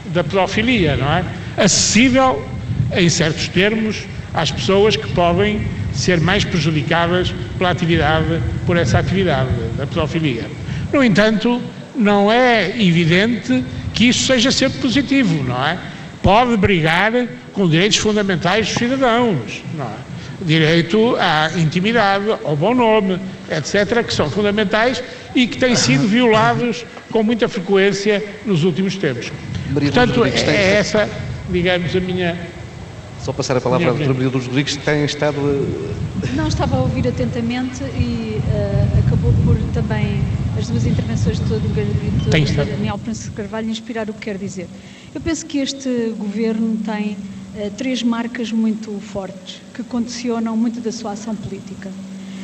da 0.07 0.23
pedofilia, 0.23 0.97
não 0.97 1.13
é? 1.13 1.25
Acessível, 1.57 2.47
em 2.95 3.09
certos 3.09 3.49
termos, 3.49 4.05
às 4.33 4.51
pessoas 4.51 4.97
que 4.97 5.09
podem 5.09 5.63
ser 5.93 6.21
mais 6.21 6.45
prejudicadas 6.45 7.35
pela 7.59 7.71
atividade, 7.71 8.41
por 8.65 8.77
essa 8.77 8.99
atividade 8.99 9.49
da 9.77 9.87
pedofilia. 9.87 10.45
No 10.93 11.03
entanto, 11.03 11.61
não 11.97 12.31
é 12.31 12.69
evidente 12.81 13.65
que 13.93 14.09
isso 14.09 14.27
seja 14.27 14.53
sempre 14.53 14.79
positivo, 14.79 15.43
não 15.43 15.67
é? 15.67 15.79
Pode 16.27 16.57
brigar 16.57 17.13
com 17.53 17.69
direitos 17.69 17.99
fundamentais 17.99 18.67
dos 18.67 18.77
cidadãos, 18.77 19.63
não 19.77 19.85
é? 19.85 19.95
Direito 20.43 21.15
à 21.21 21.53
intimidade, 21.57 22.25
ao 22.45 22.57
bom 22.57 22.75
nome, 22.75 23.21
etc., 23.49 24.05
que 24.05 24.13
são 24.13 24.29
fundamentais 24.29 25.01
e 25.37 25.47
que 25.47 25.57
têm 25.57 25.77
sido 25.77 26.09
violados 26.09 26.85
com 27.13 27.23
muita 27.23 27.49
frequência 27.49 28.25
nos 28.45 28.65
últimos 28.65 28.97
tempos. 28.97 29.31
Portanto, 29.73 30.25
é 30.25 30.73
essa, 30.73 31.09
digamos, 31.49 31.95
a 31.95 32.01
minha 32.01 32.37
só 33.23 33.33
passar 33.33 33.57
a 33.59 33.61
palavra 33.61 33.87
à 33.87 33.91
doutora 33.91 34.15
Maria 34.15 34.31
dos 34.31 34.47
Rodrigues, 34.49 34.77
que 34.77 34.85
tem 34.85 35.05
estado... 35.05 35.39
Não, 36.35 36.49
estava 36.49 36.75
a 36.75 36.81
ouvir 36.81 37.07
atentamente 37.07 37.85
e 37.85 38.41
uh, 38.49 38.99
acabou 39.07 39.33
por 39.45 39.57
também 39.73 40.21
as 40.67 40.71
duas 40.71 40.87
intervenções 40.87 41.39
de 41.39 41.45
todo 41.45 41.65
o 41.65 41.69
gabinete 41.69 42.53
do 42.53 42.65
Daniel 42.65 42.99
Francisco 42.99 43.37
Carvalho 43.37 43.71
inspirar 43.71 44.11
o 44.11 44.13
que 44.13 44.23
quer 44.23 44.37
dizer. 44.37 44.67
Eu 45.15 45.21
penso 45.21 45.47
que 45.47 45.59
este 45.59 46.13
governo 46.19 46.77
tem 46.85 47.13
uh, 47.13 47.71
três 47.79 48.03
marcas 48.03 48.51
muito 48.51 48.91
fortes 48.99 49.61
que 49.73 49.85
condicionam 49.85 50.57
muito 50.57 50.81
da 50.81 50.91
sua 50.91 51.13
ação 51.13 51.37
política. 51.37 51.89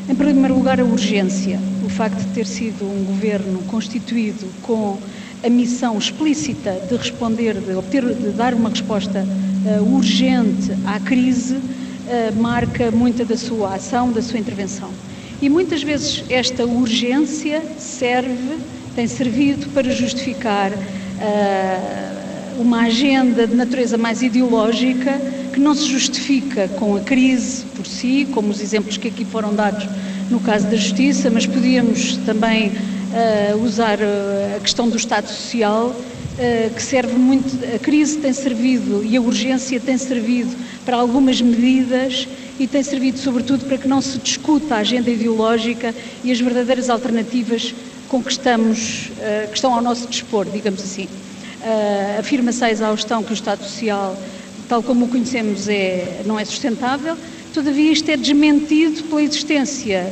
Em 0.08 0.14
primeiro 0.14 0.54
lugar, 0.54 0.78
a 0.78 0.84
urgência, 0.84 1.58
o 1.84 1.88
facto 1.88 2.18
de 2.18 2.28
ter 2.28 2.46
sido 2.46 2.84
um 2.84 3.04
governo 3.04 3.60
constituído 3.64 4.46
com 4.62 4.98
a 5.44 5.48
missão 5.48 5.98
explícita 5.98 6.78
de 6.88 6.94
responder, 6.94 7.54
de 7.54 7.74
obter, 7.74 8.04
de 8.04 8.30
dar 8.30 8.54
uma 8.54 8.68
resposta 8.68 9.26
uh, 9.26 9.94
urgente 9.96 10.70
à 10.86 11.00
crise, 11.00 11.56
uh, 11.56 12.40
marca 12.40 12.88
muita 12.92 13.24
da 13.24 13.36
sua 13.36 13.74
ação, 13.74 14.12
da 14.12 14.22
sua 14.22 14.38
intervenção. 14.38 14.92
E 15.42 15.48
muitas 15.48 15.82
vezes 15.82 16.24
esta 16.28 16.64
urgência 16.64 17.74
serve, 17.76 18.60
tem 18.94 19.08
servido 19.08 19.70
para 19.70 19.90
justificar 19.90 20.72
uh, 20.72 22.60
uma 22.60 22.82
agenda 22.82 23.44
de 23.44 23.52
natureza 23.52 23.98
mais 23.98 24.22
ideológica 24.22 25.20
que 25.52 25.58
não 25.58 25.74
se 25.74 25.86
justifica 25.86 26.68
com 26.68 26.94
a 26.94 27.00
crise 27.00 27.66
por 27.66 27.84
si, 27.84 28.24
como 28.30 28.50
os 28.50 28.60
exemplos 28.60 28.96
que 28.96 29.08
aqui 29.08 29.24
foram 29.24 29.52
dados 29.52 29.88
no 30.30 30.38
caso 30.38 30.68
da 30.68 30.76
justiça, 30.76 31.28
mas 31.28 31.44
podíamos 31.44 32.18
também 32.18 32.72
usar 33.62 33.98
a 34.56 34.60
questão 34.60 34.88
do 34.88 34.96
Estado 34.96 35.28
Social, 35.28 35.88
uh, 35.88 36.74
que 36.74 36.82
serve 36.82 37.14
muito, 37.14 37.58
a 37.74 37.78
crise 37.78 38.18
tem 38.18 38.32
servido 38.32 39.04
e 39.04 39.16
a 39.16 39.20
urgência 39.20 39.78
tem 39.80 39.96
servido 39.98 40.54
para 40.84 40.96
algumas 40.96 41.40
medidas 41.40 42.26
e 42.58 42.66
tem 42.66 42.82
servido 42.82 43.18
sobretudo 43.18 43.64
para 43.66 43.78
que 43.78 43.88
não 43.88 44.00
se 44.00 44.18
discuta 44.18 44.76
a 44.76 44.78
agenda 44.78 45.10
ideológica 45.10 45.94
e 46.22 46.30
as 46.30 46.40
verdadeiras 46.40 46.90
alternativas 46.90 47.74
com 48.08 48.22
que 48.22 48.30
estamos, 48.30 49.06
uh, 49.06 49.48
que 49.48 49.54
estão 49.54 49.74
ao 49.74 49.82
nosso 49.82 50.06
dispor, 50.08 50.46
digamos 50.46 50.82
assim. 50.82 51.08
Afirma-se 52.18 52.64
a 52.64 52.72
exaustão 52.72 53.22
que 53.22 53.30
o 53.30 53.34
Estado 53.34 53.62
Social, 53.62 54.20
tal 54.68 54.82
como 54.82 55.04
o 55.04 55.08
conhecemos, 55.08 55.68
é, 55.68 56.22
não 56.26 56.36
é 56.36 56.44
sustentável, 56.44 57.16
Todavia, 57.54 57.92
isto 57.92 58.10
é 58.10 58.16
desmentido 58.16 59.04
pela 59.04 59.22
existência 59.22 60.10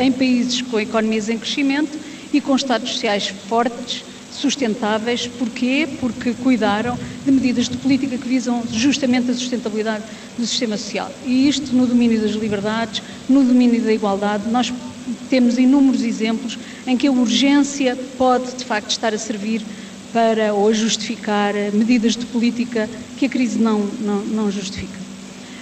em 0.00 0.10
países 0.10 0.62
com 0.62 0.80
economias 0.80 1.28
em 1.28 1.38
crescimento 1.38 1.96
e 2.32 2.40
com 2.40 2.54
Estados 2.54 2.92
sociais 2.92 3.28
fortes, 3.28 4.04
sustentáveis. 4.30 5.26
Porquê? 5.26 5.88
Porque 6.00 6.32
cuidaram 6.34 6.98
de 7.24 7.30
medidas 7.30 7.68
de 7.68 7.76
política 7.76 8.16
que 8.16 8.28
visam 8.28 8.64
justamente 8.70 9.30
a 9.30 9.34
sustentabilidade 9.34 10.04
do 10.38 10.46
sistema 10.46 10.76
social. 10.76 11.12
E 11.24 11.48
isto 11.48 11.74
no 11.74 11.86
domínio 11.86 12.20
das 12.20 12.32
liberdades, 12.32 13.02
no 13.28 13.44
domínio 13.44 13.82
da 13.82 13.92
igualdade, 13.92 14.48
nós 14.48 14.72
temos 15.28 15.58
inúmeros 15.58 16.02
exemplos 16.02 16.58
em 16.86 16.96
que 16.96 17.06
a 17.06 17.12
urgência 17.12 17.96
pode, 18.16 18.54
de 18.54 18.64
facto, 18.64 18.90
estar 18.90 19.12
a 19.12 19.18
servir 19.18 19.64
para 20.12 20.54
ou 20.54 20.72
justificar 20.72 21.54
medidas 21.72 22.16
de 22.16 22.26
política 22.26 22.88
que 23.16 23.26
a 23.26 23.28
crise 23.28 23.58
não, 23.58 23.78
não, 24.00 24.24
não 24.24 24.50
justifica. 24.50 24.98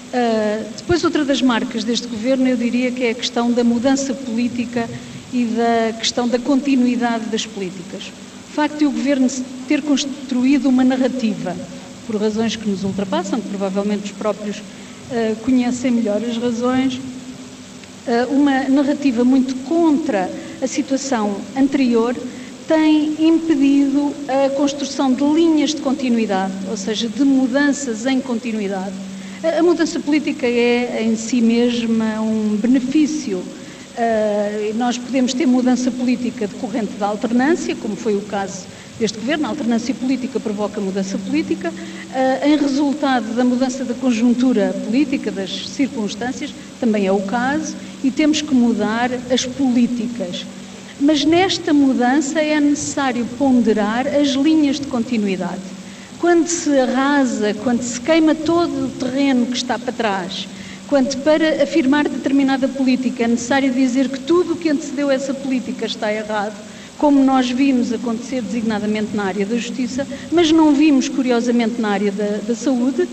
Uh, 0.08 0.72
depois, 0.74 1.04
outra 1.04 1.22
das 1.22 1.42
marcas 1.42 1.84
deste 1.84 2.06
governo, 2.08 2.48
eu 2.48 2.56
diria 2.56 2.90
que 2.90 3.04
é 3.04 3.10
a 3.10 3.14
questão 3.14 3.52
da 3.52 3.62
mudança 3.62 4.14
política 4.14 4.88
e 5.32 5.44
da 5.44 5.98
questão 5.98 6.28
da 6.28 6.38
continuidade 6.38 7.26
das 7.26 7.46
políticas. 7.46 8.12
O 8.48 8.52
facto 8.52 8.78
de 8.78 8.86
o 8.86 8.90
governo 8.90 9.28
ter 9.66 9.82
construído 9.82 10.68
uma 10.68 10.84
narrativa, 10.84 11.54
por 12.06 12.16
razões 12.16 12.56
que 12.56 12.68
nos 12.68 12.84
ultrapassam, 12.84 13.40
que 13.40 13.48
provavelmente 13.48 14.04
os 14.04 14.12
próprios 14.12 14.58
uh, 14.58 15.36
conhecem 15.44 15.90
melhor 15.90 16.22
as 16.24 16.36
razões, 16.38 16.94
uh, 16.96 18.32
uma 18.34 18.68
narrativa 18.68 19.24
muito 19.24 19.54
contra 19.66 20.30
a 20.62 20.66
situação 20.66 21.36
anterior, 21.56 22.16
tem 22.66 23.14
impedido 23.26 24.14
a 24.28 24.50
construção 24.50 25.12
de 25.12 25.24
linhas 25.24 25.70
de 25.70 25.80
continuidade, 25.80 26.52
ou 26.68 26.76
seja, 26.76 27.08
de 27.08 27.24
mudanças 27.24 28.04
em 28.04 28.20
continuidade. 28.20 28.94
A 29.56 29.62
mudança 29.62 30.00
política 30.00 30.46
é 30.46 31.02
em 31.02 31.16
si 31.16 31.40
mesma 31.40 32.20
um 32.20 32.56
benefício. 32.56 33.42
Uh, 33.98 34.78
nós 34.78 34.96
podemos 34.96 35.34
ter 35.34 35.44
mudança 35.44 35.90
política 35.90 36.46
decorrente 36.46 36.92
da 36.92 37.08
alternância, 37.08 37.74
como 37.74 37.96
foi 37.96 38.14
o 38.14 38.20
caso 38.20 38.64
deste 38.96 39.18
governo. 39.18 39.46
A 39.46 39.48
alternância 39.48 39.92
política 39.92 40.38
provoca 40.38 40.80
mudança 40.80 41.18
política. 41.18 41.70
Uh, 41.70 42.46
em 42.46 42.56
resultado 42.56 43.34
da 43.34 43.44
mudança 43.44 43.84
da 43.84 43.94
conjuntura 43.94 44.72
política, 44.84 45.32
das 45.32 45.68
circunstâncias, 45.70 46.54
também 46.78 47.08
é 47.08 47.12
o 47.12 47.22
caso, 47.22 47.74
e 48.04 48.12
temos 48.12 48.40
que 48.40 48.54
mudar 48.54 49.10
as 49.32 49.44
políticas. 49.44 50.46
Mas 51.00 51.24
nesta 51.24 51.74
mudança 51.74 52.40
é 52.40 52.60
necessário 52.60 53.26
ponderar 53.36 54.06
as 54.06 54.28
linhas 54.28 54.78
de 54.78 54.86
continuidade. 54.86 55.60
Quando 56.20 56.46
se 56.46 56.78
arrasa, 56.78 57.52
quando 57.52 57.82
se 57.82 58.00
queima 58.00 58.32
todo 58.32 58.86
o 58.86 58.88
terreno 58.90 59.46
que 59.46 59.56
está 59.56 59.76
para 59.76 59.92
trás, 59.92 60.48
quando 60.88 61.22
para 61.22 61.62
afirmar 61.62 62.08
determinada 62.08 62.66
política 62.66 63.24
é 63.24 63.28
necessário 63.28 63.70
dizer 63.72 64.08
que 64.08 64.20
tudo 64.20 64.54
o 64.54 64.56
que 64.56 64.70
antecedeu 64.70 65.10
essa 65.10 65.34
política 65.34 65.84
está 65.84 66.12
errado, 66.12 66.58
como 66.96 67.22
nós 67.22 67.50
vimos 67.50 67.92
acontecer 67.92 68.40
designadamente 68.40 69.14
na 69.14 69.24
área 69.24 69.44
da 69.44 69.56
justiça, 69.56 70.08
mas 70.32 70.50
não 70.50 70.74
vimos 70.74 71.06
curiosamente 71.08 71.78
na 71.78 71.90
área 71.90 72.10
da, 72.10 72.38
da 72.38 72.54
saúde, 72.54 73.06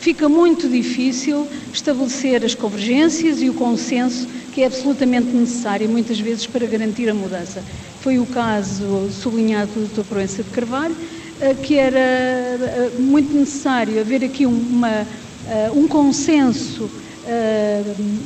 fica 0.00 0.28
muito 0.28 0.68
difícil 0.68 1.46
estabelecer 1.72 2.44
as 2.44 2.54
convergências 2.54 3.40
e 3.40 3.48
o 3.48 3.54
consenso 3.54 4.26
que 4.52 4.62
é 4.62 4.66
absolutamente 4.66 5.28
necessário 5.28 5.88
muitas 5.88 6.18
vezes 6.18 6.48
para 6.48 6.66
garantir 6.66 7.08
a 7.08 7.14
mudança. 7.14 7.62
Foi 8.00 8.18
o 8.18 8.26
caso 8.26 9.08
sublinhado 9.10 9.70
do 9.72 9.86
Dr. 9.86 10.04
Proença 10.04 10.42
de 10.42 10.50
Carvalho, 10.50 10.96
eh, 11.40 11.54
que 11.54 11.76
era 11.76 11.98
eh, 11.98 12.90
muito 12.98 13.32
necessário 13.32 14.00
haver 14.00 14.24
aqui 14.24 14.46
uma, 14.46 15.06
eh, 15.46 15.70
um 15.72 15.86
consenso 15.86 16.90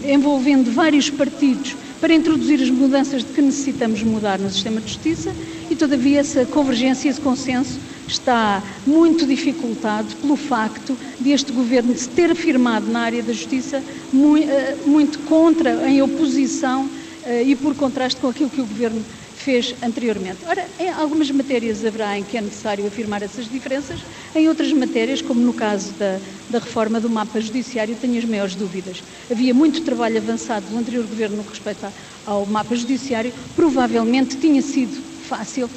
envolvendo 0.03 0.71
vários 0.71 1.11
partidos 1.11 1.77
para 2.01 2.15
introduzir 2.15 2.63
as 2.63 2.71
mudanças 2.71 3.25
de 3.25 3.33
que 3.33 3.43
necessitamos 3.43 4.03
mudar 4.03 4.39
no 4.39 4.51
sistema 4.51 4.81
de 4.81 4.89
justiça 4.89 5.37
e, 5.69 5.75
todavia, 5.75 6.21
essa 6.21 6.47
convergência, 6.47 7.09
esse 7.09 7.21
consenso 7.21 7.81
está 8.07 8.63
muito 8.87 9.27
dificultado 9.27 10.15
pelo 10.17 10.37
facto 10.37 10.99
de 11.19 11.31
este 11.31 11.51
governo 11.51 11.97
se 11.97 12.09
ter 12.09 12.31
afirmado 12.31 12.91
na 12.91 13.01
área 13.01 13.23
da 13.23 13.33
justiça 13.33 13.83
muito, 14.13 14.49
eh, 14.49 14.77
muito 14.85 15.19
contra, 15.21 15.89
em 15.89 16.01
oposição 16.03 16.89
eh, 17.25 17.43
e 17.45 17.57
por 17.57 17.75
contraste 17.75 18.21
com 18.21 18.29
aquilo 18.29 18.51
que 18.51 18.61
o 18.61 18.67
governo 18.67 19.05
fez 19.45 19.77
anteriormente. 19.83 20.47
Ora, 20.47 20.71
em 20.79 20.89
algumas 20.89 21.31
matérias 21.31 21.85
haverá 21.85 22.19
em 22.19 22.25
que 22.25 22.39
é 22.39 22.41
necessário 22.41 22.87
afirmar 22.87 23.23
essas 23.23 23.47
diferenças, 23.47 24.07
em 24.35 24.49
outras 24.49 24.73
matérias, 24.73 25.21
como 25.21 25.39
no 25.39 25.53
caso 25.53 25.95
da, 25.95 26.23
da 26.49 26.59
reforma 26.59 26.99
do 26.99 27.11
mapa 27.11 27.39
judiciário, 27.39 27.95
tenho 27.95 28.17
as 28.17 28.25
maiores 28.25 28.57
dúvidas. 28.57 29.05
Havia 29.31 29.53
muito 29.53 29.83
trabalho 29.83 30.17
avançado 30.17 30.71
do 30.71 30.79
anterior 30.79 31.07
governo 31.07 31.37
no 31.37 31.45
que 31.45 31.51
respeita 31.51 31.93
ao 32.25 32.47
mapa 32.47 32.75
judiciário, 32.75 33.35
provavelmente 33.55 34.39
tinha 34.39 34.63
sido 34.63 35.05
fácil 35.19 35.71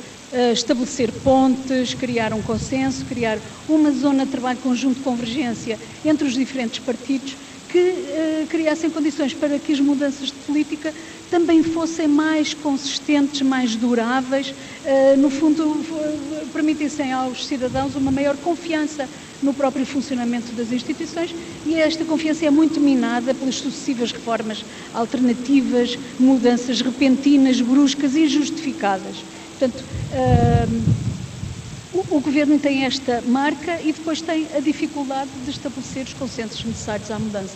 estabelecer 0.53 1.11
pontes, 1.21 1.93
criar 1.93 2.33
um 2.33 2.41
consenso, 2.41 3.05
criar 3.05 3.41
uma 3.67 3.91
zona 3.91 4.25
de 4.25 4.31
trabalho 4.31 4.59
conjunto 4.59 4.95
de 4.97 5.01
convergência 5.01 5.79
entre 6.03 6.27
os 6.27 6.33
diferentes 6.33 6.79
partidos 6.79 7.37
que 7.67 7.77
uh, 7.77 8.47
criassem 8.47 8.89
condições 8.89 9.33
para 9.33 9.59
que 9.59 9.73
as 9.73 9.79
mudanças 9.79 10.31
de 10.31 10.39
política 10.39 10.93
também 11.29 11.61
fossem 11.61 12.07
mais 12.07 12.53
consistentes, 12.53 13.41
mais 13.41 13.75
duráveis, 13.75 14.51
uh, 14.51 15.17
no 15.17 15.29
fundo 15.29 15.81
uh, 15.81 16.47
permitissem 16.47 17.11
aos 17.11 17.45
cidadãos 17.45 17.95
uma 17.95 18.09
maior 18.09 18.37
confiança 18.37 19.09
no 19.41 19.53
próprio 19.53 19.85
funcionamento 19.85 20.53
das 20.53 20.71
instituições 20.71 21.35
e 21.65 21.75
esta 21.75 22.05
confiança 22.05 22.45
é 22.45 22.49
muito 22.49 22.79
minada 22.79 23.35
pelas 23.35 23.55
sucessivas 23.55 24.11
reformas 24.11 24.65
alternativas, 24.93 25.97
mudanças 26.17 26.81
repentinas, 26.81 27.59
bruscas 27.59 28.15
e 28.15 28.23
injustificadas. 28.23 29.25
Portanto, 29.49 29.85
o, 31.97 32.17
o, 32.17 32.21
Governo 32.21 32.59
tem 32.59 32.85
esta 32.85 33.21
marca 33.25 33.79
e 33.81 33.91
depois 33.91 34.21
tem 34.21 34.47
a 34.55 34.59
dificuldade 34.59 35.29
de 35.43 35.49
estabelecer 35.49 36.03
os 36.03 36.13
consensos 36.13 36.63
necessários 36.63 37.09
à 37.09 37.17
mudança. 37.17 37.55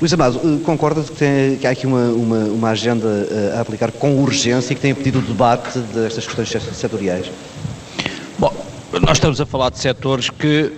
Luís 0.00 0.12
Amado, 0.12 0.40
eh, 0.42 0.64
concorda 0.64 1.02
que, 1.02 1.12
tem, 1.12 1.56
que 1.56 1.66
há 1.66 1.70
aqui 1.70 1.86
uma, 1.86 2.06
uma, 2.08 2.38
uma 2.46 2.68
agenda 2.70 3.06
uh, 3.06 3.58
a 3.58 3.60
aplicar 3.60 3.92
com 3.92 4.16
urgência 4.20 4.72
e 4.72 4.74
que 4.74 4.80
tem 4.80 4.90
impedido 4.92 5.18
o 5.18 5.22
debate 5.22 5.78
destas 5.78 6.26
questões 6.26 6.50
setoriais? 6.74 7.30
Bom, 8.38 8.52
nós 9.02 9.18
estamos 9.18 9.40
a 9.40 9.46
falar 9.46 9.70
de 9.70 9.78
setores 9.78 10.30
que 10.30 10.72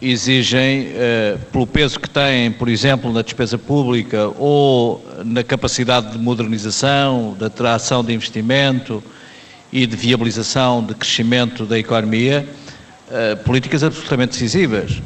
exigem, 0.00 0.88
uh, 0.88 1.38
pelo 1.52 1.66
peso 1.66 2.00
que 2.00 2.08
têm, 2.08 2.50
por 2.50 2.68
exemplo, 2.68 3.12
na 3.12 3.22
despesa 3.22 3.58
pública 3.58 4.28
ou 4.38 5.04
na 5.24 5.44
capacidade 5.44 6.12
de 6.12 6.18
modernização, 6.18 7.36
de 7.38 7.44
atração 7.44 8.02
de 8.02 8.12
investimento, 8.14 9.02
e 9.74 9.88
de 9.88 9.96
viabilização 9.96 10.84
de 10.84 10.94
crescimento 10.94 11.66
da 11.66 11.76
economia, 11.76 12.48
uh, 13.08 13.36
políticas 13.42 13.82
absolutamente 13.82 14.30
decisivas. 14.34 15.02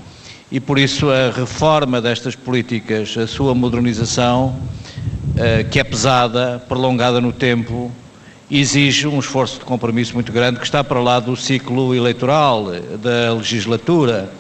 E 0.52 0.60
por 0.60 0.78
isso 0.78 1.08
a 1.08 1.30
reforma 1.30 2.02
destas 2.02 2.36
políticas, 2.36 3.16
a 3.16 3.26
sua 3.26 3.54
modernização, 3.54 4.48
uh, 4.48 5.66
que 5.70 5.80
é 5.80 5.84
pesada, 5.84 6.62
prolongada 6.68 7.18
no 7.18 7.32
tempo, 7.32 7.90
exige 8.50 9.06
um 9.06 9.18
esforço 9.18 9.58
de 9.58 9.64
compromisso 9.64 10.12
muito 10.12 10.30
grande 10.30 10.58
que 10.58 10.66
está 10.66 10.84
para 10.84 11.00
lá 11.00 11.18
do 11.18 11.34
ciclo 11.34 11.94
eleitoral, 11.94 12.66
da 13.00 13.32
legislatura. 13.32 14.30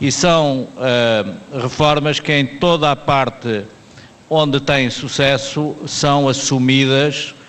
E 0.00 0.12
são 0.12 0.68
uh, 0.76 1.60
reformas 1.60 2.20
que 2.20 2.32
em 2.32 2.46
toda 2.46 2.92
a 2.92 2.96
parte 2.96 3.64
onde 4.30 4.60
têm 4.60 4.88
sucesso 4.88 5.74
são 5.84 6.28
assumidas 6.28 7.34
eh, 7.40 7.43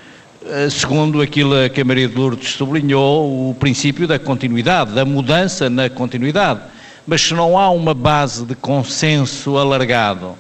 segundo 0.70 1.22
aquilo 1.22 1.70
que 1.70 1.82
a 1.82 1.86
Maria 1.86 2.08
de 2.08 2.16
Lourdes 2.16 2.54
sublinhou, 2.54 3.50
o 3.50 3.56
princípio 3.56 4.08
da 4.08 4.20
continuidade, 4.20 4.94
da 4.94 5.04
mudança 5.04 5.70
na 5.70 5.90
continuidade. 5.90 6.62
Mas 7.08 7.22
se 7.22 7.34
não 7.34 7.58
há 7.58 7.70
uma 7.70 7.94
base 7.94 8.46
de 8.46 8.56
consenso 8.56 9.58
alargado 9.58 10.36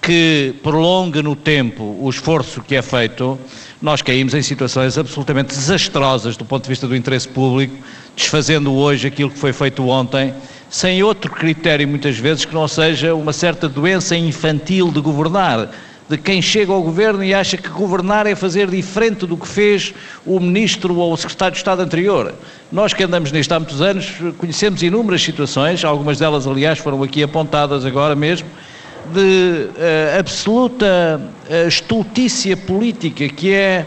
que 0.00 0.54
prolongue 0.62 1.22
no 1.22 1.36
tempo 1.36 1.96
o 2.00 2.08
esforço 2.08 2.62
que 2.62 2.74
é 2.74 2.82
feito, 2.82 3.38
nós 3.80 4.02
caímos 4.02 4.34
em 4.34 4.42
situações 4.42 4.96
absolutamente 4.96 5.54
desastrosas 5.54 6.36
do 6.36 6.44
ponto 6.44 6.64
de 6.64 6.68
vista 6.68 6.86
do 6.86 6.96
interesse 6.96 7.28
público, 7.28 7.76
desfazendo 8.16 8.72
hoje 8.74 9.06
aquilo 9.06 9.30
que 9.30 9.38
foi 9.38 9.52
feito 9.52 9.86
ontem, 9.88 10.34
sem 10.70 11.02
outro 11.02 11.30
critério 11.30 11.86
muitas 11.86 12.16
vezes 12.16 12.44
que 12.44 12.54
não 12.54 12.66
seja 12.66 13.14
uma 13.14 13.32
certa 13.32 13.68
doença 13.68 14.16
infantil 14.16 14.90
de 14.90 15.00
governar 15.00 15.70
de 16.08 16.16
quem 16.16 16.40
chega 16.40 16.72
ao 16.72 16.82
governo 16.82 17.22
e 17.22 17.34
acha 17.34 17.56
que 17.56 17.68
governar 17.68 18.26
é 18.26 18.34
fazer 18.34 18.70
diferente 18.70 19.26
do 19.26 19.36
que 19.36 19.46
fez 19.46 19.92
o 20.24 20.40
ministro 20.40 20.96
ou 20.96 21.12
o 21.12 21.16
secretário 21.16 21.52
de 21.52 21.58
Estado 21.58 21.82
anterior. 21.82 22.34
Nós 22.72 22.94
que 22.94 23.02
andamos 23.02 23.30
nisto 23.30 23.52
há 23.52 23.60
muitos 23.60 23.82
anos 23.82 24.14
conhecemos 24.38 24.82
inúmeras 24.82 25.22
situações, 25.22 25.84
algumas 25.84 26.18
delas, 26.18 26.46
aliás, 26.46 26.78
foram 26.78 27.02
aqui 27.02 27.22
apontadas 27.22 27.84
agora 27.84 28.14
mesmo, 28.14 28.48
de 29.12 29.68
uh, 29.70 30.18
absoluta 30.18 31.20
uh, 31.20 31.68
estultícia 31.68 32.56
política, 32.56 33.28
que 33.28 33.52
é 33.52 33.86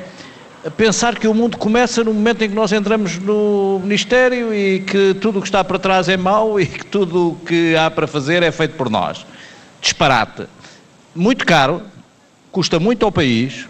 pensar 0.78 1.18
que 1.18 1.28
o 1.28 1.34
mundo 1.34 1.58
começa 1.58 2.04
no 2.04 2.14
momento 2.14 2.44
em 2.44 2.50
que 2.50 2.56
nós 2.56 2.72
entramos 2.72 3.18
no 3.18 3.80
Ministério 3.84 4.54
e 4.54 4.82
que 4.82 5.16
tudo 5.16 5.40
o 5.40 5.42
que 5.42 5.48
está 5.48 5.64
para 5.64 5.80
trás 5.80 6.08
é 6.08 6.18
mau 6.18 6.60
e 6.60 6.68
que 6.68 6.86
tudo 6.86 7.30
o 7.30 7.36
que 7.36 7.76
há 7.76 7.90
para 7.90 8.06
fazer 8.06 8.44
é 8.44 8.52
feito 8.52 8.76
por 8.76 8.90
nós. 8.90 9.26
Disparate. 9.82 10.44
Muito 11.16 11.46
caro, 11.46 11.82
custa 12.52 12.80
muito 12.80 13.06
ao 13.06 13.12
país 13.12 13.68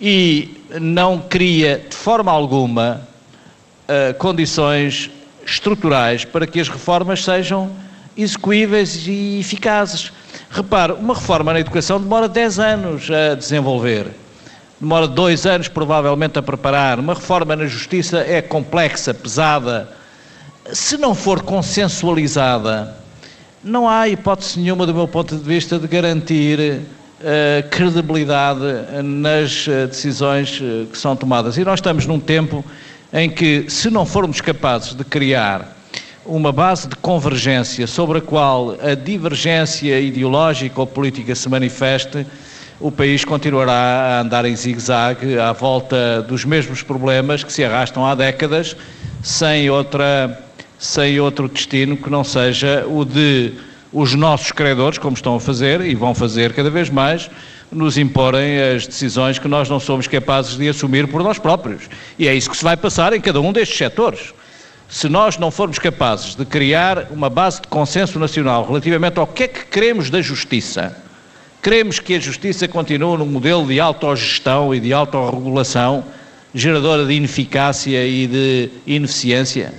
e 0.00 0.62
não 0.80 1.18
cria 1.18 1.84
de 1.88 1.96
forma 1.96 2.30
alguma 2.30 3.00
uh, 3.88 4.14
condições 4.14 5.10
estruturais 5.44 6.24
para 6.24 6.46
que 6.46 6.60
as 6.60 6.68
reformas 6.68 7.24
sejam 7.24 7.70
execuíveis 8.16 9.06
e 9.06 9.40
eficazes. 9.40 10.12
Repare, 10.50 10.92
uma 10.92 11.14
reforma 11.14 11.52
na 11.52 11.60
educação 11.60 12.00
demora 12.00 12.28
10 12.28 12.58
anos 12.58 13.10
a 13.10 13.34
desenvolver, 13.34 14.08
demora 14.80 15.08
2 15.08 15.46
anos 15.46 15.68
provavelmente 15.68 16.38
a 16.38 16.42
preparar. 16.42 16.98
Uma 17.00 17.14
reforma 17.14 17.56
na 17.56 17.66
justiça 17.66 18.18
é 18.18 18.40
complexa, 18.40 19.12
pesada, 19.12 19.88
se 20.72 20.96
não 20.96 21.14
for 21.14 21.42
consensualizada, 21.42 22.96
não 23.62 23.88
há 23.88 24.08
hipótese 24.08 24.60
nenhuma, 24.60 24.86
do 24.86 24.94
meu 24.94 25.08
ponto 25.08 25.36
de 25.36 25.42
vista, 25.42 25.78
de 25.78 25.86
garantir 25.86 26.80
credibilidade 27.70 28.60
nas 29.02 29.66
uh, 29.66 29.86
decisões 29.86 30.60
uh, 30.60 30.86
que 30.86 30.96
são 30.96 31.14
tomadas. 31.14 31.58
E 31.58 31.64
nós 31.64 31.78
estamos 31.78 32.06
num 32.06 32.18
tempo 32.18 32.64
em 33.12 33.28
que, 33.28 33.66
se 33.68 33.90
não 33.90 34.06
formos 34.06 34.40
capazes 34.40 34.94
de 34.94 35.04
criar 35.04 35.76
uma 36.24 36.52
base 36.52 36.88
de 36.88 36.96
convergência 36.96 37.86
sobre 37.86 38.18
a 38.18 38.20
qual 38.20 38.76
a 38.80 38.94
divergência 38.94 40.00
ideológica 40.00 40.80
ou 40.80 40.86
política 40.86 41.34
se 41.34 41.48
manifeste, 41.48 42.26
o 42.78 42.90
país 42.90 43.24
continuará 43.24 43.72
a 43.72 44.20
andar 44.20 44.44
em 44.44 44.56
zigue-zague 44.56 45.38
à 45.38 45.52
volta 45.52 46.22
dos 46.22 46.44
mesmos 46.44 46.82
problemas 46.82 47.44
que 47.44 47.52
se 47.52 47.62
arrastam 47.62 48.06
há 48.06 48.14
décadas, 48.14 48.74
sem, 49.22 49.68
outra, 49.68 50.42
sem 50.78 51.20
outro 51.20 51.48
destino 51.48 51.96
que 51.96 52.08
não 52.08 52.24
seja 52.24 52.86
o 52.86 53.04
de 53.04 53.52
os 53.92 54.14
nossos 54.14 54.52
credores, 54.52 54.98
como 54.98 55.14
estão 55.14 55.36
a 55.36 55.40
fazer 55.40 55.80
e 55.80 55.94
vão 55.94 56.14
fazer 56.14 56.52
cada 56.52 56.70
vez 56.70 56.88
mais, 56.88 57.30
nos 57.70 57.98
imporem 57.98 58.60
as 58.60 58.86
decisões 58.86 59.38
que 59.38 59.48
nós 59.48 59.68
não 59.68 59.80
somos 59.80 60.06
capazes 60.06 60.56
de 60.56 60.68
assumir 60.68 61.08
por 61.08 61.22
nós 61.22 61.38
próprios. 61.38 61.82
E 62.18 62.26
é 62.26 62.34
isso 62.34 62.50
que 62.50 62.56
se 62.56 62.64
vai 62.64 62.76
passar 62.76 63.12
em 63.12 63.20
cada 63.20 63.40
um 63.40 63.52
destes 63.52 63.76
setores. 63.76 64.34
Se 64.88 65.08
nós 65.08 65.38
não 65.38 65.50
formos 65.50 65.78
capazes 65.78 66.34
de 66.34 66.44
criar 66.44 67.08
uma 67.10 67.30
base 67.30 67.60
de 67.62 67.68
consenso 67.68 68.18
nacional 68.18 68.66
relativamente 68.66 69.18
ao 69.18 69.26
que 69.26 69.44
é 69.44 69.48
que 69.48 69.66
queremos 69.66 70.10
da 70.10 70.20
justiça, 70.20 70.96
Queremos 71.62 71.98
que 71.98 72.14
a 72.14 72.18
justiça 72.18 72.66
continue 72.66 73.18
num 73.18 73.26
modelo 73.26 73.66
de 73.66 73.78
autogestão 73.78 74.74
e 74.74 74.80
de 74.80 74.94
autorregulação, 74.94 76.02
geradora 76.54 77.04
de 77.04 77.12
ineficácia 77.12 78.02
e 78.06 78.26
de 78.26 78.70
ineficiência? 78.86 79.70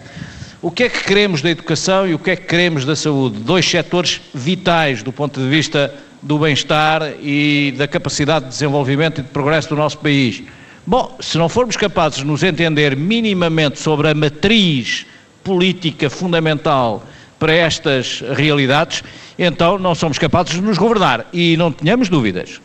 O 0.63 0.69
que 0.69 0.83
é 0.83 0.89
que 0.89 1.03
queremos 1.03 1.41
da 1.41 1.49
educação 1.49 2.07
e 2.07 2.13
o 2.13 2.19
que 2.19 2.29
é 2.29 2.35
que 2.35 2.45
queremos 2.45 2.85
da 2.85 2.95
saúde? 2.95 3.39
Dois 3.39 3.67
setores 3.67 4.21
vitais 4.31 5.01
do 5.01 5.11
ponto 5.11 5.39
de 5.39 5.49
vista 5.49 5.91
do 6.21 6.37
bem-estar 6.37 7.01
e 7.19 7.73
da 7.75 7.87
capacidade 7.87 8.45
de 8.45 8.51
desenvolvimento 8.51 9.21
e 9.21 9.23
de 9.23 9.29
progresso 9.29 9.69
do 9.69 9.75
nosso 9.75 9.97
país. 9.97 10.43
Bom, 10.85 11.17
se 11.19 11.35
não 11.39 11.49
formos 11.49 11.75
capazes 11.75 12.19
de 12.19 12.25
nos 12.25 12.43
entender 12.43 12.95
minimamente 12.95 13.79
sobre 13.79 14.09
a 14.09 14.13
matriz 14.13 15.07
política 15.43 16.11
fundamental 16.11 17.03
para 17.39 17.55
estas 17.55 18.21
realidades, 18.35 19.03
então 19.39 19.79
não 19.79 19.95
somos 19.95 20.19
capazes 20.19 20.53
de 20.53 20.61
nos 20.61 20.77
governar. 20.77 21.25
E 21.33 21.57
não 21.57 21.71
tenhamos 21.71 22.07
dúvidas. 22.07 22.61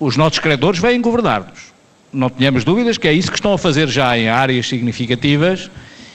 Os 0.00 0.16
nossos 0.16 0.40
credores 0.40 0.80
vêm 0.80 1.00
governar-nos. 1.00 1.70
Não 2.12 2.28
tenhamos 2.28 2.64
dúvidas 2.64 2.98
que 2.98 3.06
é 3.06 3.12
isso 3.12 3.30
que 3.30 3.36
estão 3.38 3.52
a 3.52 3.58
fazer 3.58 3.86
já 3.86 4.18
em 4.18 4.28
áreas 4.28 4.66
significativas 4.66 5.70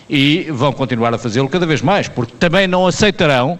e 0.09 0.47
vão 0.51 0.71
continuar 0.71 1.13
a 1.13 1.17
fazê-lo 1.17 1.49
cada 1.49 1.65
vez 1.65 1.81
mais, 1.81 2.07
porque 2.07 2.33
também 2.37 2.67
não 2.67 2.85
aceitarão, 2.85 3.59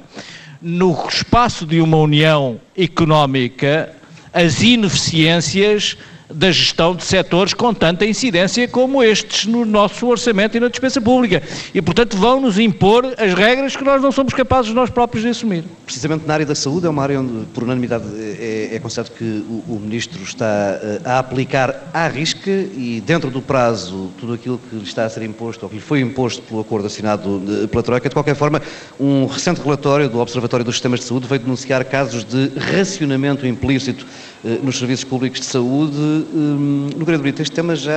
no 0.61 1.07
espaço 1.07 1.65
de 1.65 1.79
uma 1.81 1.97
união 1.97 2.59
económica, 2.77 3.93
as 4.33 4.61
ineficiências 4.61 5.97
da 6.29 6.51
gestão 6.51 6.95
de 6.95 7.03
setores 7.03 7.53
com 7.53 7.73
tanta 7.73 8.05
incidência 8.05 8.67
como 8.67 9.03
estes 9.03 9.45
no 9.45 9.65
nosso 9.65 10.07
orçamento 10.07 10.57
e 10.57 10.59
na 10.59 10.67
despesa 10.67 10.99
pública. 10.99 11.41
E, 11.73 11.81
portanto, 11.81 12.17
vão-nos 12.17 12.57
impor 12.57 13.05
as 13.17 13.33
regras 13.33 13.75
que 13.75 13.83
nós 13.83 14.01
não 14.01 14.11
somos 14.11 14.33
capazes 14.33 14.73
nós 14.73 14.89
próprios 14.89 15.23
de 15.23 15.29
assumir. 15.29 15.63
Precisamente 15.85 16.25
na 16.25 16.33
área 16.33 16.45
da 16.45 16.55
saúde 16.55 16.87
é 16.87 16.89
uma 16.89 17.03
área 17.03 17.19
onde, 17.19 17.45
por 17.47 17.63
unanimidade, 17.63 18.05
é, 18.17 18.75
é 18.75 18.79
constatado 18.79 19.15
que 19.15 19.23
o, 19.23 19.75
o, 19.75 19.79
Ministro 19.79 20.21
está 20.23 20.79
eh, 20.81 21.01
a 21.05 21.19
aplicar 21.19 21.89
à 21.93 22.07
risca 22.07 22.49
e, 22.49 23.03
dentro 23.05 23.29
do 23.29 23.41
prazo, 23.41 24.11
tudo 24.19 24.33
aquilo 24.33 24.57
que 24.57 24.75
lhe 24.75 24.83
está 24.83 25.05
a 25.05 25.09
ser 25.09 25.23
imposto, 25.23 25.65
ou 25.65 25.69
que 25.69 25.75
lhe 25.75 25.81
foi 25.81 26.01
imposto 26.01 26.41
pelo 26.41 26.61
acordo 26.61 26.87
assinado 26.87 27.39
de, 27.39 27.67
pela 27.67 27.83
Troika. 27.83 28.09
De 28.09 28.15
qualquer 28.15 28.35
forma, 28.35 28.61
um 28.99 29.25
recente 29.27 29.61
relatório 29.61 30.09
do 30.09 30.19
Observatório 30.19 30.65
dos 30.65 30.75
Sistemas 30.75 31.01
de 31.01 31.05
Saúde 31.05 31.27
veio 31.27 31.41
denunciar 31.41 31.85
casos 31.85 32.23
de 32.23 32.51
racionamento 32.57 33.45
implícito 33.45 34.05
eh, 34.05 34.34
nos 34.61 34.77
serviços 34.77 35.03
públicos 35.03 35.39
de 35.39 35.45
saúde. 35.45 35.97
Hum, 35.97 36.89
no 36.95 37.05
Grande 37.05 37.23
Brito, 37.23 37.41
este 37.41 37.53
tema 37.53 37.75
já, 37.75 37.91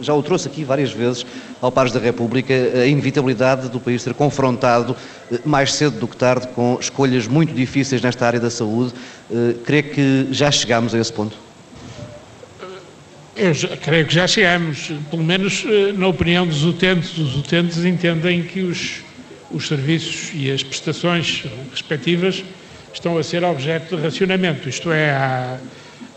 já 0.00 0.12
o 0.12 0.22
trouxe 0.22 0.48
aqui 0.48 0.64
várias 0.64 0.92
vezes 0.92 1.24
ao 1.60 1.70
Pares 1.70 1.92
da 1.92 2.00
República, 2.00 2.52
a 2.52 2.86
inevitabilidade 2.86 3.68
do 3.68 3.78
país 3.78 4.02
ser 4.02 4.12
confrontado 4.12 4.96
eh, 5.30 5.38
mais 5.44 5.72
cedo 5.74 6.00
do 6.00 6.08
que 6.08 6.16
tarde 6.16 6.48
com 6.48 6.76
escolhas 6.80 7.28
muito 7.28 7.54
difíceis 7.54 8.02
nesta 8.02 8.26
área 8.26 8.40
da 8.40 8.50
saúde. 8.50 8.92
Eh, 9.30 9.54
creio 9.64 9.84
que 9.84 10.26
já 10.32 10.50
chegámos 10.50 10.92
a 10.92 10.98
esse 10.98 11.12
ponto. 11.12 11.36
Eu 13.36 13.54
já, 13.54 13.76
creio 13.76 14.06
que 14.06 14.14
já 14.14 14.26
chegamos, 14.26 14.90
pelo 15.10 15.22
menos 15.22 15.64
na 15.96 16.08
opinião 16.08 16.46
dos 16.46 16.64
utentes. 16.64 17.16
Os 17.18 17.36
utentes 17.36 17.84
entendem 17.84 18.42
que 18.42 18.62
os, 18.62 19.02
os 19.52 19.68
serviços 19.68 20.30
e 20.34 20.50
as 20.50 20.62
prestações 20.62 21.44
respectivas 21.70 22.42
estão 22.96 23.18
a 23.18 23.22
ser 23.22 23.44
objeto 23.44 23.94
de 23.94 24.02
racionamento, 24.02 24.68
isto 24.68 24.90
é, 24.90 25.10
há, 25.10 25.58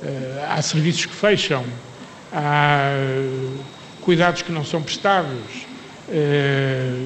eh, 0.01 0.45
há 0.49 0.61
serviços 0.61 1.05
que 1.05 1.13
fecham, 1.13 1.63
há 2.31 2.91
eh, 2.93 3.49
cuidados 4.01 4.41
que 4.41 4.51
não 4.51 4.63
são 4.63 4.81
prestados, 4.81 5.67
eh, 6.07 7.03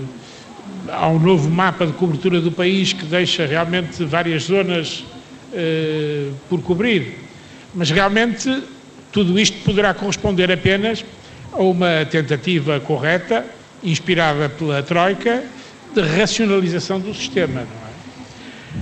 há 0.89 1.07
um 1.09 1.17
novo 1.17 1.49
mapa 1.49 1.87
de 1.87 1.93
cobertura 1.93 2.39
do 2.39 2.51
país 2.51 2.93
que 2.93 3.03
deixa 3.05 3.45
realmente 3.45 4.03
várias 4.05 4.43
zonas 4.43 5.03
por 6.49 6.63
cobrir. 6.63 7.19
Mas 7.75 7.91
realmente 7.91 8.63
tudo 9.11 9.39
isto 9.39 9.55
poderá 9.63 9.93
corresponder 9.93 10.51
apenas 10.51 11.05
a 11.51 11.61
uma 11.61 12.03
tentativa 12.09 12.79
correta, 12.79 13.45
inspirada 13.83 14.49
pela 14.49 14.81
Troika, 14.81 15.43
de 15.93 16.01
racionalização 16.01 16.99
do 16.99 17.13
sistema. 17.13 17.67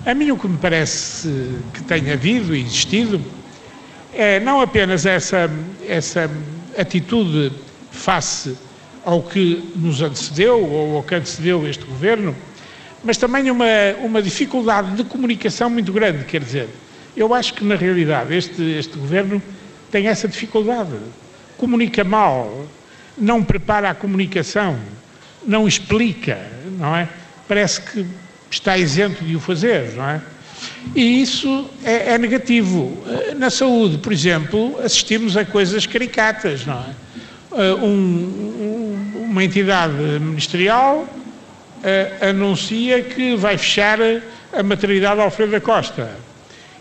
A 0.05 0.13
mim 0.13 0.31
o 0.31 0.37
que 0.37 0.47
me 0.47 0.57
parece 0.57 1.27
que 1.73 1.83
tem 1.83 2.11
havido 2.11 2.55
e 2.55 2.61
existido 2.61 3.21
é 4.13 4.39
não 4.39 4.59
apenas 4.59 5.05
essa, 5.05 5.49
essa 5.87 6.29
atitude 6.77 7.51
face 7.91 8.57
ao 9.05 9.21
que 9.21 9.71
nos 9.75 10.01
antecedeu 10.01 10.63
ou 10.63 10.97
ao 10.97 11.03
que 11.03 11.15
antecedeu 11.15 11.67
este 11.67 11.85
governo, 11.85 12.35
mas 13.03 13.17
também 13.17 13.49
uma, 13.51 13.65
uma 14.01 14.21
dificuldade 14.21 14.95
de 14.95 15.03
comunicação 15.03 15.69
muito 15.69 15.91
grande. 15.91 16.23
Quer 16.25 16.41
dizer, 16.41 16.69
eu 17.15 17.33
acho 17.33 17.53
que 17.53 17.63
na 17.63 17.75
realidade 17.75 18.35
este, 18.35 18.61
este 18.61 18.97
governo 18.97 19.41
tem 19.91 20.07
essa 20.07 20.27
dificuldade. 20.27 20.97
Comunica 21.57 22.03
mal, 22.03 22.65
não 23.17 23.43
prepara 23.43 23.89
a 23.89 23.95
comunicação, 23.95 24.79
não 25.45 25.67
explica, 25.67 26.39
não 26.79 26.95
é? 26.95 27.07
Parece 27.47 27.81
que 27.81 28.05
está 28.55 28.77
isento 28.77 29.23
de 29.23 29.35
o 29.35 29.39
fazer, 29.39 29.93
não 29.95 30.07
é? 30.07 30.21
E 30.95 31.21
isso 31.21 31.69
é, 31.83 32.13
é, 32.13 32.17
negativo. 32.17 32.97
Na 33.37 33.49
saúde, 33.49 33.97
por 33.97 34.11
exemplo, 34.11 34.79
assistimos 34.83 35.35
a 35.37 35.45
coisas 35.45 35.85
caricatas, 35.85 36.65
não 36.65 36.75
é? 36.75 37.01
Uh, 37.51 37.85
um, 37.85 37.89
um, 37.89 39.23
uma 39.29 39.43
entidade 39.43 39.93
ministerial 39.93 40.99
uh, 40.99 42.29
anuncia 42.29 43.01
que 43.01 43.35
vai 43.35 43.57
fechar 43.57 43.99
a 44.53 44.63
maternidade 44.63 45.19
Alfredo 45.19 45.51
da 45.51 45.59
Costa. 45.59 46.09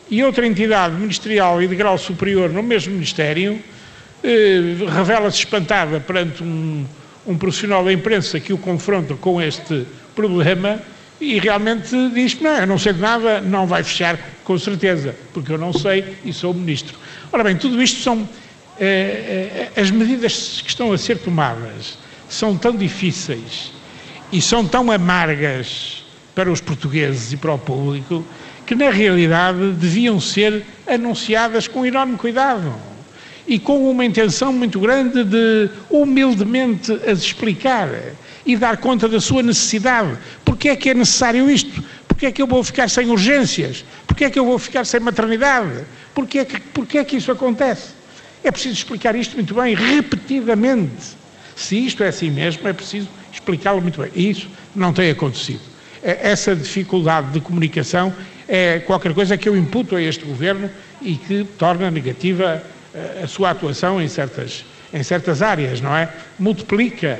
E 0.09 0.23
outra 0.23 0.47
entidade 0.47 0.95
ministerial 0.95 1.62
e 1.62 1.68
de 1.68 1.75
grau 1.75 1.99
superior 1.99 2.51
no 2.51 2.62
mesmo 2.62 2.93
Ministério 2.93 3.55
uh, 3.55 4.87
revela-se 4.87 5.39
espantada 5.39 6.01
perante 6.01 6.43
um, 6.43 6.85
um 7.27 7.37
profissional 7.37 7.85
da 7.85 7.93
imprensa 7.93 8.39
que 8.39 8.53
o 8.53 8.59
confronta 8.59 9.14
com 9.14 9.41
este 9.41 9.87
problema 10.14 10.81
e 11.21 11.39
realmente 11.39 11.95
diz: 12.14 12.41
não, 12.41 12.57
eu 12.57 12.66
não 12.66 12.79
sei 12.79 12.93
de 12.93 13.01
nada, 13.01 13.41
não 13.41 13.66
vai 13.66 13.85
fechar 13.85 14.18
com 14.43 14.59
certeza, 14.59 15.14
porque 15.35 15.53
eu 15.53 15.59
não 15.59 15.73
sei 15.73 16.16
e 16.25 16.33
sou 16.33 16.55
ministro. 16.55 16.99
Ora 17.31 17.45
bem, 17.45 17.57
tudo 17.57 17.81
isto 17.83 18.01
são. 18.01 18.29
Eh, 18.79 19.68
eh, 19.75 19.81
as 19.81 19.91
medidas 19.91 20.62
que 20.62 20.71
estão 20.71 20.91
a 20.91 20.97
ser 20.97 21.18
tomadas 21.18 21.99
são 22.29 22.57
tão 22.57 22.75
difíceis 22.75 23.73
e 24.33 24.41
são 24.41 24.66
tão 24.66 24.91
amargas 24.91 26.03
para 26.35 26.51
os 26.51 26.62
portugueses 26.62 27.33
e 27.33 27.37
para 27.37 27.53
o 27.53 27.59
público 27.59 28.25
que, 28.66 28.75
na 28.75 28.89
realidade, 28.89 29.73
deviam 29.73 30.18
ser 30.18 30.64
anunciadas 30.87 31.68
com 31.68 31.85
enorme 31.85 32.16
cuidado 32.16 32.73
e 33.47 33.59
com 33.59 33.91
uma 33.91 34.05
intenção 34.05 34.53
muito 34.53 34.81
grande 34.81 35.25
de 35.25 35.68
humildemente 35.91 36.93
as 37.07 37.18
explicar 37.18 37.89
e 38.45 38.57
dar 38.57 38.76
conta 38.78 39.09
da 39.09 39.20
sua 39.20 39.43
necessidade. 39.43 40.16
Porquê 40.45 40.70
é 40.70 40.76
que 40.76 40.91
é 40.91 40.95
necessário 40.95 41.51
isto? 41.51 41.82
Porquê 42.07 42.26
é 42.26 42.32
que 42.32 42.43
eu 42.43 42.47
vou 42.47 42.62
ficar 42.62 42.88
sem 42.88 43.09
urgências? 43.09 43.84
Porquê 44.07 44.24
é 44.24 44.30
que 44.30 44.38
eu 44.38 44.45
vou 44.45 44.59
ficar 44.59 44.84
sem 44.84 45.01
maternidade? 45.01 45.84
Porquê 46.14 46.41
é 46.41 46.45
que, 46.45 46.61
porquê 46.61 46.99
é 46.99 47.05
que 47.05 47.16
isso 47.16 47.32
acontece? 47.32 47.88
É 48.43 48.51
preciso 48.51 48.74
explicar 48.74 49.14
isto 49.14 49.34
muito 49.34 49.55
bem, 49.55 49.74
repetidamente. 49.74 51.18
Se 51.57 51.76
isto 51.86 52.03
é 52.03 52.09
assim 52.09 52.30
mesmo, 52.30 52.66
é 52.66 52.72
preciso 52.72 53.09
explicá-lo 53.32 53.80
muito 53.80 54.01
bem. 54.01 54.11
E 54.14 54.30
isso 54.30 54.49
não 54.74 54.93
tem 54.93 55.11
acontecido. 55.11 55.61
É, 56.03 56.30
essa 56.30 56.57
dificuldade 56.57 57.30
de 57.32 57.41
comunicação 57.41 58.14
é 58.49 58.80
qualquer 58.80 59.14
coisa 59.14 59.36
que 59.36 59.49
eu 59.49 59.57
imputo 59.57 59.95
a 59.95 60.03
este 60.03 60.24
governo 60.24 60.70
e 61.01 61.14
que 61.14 61.45
torna 61.59 61.91
negativa 61.91 62.62
eh, 62.93 63.22
a 63.22 63.26
sua 63.28 63.51
atuação 63.51 64.03
em 64.03 64.09
certas, 64.09 64.64
em 64.93 65.03
certas 65.03 65.41
áreas, 65.41 65.80
não 65.80 65.97
é? 65.97 66.12
Multiplica 66.38 67.18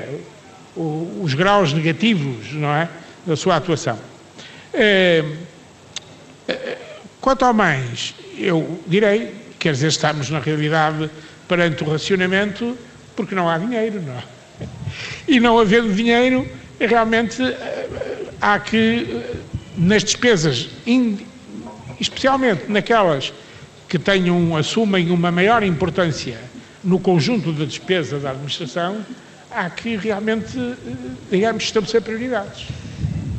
os 0.75 1.33
graus 1.33 1.73
negativos, 1.73 2.53
não 2.53 2.69
é? 2.69 2.89
Da 3.25 3.35
sua 3.35 3.57
atuação. 3.57 3.97
É, 4.73 5.23
quanto 7.19 7.43
ao 7.43 7.53
mais, 7.53 8.15
eu 8.37 8.79
direi, 8.87 9.33
quer 9.59 9.73
dizer, 9.73 9.87
estamos 9.87 10.29
na 10.29 10.39
realidade 10.39 11.09
perante 11.47 11.83
o 11.83 11.89
racionamento 11.89 12.77
porque 13.15 13.35
não 13.35 13.49
há 13.49 13.57
dinheiro, 13.57 14.01
não 14.01 14.13
é? 14.13 14.23
E 15.27 15.39
não 15.39 15.59
havendo 15.59 15.93
dinheiro, 15.93 16.47
realmente 16.79 17.41
há 18.41 18.59
que, 18.59 19.21
nas 19.77 20.03
despesas, 20.03 20.69
especialmente 21.99 22.63
naquelas 22.67 23.33
que 23.87 23.99
tenham, 23.99 24.55
assumem 24.55 25.11
uma 25.11 25.31
maior 25.31 25.63
importância 25.63 26.39
no 26.83 26.99
conjunto 26.99 27.51
da 27.51 27.65
despesa 27.65 28.19
da 28.19 28.31
administração, 28.31 29.05
há 29.51 29.69
que 29.69 29.95
realmente, 29.95 30.57
digamos, 31.29 31.63
estabelecer 31.63 32.01
prioridades. 32.01 32.67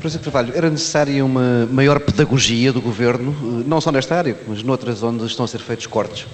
Professor 0.01 0.21
Carvalho, 0.21 0.53
era 0.57 0.69
necessária 0.69 1.25
uma 1.25 1.67
maior 1.67 2.01
pedagogia 2.01 2.73
do 2.73 2.81
Governo, 2.81 3.65
não 3.67 3.81
só 3.81 3.93
nesta 3.93 4.17
área, 4.17 4.37
mas 4.49 4.63
noutras 4.63 5.03
onde 5.03 5.25
estão 5.27 5.45
a 5.45 5.49
ser 5.49 5.61
feitos 5.61 5.87
cortes? 5.87 6.27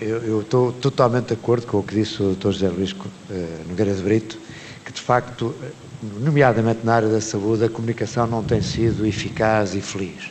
Eu, 0.00 0.18
eu 0.18 0.40
estou 0.40 0.72
totalmente 0.72 1.26
de 1.26 1.34
acordo 1.34 1.66
com 1.66 1.78
o 1.78 1.82
que 1.82 1.94
disse 1.94 2.22
o 2.22 2.34
Dr. 2.34 2.52
José 2.52 2.68
Luís 2.68 2.94
eh, 3.30 3.46
Nogueira 3.68 3.92
de 3.94 4.02
Brito, 4.02 4.38
que 4.84 4.92
de 4.92 5.00
facto, 5.00 5.54
nomeadamente 6.20 6.80
na 6.84 6.94
área 6.94 7.08
da 7.08 7.20
saúde, 7.20 7.64
a 7.64 7.68
comunicação 7.68 8.26
não 8.26 8.42
tem 8.42 8.62
sido 8.62 9.04
eficaz 9.04 9.74
e 9.74 9.80
feliz. 9.80 10.30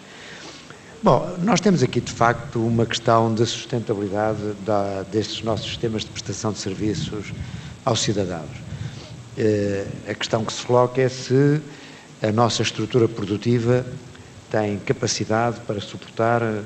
Bom, 1.04 1.36
nós 1.44 1.62
temos 1.62 1.84
aqui 1.84 2.02
de 2.02 2.12
facto 2.12 2.66
uma 2.66 2.86
questão 2.86 3.34
de 3.34 3.46
sustentabilidade 3.46 4.40
da, 4.66 5.04
destes 5.04 5.44
nossos 5.44 5.68
sistemas 5.68 6.02
de 6.04 6.08
prestação 6.10 6.52
de 6.52 6.60
serviços 6.60 7.32
aos 7.88 8.02
cidadãos. 8.02 8.50
Eh, 9.38 9.86
a 10.10 10.14
questão 10.14 10.44
que 10.44 10.52
se 10.52 10.66
coloca 10.66 11.02
é 11.02 11.08
se 11.08 11.62
a 12.22 12.32
nossa 12.34 12.62
estrutura 12.62 13.08
produtiva 13.08 13.86
tem 14.52 14.78
capacidade 14.80 15.62
para 15.62 15.80
suportar, 15.80 16.42
eh, 16.42 16.62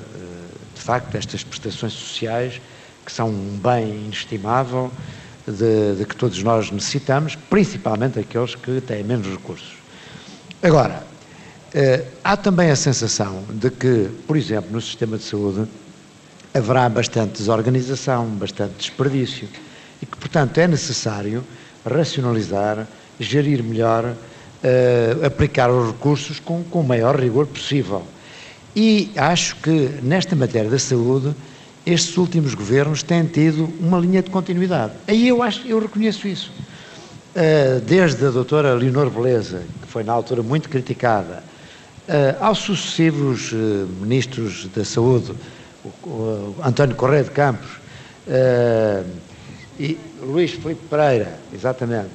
de 0.74 0.80
facto, 0.80 1.14
estas 1.14 1.44
prestações 1.44 1.92
sociais 1.92 2.60
que 3.06 3.12
são 3.12 3.28
um 3.28 3.60
bem 3.62 4.06
inestimável 4.06 4.90
de, 5.46 5.96
de 5.96 6.04
que 6.04 6.16
todos 6.16 6.42
nós 6.42 6.72
necessitamos, 6.72 7.36
principalmente 7.36 8.18
aqueles 8.18 8.56
que 8.56 8.80
têm 8.80 9.04
menos 9.04 9.28
recursos. 9.28 9.74
Agora, 10.60 11.04
eh, 11.72 12.04
há 12.24 12.36
também 12.36 12.68
a 12.68 12.76
sensação 12.76 13.44
de 13.48 13.70
que, 13.70 14.10
por 14.26 14.36
exemplo, 14.36 14.72
no 14.72 14.80
sistema 14.80 15.16
de 15.16 15.22
saúde 15.22 15.68
haverá 16.52 16.88
bastante 16.88 17.38
desorganização, 17.38 18.26
bastante 18.26 18.74
desperdício 18.76 19.48
e 20.02 20.06
que, 20.06 20.16
portanto, 20.16 20.58
é 20.58 20.66
necessário 20.66 21.44
racionalizar, 21.86 22.86
gerir 23.18 23.62
melhor, 23.62 24.14
eh, 24.62 25.16
aplicar 25.24 25.70
os 25.70 25.92
recursos 25.92 26.40
com, 26.40 26.62
com 26.64 26.80
o 26.80 26.84
maior 26.84 27.18
rigor 27.18 27.46
possível. 27.46 28.02
E 28.74 29.10
acho 29.16 29.56
que 29.56 29.90
nesta 30.02 30.34
matéria 30.34 30.70
da 30.70 30.78
saúde 30.78 31.34
estes 31.84 32.16
últimos 32.16 32.54
governos 32.54 33.02
têm 33.02 33.24
tido 33.24 33.68
uma 33.80 33.98
linha 33.98 34.22
de 34.22 34.30
continuidade. 34.30 34.92
Aí 35.06 35.28
eu 35.28 35.42
acho, 35.42 35.66
eu 35.66 35.80
reconheço 35.80 36.28
isso. 36.28 36.52
Uh, 37.34 37.80
desde 37.80 38.26
a 38.26 38.30
doutora 38.30 38.74
Leonor 38.74 39.10
Beleza, 39.10 39.62
que 39.80 39.88
foi 39.88 40.04
na 40.04 40.12
altura 40.12 40.42
muito 40.42 40.68
criticada, 40.68 41.42
uh, 42.08 42.44
aos 42.44 42.58
sucessivos 42.58 43.52
uh, 43.52 43.56
ministros 44.00 44.68
da 44.74 44.84
Saúde, 44.84 45.32
o, 45.84 46.08
o 46.08 46.56
António 46.64 46.94
Correia 46.94 47.24
de 47.24 47.30
Campos 47.30 47.82
e 49.78 49.98
Luís 50.20 50.52
Filipe 50.52 50.86
Pereira, 50.88 51.38
exatamente. 51.52 52.10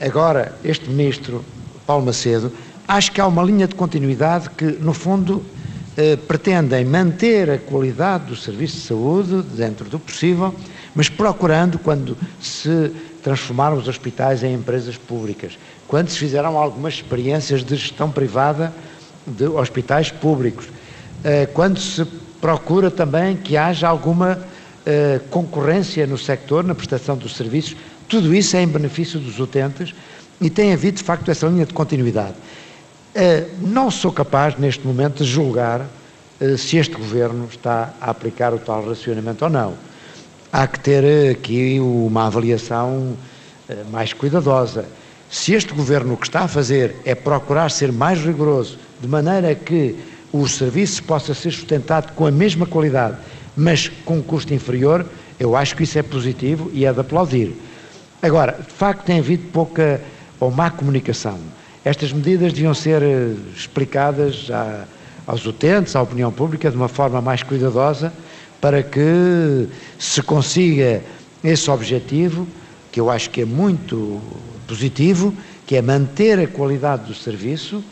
Agora, 0.00 0.54
este 0.64 0.88
ministro, 0.88 1.44
Paulo 1.86 2.06
Macedo, 2.06 2.52
acho 2.86 3.12
que 3.12 3.20
há 3.20 3.26
uma 3.26 3.42
linha 3.42 3.66
de 3.66 3.74
continuidade 3.74 4.50
que, 4.50 4.64
no 4.64 4.92
fundo, 4.92 5.44
eh, 5.96 6.16
pretendem 6.16 6.84
manter 6.84 7.50
a 7.50 7.58
qualidade 7.58 8.24
do 8.26 8.36
serviço 8.36 8.76
de 8.76 8.82
saúde 8.82 9.42
dentro 9.54 9.88
do 9.88 9.98
possível, 9.98 10.54
mas 10.94 11.08
procurando, 11.08 11.78
quando 11.78 12.16
se 12.40 12.90
transformaram 13.22 13.76
os 13.76 13.88
hospitais 13.88 14.42
em 14.42 14.54
empresas 14.54 14.96
públicas, 14.96 15.58
quando 15.86 16.08
se 16.08 16.18
fizeram 16.18 16.56
algumas 16.56 16.94
experiências 16.94 17.62
de 17.62 17.76
gestão 17.76 18.10
privada 18.10 18.72
de 19.26 19.44
hospitais 19.46 20.10
públicos, 20.10 20.68
eh, 21.22 21.46
quando 21.52 21.78
se 21.78 22.04
procura 22.40 22.90
também 22.90 23.36
que 23.36 23.56
haja 23.56 23.86
alguma 23.86 24.38
eh, 24.90 25.20
concorrência 25.30 26.06
no 26.06 26.18
sector, 26.18 26.64
na 26.64 26.74
prestação 26.74 27.16
dos 27.16 27.36
serviços, 27.36 27.76
tudo 28.08 28.34
isso 28.34 28.56
é 28.56 28.62
em 28.62 28.66
benefício 28.66 29.20
dos 29.20 29.38
utentes 29.38 29.94
e 30.40 30.50
tem 30.50 30.72
havido, 30.72 30.96
de 30.96 31.04
facto, 31.04 31.30
essa 31.30 31.46
linha 31.46 31.64
de 31.64 31.72
continuidade. 31.72 32.34
Eh, 33.14 33.46
não 33.60 33.90
sou 33.90 34.10
capaz, 34.10 34.56
neste 34.58 34.86
momento, 34.86 35.22
de 35.22 35.30
julgar 35.30 35.86
eh, 36.40 36.56
se 36.56 36.76
este 36.76 36.94
governo 36.94 37.48
está 37.50 37.94
a 38.00 38.10
aplicar 38.10 38.52
o 38.52 38.58
tal 38.58 38.84
racionamento 38.84 39.44
ou 39.44 39.50
não. 39.50 39.74
Há 40.52 40.66
que 40.66 40.80
ter 40.80 41.30
aqui 41.30 41.78
uma 41.78 42.26
avaliação 42.26 43.16
eh, 43.68 43.84
mais 43.92 44.12
cuidadosa. 44.12 44.86
Se 45.30 45.52
este 45.52 45.72
governo 45.72 46.14
o 46.14 46.16
que 46.16 46.26
está 46.26 46.40
a 46.40 46.48
fazer 46.48 46.96
é 47.04 47.14
procurar 47.14 47.70
ser 47.70 47.92
mais 47.92 48.18
rigoroso, 48.20 48.78
de 49.00 49.06
maneira 49.06 49.54
que 49.54 49.96
o 50.32 50.48
serviço 50.48 51.02
possa 51.04 51.34
ser 51.34 51.50
sustentado 51.50 52.12
com 52.14 52.26
a 52.26 52.30
mesma 52.30 52.66
qualidade, 52.66 53.16
mas 53.60 53.88
com 54.04 54.22
custo 54.22 54.54
inferior, 54.54 55.06
eu 55.38 55.56
acho 55.56 55.76
que 55.76 55.84
isso 55.84 55.98
é 55.98 56.02
positivo 56.02 56.70
e 56.72 56.84
é 56.84 56.92
de 56.92 57.00
aplaudir. 57.00 57.52
Agora, 58.22 58.52
de 58.52 58.72
facto, 58.72 59.04
tem 59.04 59.18
havido 59.18 59.44
pouca 59.52 60.00
ou 60.38 60.50
má 60.50 60.70
comunicação 60.70 61.38
estas 61.84 62.12
medidas 62.12 62.52
deviam 62.52 62.74
ser 62.74 63.02
eh, 63.02 63.34
explicadas 63.56 64.48
aos 65.26 65.46
utentes, 65.46 65.96
à 65.96 66.02
opinião 66.02 66.30
pública, 66.30 66.70
de 66.70 66.76
uma 66.76 66.88
forma 66.88 67.22
mais 67.22 67.42
cuidadosa, 67.42 68.12
para 68.60 68.82
que 68.82 69.66
se 69.98 70.20
consiga 70.20 71.02
esse 71.42 71.70
objetivo, 71.70 72.46
que 72.92 73.00
eu 73.00 73.08
acho 73.08 73.30
que 73.30 73.40
é 73.40 73.44
muito 73.46 74.20
positivo, 74.66 75.34
que 75.66 75.74
é 75.74 75.80
manter 75.80 76.38
a 76.38 76.46
qualidade 76.46 77.04
do 77.04 77.14
serviço, 77.14 77.82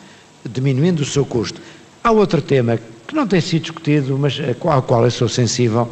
diminuindo 0.47 1.01
o 1.01 1.05
seu 1.05 1.25
custo. 1.25 1.59
Há 2.03 2.11
outro 2.11 2.41
tema 2.43 2.77
que 3.09 3.15
não 3.15 3.25
tem 3.25 3.41
sido 3.41 3.63
discutido, 3.63 4.17
mas 4.17 4.39
ao 4.63 4.81
qual 4.83 5.03
eu 5.03 5.11
sou 5.11 5.27
sensível, 5.27 5.91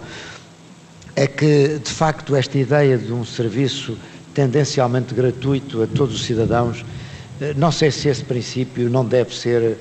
é 1.16 1.26
que, 1.26 1.80
de 1.84 1.92
facto, 1.92 2.36
esta 2.36 2.58
ideia 2.58 2.98
de 2.98 3.12
um 3.12 3.26
serviço 3.26 3.98
tendencialmente 4.36 5.16
gratuito 5.16 5.82
a 5.82 5.88
todos 5.88 6.14
os 6.14 6.24
cidadãos 6.24 6.86
eh, 7.42 7.54
não 7.56 7.72
sei 7.72 7.90
se 7.92 8.08
esse 8.08 8.24
princípio 8.24 8.90
não 8.90 9.06
deve 9.06 9.36
ser 9.36 9.78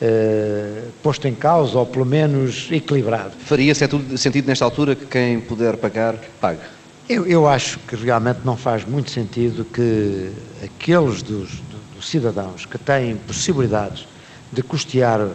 uh, 0.00 0.88
posto 1.02 1.28
em 1.28 1.34
causa 1.34 1.78
ou 1.78 1.86
pelo 1.86 2.06
menos 2.06 2.68
equilibrado. 2.70 3.32
Faria 3.44 3.74
sentido 3.74 4.46
nesta 4.46 4.64
altura 4.64 4.94
que 4.94 5.06
quem 5.06 5.40
puder 5.40 5.76
pagar, 5.76 6.14
pague? 6.40 6.60
Eu, 7.08 7.26
eu 7.26 7.46
acho 7.46 7.78
que 7.80 7.96
realmente 7.96 8.40
não 8.44 8.56
faz 8.56 8.84
muito 8.84 9.10
sentido 9.10 9.64
que 9.64 10.30
aqueles 10.62 11.22
dos, 11.22 11.50
dos 11.94 12.08
cidadãos 12.08 12.66
que 12.66 12.78
têm 12.78 13.16
possibilidades 13.16 14.06
de 14.52 14.62
custear 14.62 15.28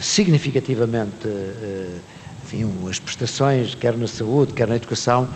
significativamente 0.00 1.26
uh, 1.26 2.00
enfim, 2.44 2.68
as 2.88 2.98
prestações, 2.98 3.74
quer 3.74 3.96
na 3.96 4.06
saúde, 4.06 4.52
quer 4.52 4.68
na 4.68 4.76
educação, 4.76 5.28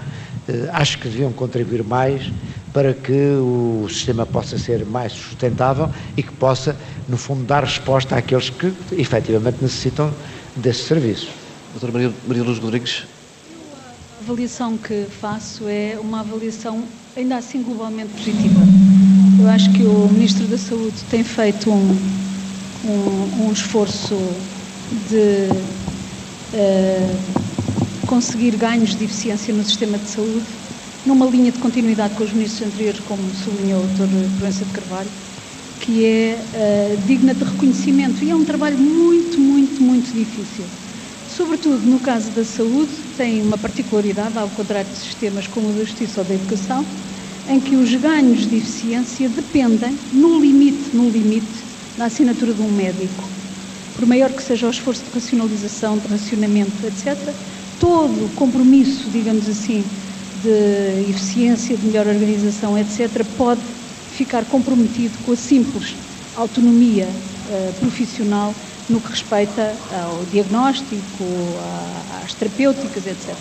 acho 0.72 0.98
que 0.98 1.08
deviam 1.08 1.32
contribuir 1.32 1.82
mais 1.82 2.30
para 2.72 2.92
que 2.92 3.12
o 3.12 3.86
sistema 3.88 4.26
possa 4.26 4.58
ser 4.58 4.84
mais 4.84 5.12
sustentável 5.12 5.88
e 6.16 6.22
que 6.22 6.32
possa, 6.32 6.76
no 7.08 7.16
fundo, 7.16 7.42
dar 7.44 7.64
resposta 7.64 8.16
àqueles 8.16 8.50
que 8.50 8.72
efetivamente 8.92 9.58
necessitam 9.62 10.12
desses 10.54 10.84
serviços. 10.84 11.30
Doutora 11.72 11.92
Maria, 11.92 12.12
Maria 12.26 12.42
Luz 12.42 12.58
Rodrigues. 12.58 13.04
A 14.18 14.24
avaliação 14.24 14.76
que 14.76 15.06
faço 15.20 15.66
é 15.68 15.98
uma 15.98 16.20
avaliação 16.20 16.84
ainda 17.16 17.36
assim 17.36 17.62
globalmente 17.62 18.12
positiva. 18.12 18.60
Eu 19.40 19.48
acho 19.48 19.72
que 19.72 19.82
o 19.82 20.08
Ministro 20.12 20.46
da 20.46 20.58
Saúde 20.58 20.96
tem 21.10 21.24
feito 21.24 21.70
um, 21.70 21.96
um, 22.88 23.46
um 23.46 23.52
esforço 23.52 24.14
de 25.08 25.48
uh, 26.52 28.06
conseguir 28.06 28.56
ganhos 28.56 28.94
de 28.94 29.04
eficiência 29.04 29.52
no 29.52 29.64
sistema 29.64 29.98
de 29.98 30.08
saúde 30.08 30.46
numa 31.04 31.26
linha 31.26 31.52
de 31.52 31.58
continuidade 31.58 32.14
com 32.16 32.24
os 32.24 32.32
ministros 32.32 32.66
anteriores, 32.66 33.00
como 33.00 33.32
sublinhou 33.32 33.84
o 33.84 33.86
Dr. 33.86 34.38
Proença 34.38 34.64
de 34.64 34.72
Carvalho, 34.72 35.10
que 35.80 36.04
é 36.04 36.36
uh, 36.36 37.06
digna 37.06 37.32
de 37.32 37.44
reconhecimento 37.44 38.24
e 38.24 38.30
é 38.30 38.34
um 38.34 38.44
trabalho 38.44 38.78
muito, 38.78 39.40
muito, 39.40 39.80
muito 39.82 40.12
difícil. 40.12 40.64
Sobretudo 41.28 41.86
no 41.86 42.00
caso 42.00 42.30
da 42.32 42.44
saúde, 42.44 42.92
tem 43.16 43.42
uma 43.42 43.58
particularidade, 43.58 44.36
ao 44.36 44.48
contrário 44.50 44.90
de 44.90 44.96
sistemas 44.96 45.46
como 45.46 45.68
o 45.68 45.72
da 45.72 45.84
justiça 45.84 46.20
ou 46.20 46.26
da 46.26 46.34
educação, 46.34 46.84
em 47.48 47.60
que 47.60 47.76
os 47.76 47.94
ganhos 47.94 48.46
de 48.46 48.56
eficiência 48.56 49.28
dependem, 49.28 49.96
no 50.12 50.40
limite, 50.40 50.94
no 50.94 51.08
limite, 51.08 51.65
da 51.96 52.06
assinatura 52.06 52.52
de 52.52 52.60
um 52.60 52.70
médico. 52.70 53.24
Por 53.94 54.06
maior 54.06 54.32
que 54.32 54.42
seja 54.42 54.66
o 54.66 54.70
esforço 54.70 55.04
de 55.04 55.10
racionalização, 55.10 55.98
de 55.98 56.06
racionamento, 56.06 56.86
etc., 56.86 57.34
todo 57.78 58.26
o 58.26 58.28
compromisso, 58.30 59.10
digamos 59.10 59.48
assim, 59.48 59.84
de 60.42 61.08
eficiência, 61.10 61.76
de 61.76 61.86
melhor 61.86 62.06
organização, 62.06 62.76
etc., 62.76 63.24
pode 63.36 63.62
ficar 64.10 64.44
comprometido 64.44 65.18
com 65.24 65.32
a 65.32 65.36
simples 65.36 65.96
autonomia 66.36 67.06
uh, 67.06 67.72
profissional 67.80 68.54
no 68.88 69.00
que 69.00 69.08
respeita 69.08 69.74
ao 69.90 70.24
diagnóstico, 70.26 71.24
às 72.22 72.34
terapêuticas, 72.34 73.06
etc. 73.06 73.34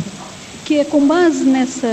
Que 0.64 0.80
é 0.80 0.86
com 0.86 1.06
base 1.06 1.44
nessa 1.44 1.88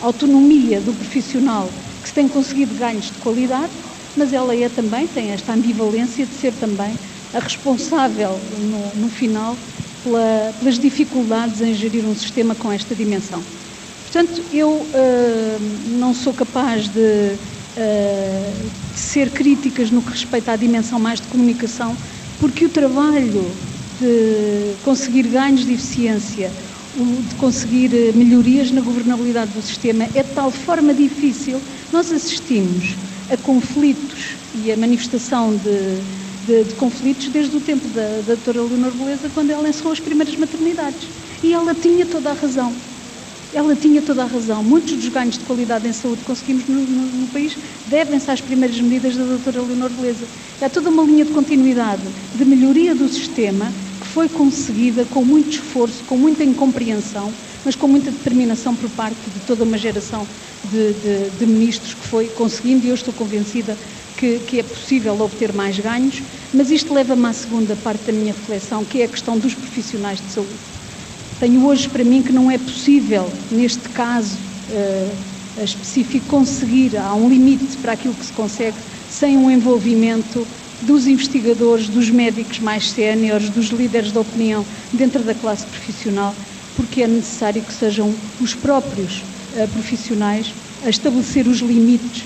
autonomia 0.00 0.80
do 0.80 0.92
profissional 0.94 1.68
que 2.02 2.08
se 2.08 2.14
tem 2.14 2.26
conseguido 2.26 2.74
ganhos 2.74 3.06
de 3.06 3.18
qualidade, 3.18 3.70
mas 4.16 4.32
ela 4.32 4.54
é 4.56 4.68
também, 4.68 5.06
tem 5.06 5.30
esta 5.30 5.52
ambivalência 5.52 6.26
de 6.26 6.34
ser 6.34 6.54
também 6.54 6.98
a 7.32 7.38
responsável 7.38 8.38
no, 8.38 8.94
no 8.94 9.08
final 9.08 9.58
pela, 10.02 10.54
pelas 10.58 10.78
dificuldades 10.78 11.60
em 11.60 11.72
gerir 11.74 12.04
um 12.06 12.14
sistema 12.14 12.54
com 12.54 12.72
esta 12.72 12.94
dimensão. 12.94 13.44
Portanto, 14.02 14.44
eu 14.50 14.82
uh, 14.82 15.60
não 15.60 16.12
sou 16.12 16.34
capaz 16.34 16.88
de, 16.88 16.98
uh, 17.00 18.70
de, 18.90 18.98
ser 18.98 19.30
críticas 19.30 19.90
no 19.90 20.02
que 20.02 20.10
respeita 20.10 20.52
à 20.52 20.56
dimensão 20.56 20.98
mais 20.98 21.20
de 21.20 21.28
comunicação, 21.28 21.96
porque 22.38 22.64
o 22.64 22.68
trabalho 22.68 23.56
de 24.00 24.76
conseguir 24.82 25.28
ganhos 25.28 25.64
de 25.64 25.74
eficiência, 25.74 26.54
de 27.22 27.34
conseguir 27.36 27.94
eh, 27.94 28.12
melhorias 28.12 28.72
na 28.72 28.80
governabilidade 28.80 29.52
do 29.52 29.62
sistema 29.62 30.04
é 30.14 30.22
de 30.22 30.32
tal 30.32 30.50
forma 30.50 30.92
difícil. 30.92 31.62
Nós 31.92 32.10
assistimos 32.10 32.98
a 33.30 33.36
conflitos 33.36 34.38
e 34.52 34.72
a 34.72 34.76
manifestação 34.76 35.56
de, 35.56 36.02
de, 36.44 36.64
de 36.64 36.74
conflitos 36.74 37.28
desde 37.28 37.56
o 37.56 37.60
tempo 37.60 37.88
da, 37.88 38.16
da 38.16 38.34
doutora 38.34 38.62
Leonor 38.62 38.92
Beleza, 38.92 39.30
quando 39.30 39.50
ela 39.50 39.68
encerrou 39.68 39.92
as 39.92 40.00
primeiras 40.00 40.34
maternidades. 40.36 41.12
E 41.42 41.54
ela 41.54 41.74
tinha 41.74 42.04
toda 42.04 42.30
a 42.30 42.34
razão. 42.34 42.76
Ela 43.52 43.74
tinha 43.74 44.02
toda 44.02 44.22
a 44.22 44.26
razão. 44.26 44.62
Muitos 44.62 44.96
dos 44.96 45.08
ganhos 45.08 45.38
de 45.38 45.44
qualidade 45.44 45.88
em 45.88 45.92
saúde 45.92 46.22
que 46.22 46.26
conseguimos 46.26 46.66
no, 46.66 46.86
no, 46.86 47.06
no 47.06 47.28
país 47.28 47.56
devem-se 47.86 48.30
às 48.30 48.40
primeiras 48.40 48.80
medidas 48.80 49.16
da 49.16 49.24
doutora 49.24 49.62
Leonor 49.62 49.90
Beleza. 49.90 50.28
Há 50.60 50.68
toda 50.68 50.90
uma 50.90 51.02
linha 51.04 51.24
de 51.24 51.32
continuidade, 51.32 52.12
de 52.34 52.44
melhoria 52.44 52.94
do 52.94 53.08
sistema, 53.08 53.74
foi 54.10 54.28
conseguida 54.28 55.06
com 55.06 55.24
muito 55.24 55.50
esforço, 55.50 56.04
com 56.04 56.18
muita 56.18 56.42
incompreensão, 56.42 57.32
mas 57.62 57.76
com 57.76 57.86
muita 57.86 58.10
determinação 58.10 58.74
por 58.74 58.90
parte 58.90 59.30
de 59.30 59.38
toda 59.38 59.62
uma 59.62 59.78
geração 59.78 60.28
de, 60.64 60.94
de, 60.94 61.30
de 61.30 61.46
ministros 61.46 61.94
que 61.94 62.04
foi 62.04 62.28
conseguindo, 62.28 62.84
e 62.84 62.88
eu 62.88 62.94
estou 62.94 63.14
convencida 63.14 63.78
que, 64.16 64.40
que, 64.40 64.58
é 64.58 64.64
possível 64.64 65.20
obter 65.20 65.52
mais 65.52 65.78
ganhos, 65.78 66.24
mas 66.52 66.72
isto 66.72 66.92
leva-me 66.92 67.24
à 67.24 67.32
segunda 67.32 67.76
parte 67.76 68.06
da 68.06 68.12
minha 68.12 68.32
reflexão, 68.32 68.84
que 68.84 69.00
é 69.00 69.04
a 69.04 69.08
questão 69.08 69.38
dos 69.38 69.54
profissionais 69.54 70.20
de 70.20 70.32
saúde. 70.32 70.58
Tenho 71.38 71.64
hoje 71.64 71.88
para 71.88 72.02
mim 72.02 72.20
que 72.20 72.32
não 72.32 72.50
é 72.50 72.58
possível, 72.58 73.32
neste 73.48 73.88
caso 73.90 74.40
uh, 74.68 75.62
específico, 75.62 76.26
conseguir, 76.26 76.96
há 76.96 77.14
um 77.14 77.28
limite 77.28 77.78
para 77.78 77.92
aquilo 77.92 78.14
que 78.14 78.26
se 78.26 78.32
consegue, 78.32 78.78
sem 79.06 79.38
um 79.38 79.48
envolvimento 79.48 80.48
dos 80.80 81.06
investigadores, 81.06 81.88
dos 81.88 82.10
médicos 82.10 82.58
mais 82.58 82.90
séniores, 82.90 83.50
dos 83.50 83.66
líderes 83.66 84.12
da 84.12 84.20
opinião 84.20 84.66
dentro 84.92 85.22
da 85.22 85.34
classe 85.34 85.66
profissional, 85.66 86.34
porque 86.74 87.02
é 87.02 87.06
necessário 87.06 87.62
que 87.62 87.72
sejam 87.72 88.14
os 88.40 88.54
próprios 88.54 89.22
uh, 89.54 89.68
profissionais 89.68 90.54
a 90.82 90.88
estabelecer 90.88 91.46
os 91.46 91.58
limites 91.58 92.24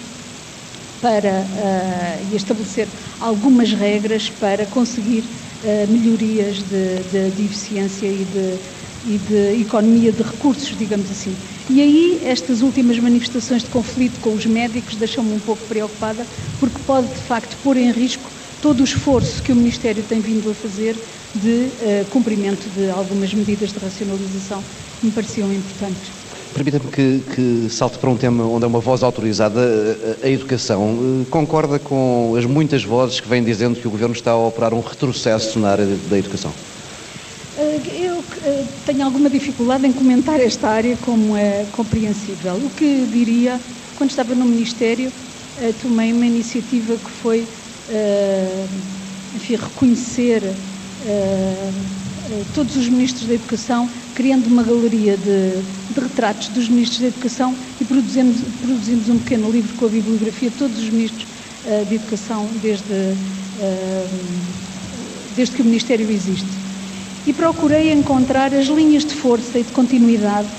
para 1.00 1.42
uh, 1.42 2.32
e 2.32 2.36
estabelecer 2.36 2.88
algumas 3.20 3.72
regras 3.72 4.30
para 4.30 4.66
conseguir 4.66 5.24
uh, 5.64 5.92
melhorias 5.92 6.58
de, 6.58 7.02
de, 7.10 7.30
de 7.30 7.44
eficiência 7.44 8.06
e 8.06 8.24
de 8.24 8.58
e 9.06 9.18
de 9.18 9.60
economia 9.60 10.10
de 10.10 10.22
recursos, 10.22 10.76
digamos 10.78 11.10
assim. 11.10 11.36
E 11.68 11.80
aí, 11.80 12.22
estas 12.24 12.62
últimas 12.62 12.98
manifestações 12.98 13.62
de 13.62 13.68
conflito 13.68 14.18
com 14.20 14.32
os 14.32 14.46
médicos 14.46 14.96
deixam-me 14.96 15.34
um 15.34 15.40
pouco 15.40 15.62
preocupada, 15.66 16.26
porque 16.58 16.78
pode, 16.86 17.08
de 17.08 17.20
facto, 17.20 17.56
pôr 17.62 17.76
em 17.76 17.90
risco 17.90 18.30
todo 18.64 18.80
o 18.80 18.84
esforço 18.84 19.42
que 19.42 19.52
o 19.52 19.54
Ministério 19.54 20.02
tem 20.08 20.20
vindo 20.20 20.50
a 20.50 20.54
fazer 20.54 20.96
de 21.34 21.48
uh, 21.48 22.06
cumprimento 22.10 22.66
de 22.74 22.88
algumas 22.88 23.34
medidas 23.34 23.70
de 23.70 23.78
racionalização 23.78 24.64
me 25.02 25.10
pareciam 25.10 25.52
importantes. 25.52 26.10
Permita-me 26.54 26.90
que, 26.90 27.20
que, 27.34 27.68
salte 27.68 27.98
para 27.98 28.08
um 28.08 28.16
tema 28.16 28.42
onde 28.44 28.64
é 28.64 28.66
uma 28.66 28.80
voz 28.80 29.02
autorizada, 29.02 29.60
a, 29.60 30.26
a, 30.26 30.30
educação. 30.30 30.96
Eh, 30.98 31.26
concorda 31.28 31.78
com 31.78 32.34
as 32.38 32.46
muitas 32.46 32.82
vozes 32.82 33.20
que 33.20 33.28
vêm 33.28 33.44
dizendo 33.44 33.78
que 33.78 33.86
o 33.86 33.90
Governo 33.90 34.14
está 34.14 34.30
a 34.30 34.38
operar 34.38 34.72
um 34.72 34.80
retrocesso 34.80 35.58
na 35.58 35.68
área 35.68 35.86
da 36.08 36.16
educação? 36.16 36.52
Eu 37.58 38.24
eh, 38.46 38.64
tenho 38.86 39.04
alguma 39.04 39.28
dificuldade 39.28 39.86
em 39.86 39.92
comentar 39.92 40.40
esta 40.40 40.68
área, 40.68 40.96
como 41.04 41.36
é 41.36 41.66
compreensível. 41.72 42.54
O 42.54 42.70
que 42.70 43.04
diria, 43.12 43.60
quando 43.98 44.08
estava 44.08 44.34
no 44.34 44.46
Ministério, 44.46 45.12
eh, 45.60 45.72
tomei 45.80 46.12
uma 46.12 46.26
iniciativa 46.26 46.96
que 46.96 47.10
foi, 47.10 47.40
eh, 47.40 47.63
enfim, 49.32 49.56
reconhecer 49.56 50.56
todos 52.52 52.76
os 52.76 52.88
ministros 52.88 53.26
da 53.26 53.34
Educação, 53.34 53.90
criando 54.14 54.46
uma 54.46 54.62
galeria 54.62 55.16
de, 55.16 55.62
de 55.90 56.00
retratos 56.00 56.48
dos 56.48 56.68
ministros 56.68 57.00
da 57.00 57.08
Educação 57.08 57.58
e 57.78 57.84
produzimos, 57.84 58.42
produzimos 58.42 59.08
um 59.08 59.18
pequeno 59.18 59.50
livro 59.50 59.74
com 59.74 59.84
a 59.84 59.88
bibliografia 59.88 60.50
de 60.50 60.56
todos 60.56 60.78
os 60.78 60.88
ministros 60.88 61.28
de 61.86 61.94
Educação 61.94 62.56
desde, 62.56 63.16
desde 65.34 65.56
que 65.56 65.62
o 65.62 65.64
Ministério 65.64 66.10
existe 66.10 66.58
e 67.26 67.32
procurei 67.32 67.90
encontrar 67.92 68.54
as 68.54 68.66
linhas 68.66 69.04
de 69.04 69.14
força 69.14 69.58
e 69.58 69.64
de 69.64 69.72
continuidade, 69.72 70.54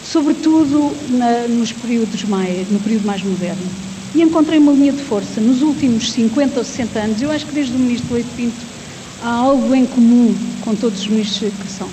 sobretudo 0.00 1.06
na, 1.08 1.48
nos 1.48 1.72
períodos 1.72 2.24
mais, 2.24 2.68
no 2.68 2.80
período 2.80 3.06
mais 3.06 3.22
moderno. 3.22 3.91
E 4.14 4.20
encontrei 4.20 4.58
uma 4.58 4.72
linha 4.72 4.92
de 4.92 5.02
força 5.02 5.40
nos 5.40 5.62
últimos 5.62 6.12
50 6.12 6.60
ou 6.60 6.64
60 6.64 6.98
anos, 6.98 7.22
eu 7.22 7.30
acho 7.30 7.46
que 7.46 7.52
desde 7.52 7.74
o 7.74 7.78
ministro 7.78 8.14
Leite 8.14 8.30
Pinto 8.30 8.66
há 9.18 9.30
algo 9.30 9.74
em 9.74 9.86
comum 9.86 10.34
com 10.60 10.74
todos 10.74 11.00
os 11.00 11.08
ministros 11.08 11.40
da 11.40 11.46
Educação. 11.48 11.88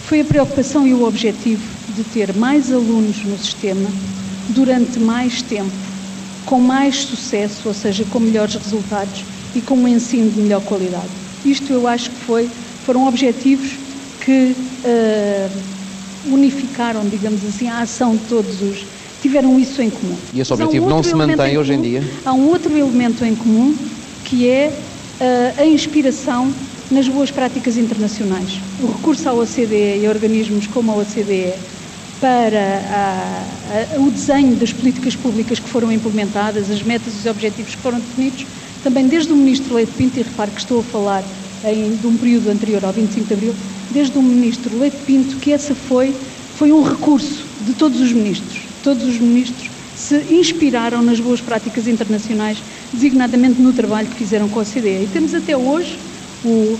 Foi 0.00 0.20
a 0.20 0.24
preocupação 0.24 0.86
e 0.86 0.94
o 0.94 1.02
objetivo 1.02 1.64
de 1.88 2.04
ter 2.04 2.32
mais 2.36 2.70
alunos 2.70 3.24
no 3.24 3.36
sistema 3.36 3.90
durante 4.50 5.00
mais 5.00 5.42
tempo, 5.42 5.72
com 6.44 6.60
mais 6.60 6.96
sucesso, 6.96 7.66
ou 7.66 7.74
seja, 7.74 8.04
com 8.04 8.20
melhores 8.20 8.54
resultados 8.54 9.24
e 9.54 9.60
com 9.60 9.74
um 9.74 9.88
ensino 9.88 10.30
de 10.30 10.40
melhor 10.40 10.60
qualidade. 10.62 11.10
Isto 11.44 11.72
eu 11.72 11.88
acho 11.88 12.10
que 12.10 12.20
foi 12.20 12.48
foram 12.84 13.08
objetivos 13.08 13.80
que 14.20 14.54
uh, 14.54 16.32
unificaram, 16.32 17.08
digamos 17.08 17.44
assim, 17.44 17.68
a 17.68 17.80
ação 17.80 18.16
de 18.16 18.24
todos 18.26 18.62
os. 18.62 18.86
Tiveram 19.20 19.58
isso 19.58 19.80
em 19.82 19.90
comum. 19.90 20.16
E 20.32 20.40
esse 20.40 20.52
objetivo 20.52 20.86
um 20.86 20.88
não 20.88 21.02
se 21.02 21.14
mantém 21.14 21.58
hoje 21.58 21.74
em 21.74 21.80
dia? 21.80 22.02
Há 22.24 22.32
um 22.32 22.48
outro 22.48 22.76
elemento 22.76 23.24
em 23.24 23.34
comum 23.34 23.76
que 24.24 24.48
é 24.48 24.72
uh, 25.20 25.60
a 25.60 25.66
inspiração 25.66 26.52
nas 26.90 27.08
boas 27.08 27.30
práticas 27.30 27.76
internacionais. 27.76 28.60
O 28.80 28.86
recurso 28.86 29.28
à 29.28 29.32
OCDE 29.32 30.00
e 30.00 30.06
a 30.06 30.08
organismos 30.08 30.66
como 30.66 30.92
a 30.92 30.96
OCDE 30.96 31.54
para 32.20 32.80
a, 32.88 33.96
a, 33.96 34.00
o 34.00 34.10
desenho 34.10 34.56
das 34.56 34.72
políticas 34.72 35.14
públicas 35.16 35.58
que 35.58 35.68
foram 35.68 35.92
implementadas, 35.92 36.70
as 36.70 36.82
metas 36.82 37.14
e 37.14 37.18
os 37.18 37.26
objetivos 37.26 37.74
que 37.74 37.82
foram 37.82 38.00
definidos, 38.00 38.46
também 38.82 39.06
desde 39.06 39.32
o 39.32 39.36
Ministro 39.36 39.74
Leite 39.74 39.92
Pinto, 39.92 40.18
e 40.18 40.22
repare 40.22 40.50
que 40.50 40.60
estou 40.60 40.80
a 40.80 40.82
falar 40.84 41.24
em, 41.64 41.96
de 41.96 42.06
um 42.06 42.16
período 42.16 42.48
anterior 42.48 42.84
ao 42.84 42.92
25 42.92 43.26
de 43.26 43.34
Abril, 43.34 43.54
desde 43.90 44.16
o 44.16 44.22
ministro 44.22 44.78
Leite 44.78 44.98
Pinto, 45.04 45.36
que 45.36 45.52
essa 45.52 45.74
foi, 45.74 46.14
foi 46.54 46.72
um 46.72 46.82
recurso 46.82 47.46
de 47.60 47.74
todos 47.74 48.00
os 48.00 48.12
ministros. 48.12 48.75
Todos 48.86 49.04
os 49.04 49.18
ministros 49.18 49.68
se 49.96 50.16
inspiraram 50.32 51.02
nas 51.02 51.18
boas 51.18 51.40
práticas 51.40 51.88
internacionais, 51.88 52.62
designadamente 52.92 53.60
no 53.60 53.72
trabalho 53.72 54.06
que 54.06 54.14
fizeram 54.14 54.48
com 54.48 54.60
a 54.60 54.62
OCDE. 54.62 55.02
E 55.02 55.08
temos 55.12 55.34
até 55.34 55.56
hoje 55.56 55.98
o, 56.44 56.78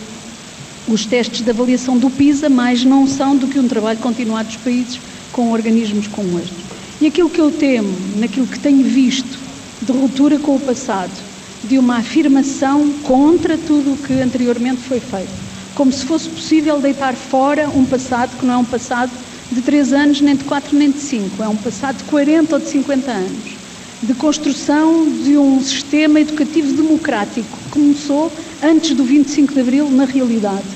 os 0.86 1.04
testes 1.04 1.42
de 1.42 1.50
avaliação 1.50 1.98
do 1.98 2.08
PISA, 2.08 2.48
mas 2.48 2.84
não 2.84 3.08
são 3.08 3.36
do 3.36 3.48
que 3.48 3.58
um 3.58 3.66
trabalho 3.66 3.98
continuado 3.98 4.46
dos 4.46 4.56
países 4.58 5.00
com 5.32 5.50
organismos 5.50 6.06
como 6.06 6.38
estes. 6.38 6.64
E 7.00 7.08
aquilo 7.08 7.28
que 7.28 7.40
eu 7.40 7.50
temo, 7.50 7.98
naquilo 8.14 8.46
que 8.46 8.60
tenho 8.60 8.84
visto 8.84 9.40
de 9.82 9.90
ruptura 9.90 10.38
com 10.38 10.54
o 10.54 10.60
passado, 10.60 11.24
de 11.64 11.76
uma 11.76 11.96
afirmação 11.96 13.00
contra 13.02 13.58
tudo 13.58 13.94
o 13.94 13.96
que 13.96 14.12
anteriormente 14.12 14.80
foi 14.80 15.00
feito. 15.00 15.32
Como 15.74 15.90
se 15.90 16.04
fosse 16.04 16.28
possível 16.28 16.80
deitar 16.80 17.16
fora 17.16 17.68
um 17.68 17.84
passado 17.84 18.36
que 18.36 18.46
não 18.46 18.54
é 18.54 18.58
um 18.58 18.64
passado 18.64 19.10
de 19.50 19.62
3 19.62 19.92
anos, 19.92 20.20
nem 20.20 20.36
de 20.36 20.44
4, 20.44 20.76
nem 20.76 20.90
de 20.90 21.00
5, 21.00 21.42
é 21.42 21.48
um 21.48 21.56
passado 21.56 21.98
de 21.98 22.04
40 22.04 22.56
ou 22.56 22.60
de 22.60 22.68
50 22.68 23.10
anos, 23.10 23.58
de 24.02 24.14
construção 24.14 25.10
de 25.22 25.38
um 25.38 25.60
sistema 25.60 26.20
educativo 26.20 26.72
democrático 26.72 27.58
que 27.58 27.70
começou 27.70 28.34
antes 28.62 28.94
do 28.94 29.04
25 29.04 29.54
de 29.54 29.60
Abril, 29.60 29.90
na 29.90 30.04
realidade. 30.04 30.66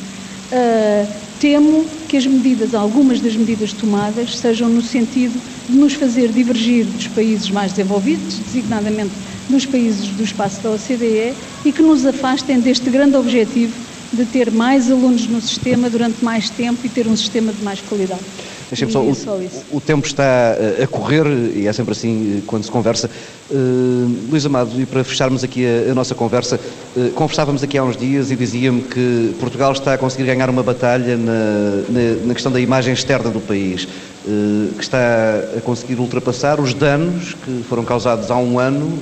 Uh, 0.52 1.30
temo 1.38 1.86
que 2.06 2.16
as 2.16 2.26
medidas, 2.26 2.74
algumas 2.74 3.20
das 3.20 3.34
medidas 3.34 3.72
tomadas, 3.72 4.38
sejam 4.38 4.68
no 4.68 4.82
sentido 4.82 5.40
de 5.68 5.76
nos 5.76 5.94
fazer 5.94 6.30
divergir 6.30 6.84
dos 6.84 7.08
países 7.08 7.50
mais 7.50 7.72
desenvolvidos, 7.72 8.38
designadamente 8.40 9.14
dos 9.48 9.64
países 9.64 10.08
do 10.08 10.22
espaço 10.22 10.60
da 10.60 10.70
OCDE 10.70 11.34
e 11.64 11.72
que 11.72 11.82
nos 11.82 12.04
afastem 12.04 12.60
deste 12.60 12.90
grande 12.90 13.16
objetivo 13.16 13.72
de 14.12 14.26
ter 14.26 14.50
mais 14.50 14.90
alunos 14.90 15.26
no 15.28 15.40
sistema 15.40 15.88
durante 15.88 16.22
mais 16.22 16.50
tempo 16.50 16.84
e 16.84 16.88
ter 16.88 17.06
um 17.06 17.16
sistema 17.16 17.52
de 17.52 17.62
mais 17.62 17.80
qualidade. 17.80 18.24
Deixem-me 18.70 18.92
só, 18.92 19.02
E 19.02 19.10
o, 19.10 19.14
só 19.14 19.38
o 19.72 19.80
tempo 19.80 20.06
está 20.06 20.22
eh, 20.56 20.84
a 20.84 20.86
correr 20.86 21.26
e 21.26 21.66
é 21.66 21.72
sempre 21.72 21.92
assim 21.92 22.38
eh, 22.38 22.42
quando 22.46 22.62
se 22.62 22.70
conversa. 22.70 23.10
Uh, 23.50 24.28
Luís 24.30 24.46
Amado, 24.46 24.80
e 24.80 24.86
para 24.86 25.02
fecharmos 25.02 25.42
aqui 25.42 25.66
a, 25.66 25.90
a 25.90 25.94
nossa 25.94 26.14
conversa, 26.14 26.60
uh, 26.96 27.10
conversávamos 27.10 27.64
aqui 27.64 27.76
há 27.76 27.82
uns 27.82 27.96
dias 27.96 28.30
e 28.30 28.36
dizia-me 28.36 28.82
que 28.82 29.34
Portugal 29.40 29.72
está 29.72 29.94
a 29.94 29.98
conseguir 29.98 30.24
ganhar 30.24 30.48
uma 30.48 30.62
batalha 30.62 31.16
na, 31.16 31.82
na, 31.88 32.26
na 32.26 32.34
questão 32.34 32.52
da 32.52 32.60
imagem 32.60 32.94
externa 32.94 33.28
do 33.28 33.40
país, 33.40 33.84
uh, 33.84 34.72
que 34.76 34.82
está 34.84 35.42
a 35.56 35.60
conseguir 35.62 35.98
ultrapassar 35.98 36.60
os 36.60 36.72
danos 36.72 37.34
que 37.44 37.64
foram 37.68 37.84
causados 37.84 38.30
há 38.30 38.36
um 38.36 38.60
ano 38.60 38.96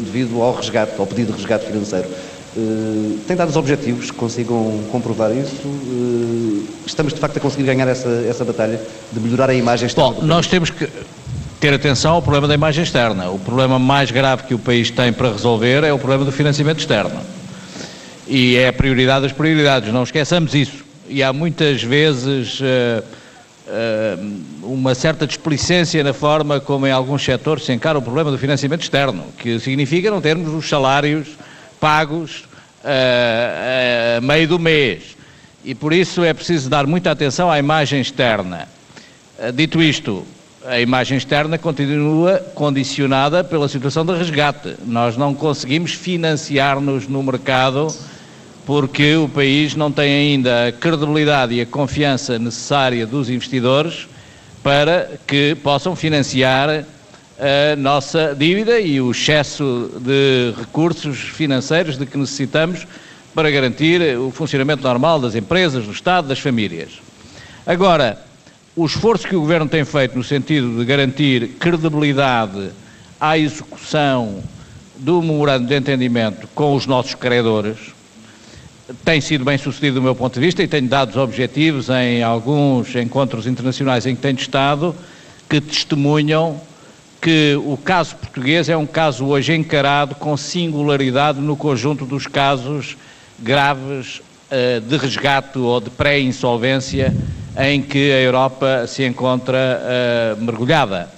devido 0.00 0.40
ao 0.40 0.54
resgate, 0.54 0.92
ao 0.98 1.06
pedido 1.06 1.32
de 1.32 1.38
resgate 1.38 1.66
financeiro. 1.66 2.08
Uh, 2.56 3.18
tem 3.26 3.36
dados 3.36 3.56
objetivos 3.56 4.12
que 4.12 4.16
consigam 4.16 4.80
comprovar 4.92 5.32
isso? 5.32 5.66
Uh, 5.66 6.64
estamos 6.86 7.12
de 7.12 7.18
facto 7.18 7.36
a 7.38 7.40
conseguir 7.40 7.64
ganhar 7.64 7.88
essa, 7.88 8.08
essa 8.28 8.44
batalha 8.44 8.80
de 9.12 9.18
melhorar 9.18 9.50
a 9.50 9.54
imagem 9.54 9.86
externa? 9.86 10.12
Bom, 10.12 10.22
nós 10.22 10.46
temos 10.46 10.70
que 10.70 10.88
ter 11.58 11.74
atenção 11.74 12.12
ao 12.12 12.22
problema 12.22 12.46
da 12.46 12.54
imagem 12.54 12.84
externa. 12.84 13.28
O 13.30 13.38
problema 13.40 13.78
mais 13.78 14.10
grave 14.12 14.44
que 14.44 14.54
o 14.54 14.58
país 14.58 14.88
tem 14.90 15.12
para 15.12 15.32
resolver 15.32 15.82
é 15.82 15.92
o 15.92 15.98
problema 15.98 16.24
do 16.24 16.30
financiamento 16.30 16.78
externo. 16.78 17.20
E 18.28 18.56
é 18.56 18.68
a 18.68 18.72
prioridade 18.72 19.22
das 19.22 19.32
prioridades, 19.32 19.92
não 19.92 20.04
esqueçamos 20.04 20.54
isso. 20.54 20.84
E 21.08 21.22
há 21.22 21.32
muitas 21.32 21.82
vezes 21.82 22.60
uh, 22.60 23.04
uma 24.62 24.94
certa 24.94 25.26
displicência 25.26 26.04
na 26.04 26.12
forma 26.12 26.60
como 26.60 26.86
em 26.86 26.92
alguns 26.92 27.24
setores 27.24 27.64
se 27.64 27.72
encara 27.72 27.98
o 27.98 28.02
problema 28.02 28.30
do 28.30 28.38
financiamento 28.38 28.82
externo, 28.82 29.24
que 29.38 29.58
significa 29.58 30.10
não 30.10 30.20
termos 30.20 30.52
os 30.54 30.68
salários 30.68 31.28
pagos 31.84 32.44
a 32.82 34.22
meio 34.22 34.48
do 34.48 34.58
mês. 34.58 35.14
E 35.62 35.74
por 35.74 35.92
isso 35.92 36.24
é 36.24 36.32
preciso 36.32 36.70
dar 36.70 36.86
muita 36.86 37.10
atenção 37.10 37.50
à 37.50 37.58
imagem 37.58 38.00
externa. 38.00 38.66
Dito 39.54 39.82
isto, 39.82 40.26
a 40.64 40.80
imagem 40.80 41.18
externa 41.18 41.58
continua 41.58 42.38
condicionada 42.54 43.44
pela 43.44 43.68
situação 43.68 44.02
de 44.02 44.16
resgate. 44.16 44.76
Nós 44.86 45.14
não 45.18 45.34
conseguimos 45.34 45.92
financiar-nos 45.92 47.06
no 47.06 47.22
mercado 47.22 47.94
porque 48.64 49.16
o 49.16 49.28
país 49.28 49.76
não 49.76 49.92
tem 49.92 50.10
ainda 50.10 50.68
a 50.68 50.72
credibilidade 50.72 51.52
e 51.52 51.60
a 51.60 51.66
confiança 51.66 52.38
necessária 52.38 53.06
dos 53.06 53.28
investidores 53.28 54.08
para 54.62 55.10
que 55.26 55.54
possam 55.56 55.94
financiar 55.94 56.82
a 57.38 57.76
nossa 57.76 58.34
dívida 58.34 58.78
e 58.80 59.00
o 59.00 59.10
excesso 59.10 59.90
de 60.00 60.54
recursos 60.58 61.18
financeiros 61.18 61.98
de 61.98 62.06
que 62.06 62.16
necessitamos 62.16 62.86
para 63.34 63.50
garantir 63.50 64.16
o 64.18 64.30
funcionamento 64.30 64.82
normal 64.82 65.18
das 65.18 65.34
empresas, 65.34 65.84
do 65.84 65.92
Estado, 65.92 66.28
das 66.28 66.38
famílias. 66.38 67.00
Agora, 67.66 68.18
o 68.76 68.86
esforço 68.86 69.26
que 69.26 69.34
o 69.34 69.40
Governo 69.40 69.68
tem 69.68 69.84
feito 69.84 70.16
no 70.16 70.22
sentido 70.22 70.78
de 70.78 70.84
garantir 70.84 71.48
credibilidade 71.58 72.70
à 73.20 73.36
execução 73.36 74.42
do 74.96 75.20
memorando 75.20 75.66
de 75.66 75.76
entendimento 75.76 76.48
com 76.54 76.74
os 76.74 76.86
nossos 76.86 77.14
credores 77.14 77.94
tem 79.04 79.20
sido 79.20 79.44
bem 79.44 79.56
sucedido 79.56 79.94
do 79.94 80.02
meu 80.02 80.14
ponto 80.14 80.34
de 80.34 80.40
vista 80.40 80.62
e 80.62 80.68
tenho 80.68 80.86
dados 80.86 81.16
objetivos 81.16 81.88
em 81.88 82.22
alguns 82.22 82.94
encontros 82.94 83.46
internacionais 83.46 84.04
em 84.04 84.14
que 84.14 84.20
tenho 84.20 84.36
estado 84.36 84.94
que 85.48 85.60
testemunham 85.60 86.60
que 87.24 87.58
o 87.64 87.78
caso 87.78 88.16
português 88.16 88.68
é 88.68 88.76
um 88.76 88.84
caso 88.84 89.24
hoje 89.24 89.54
encarado 89.54 90.14
com 90.14 90.36
singularidade 90.36 91.40
no 91.40 91.56
conjunto 91.56 92.04
dos 92.04 92.26
casos 92.26 92.98
graves 93.38 94.18
uh, 94.18 94.78
de 94.82 94.94
resgate 94.98 95.58
ou 95.58 95.80
de 95.80 95.88
pré-insolvência 95.88 97.16
em 97.58 97.80
que 97.80 98.12
a 98.12 98.20
Europa 98.20 98.86
se 98.86 99.06
encontra 99.06 99.56
uh, 100.36 100.44
mergulhada. 100.44 101.08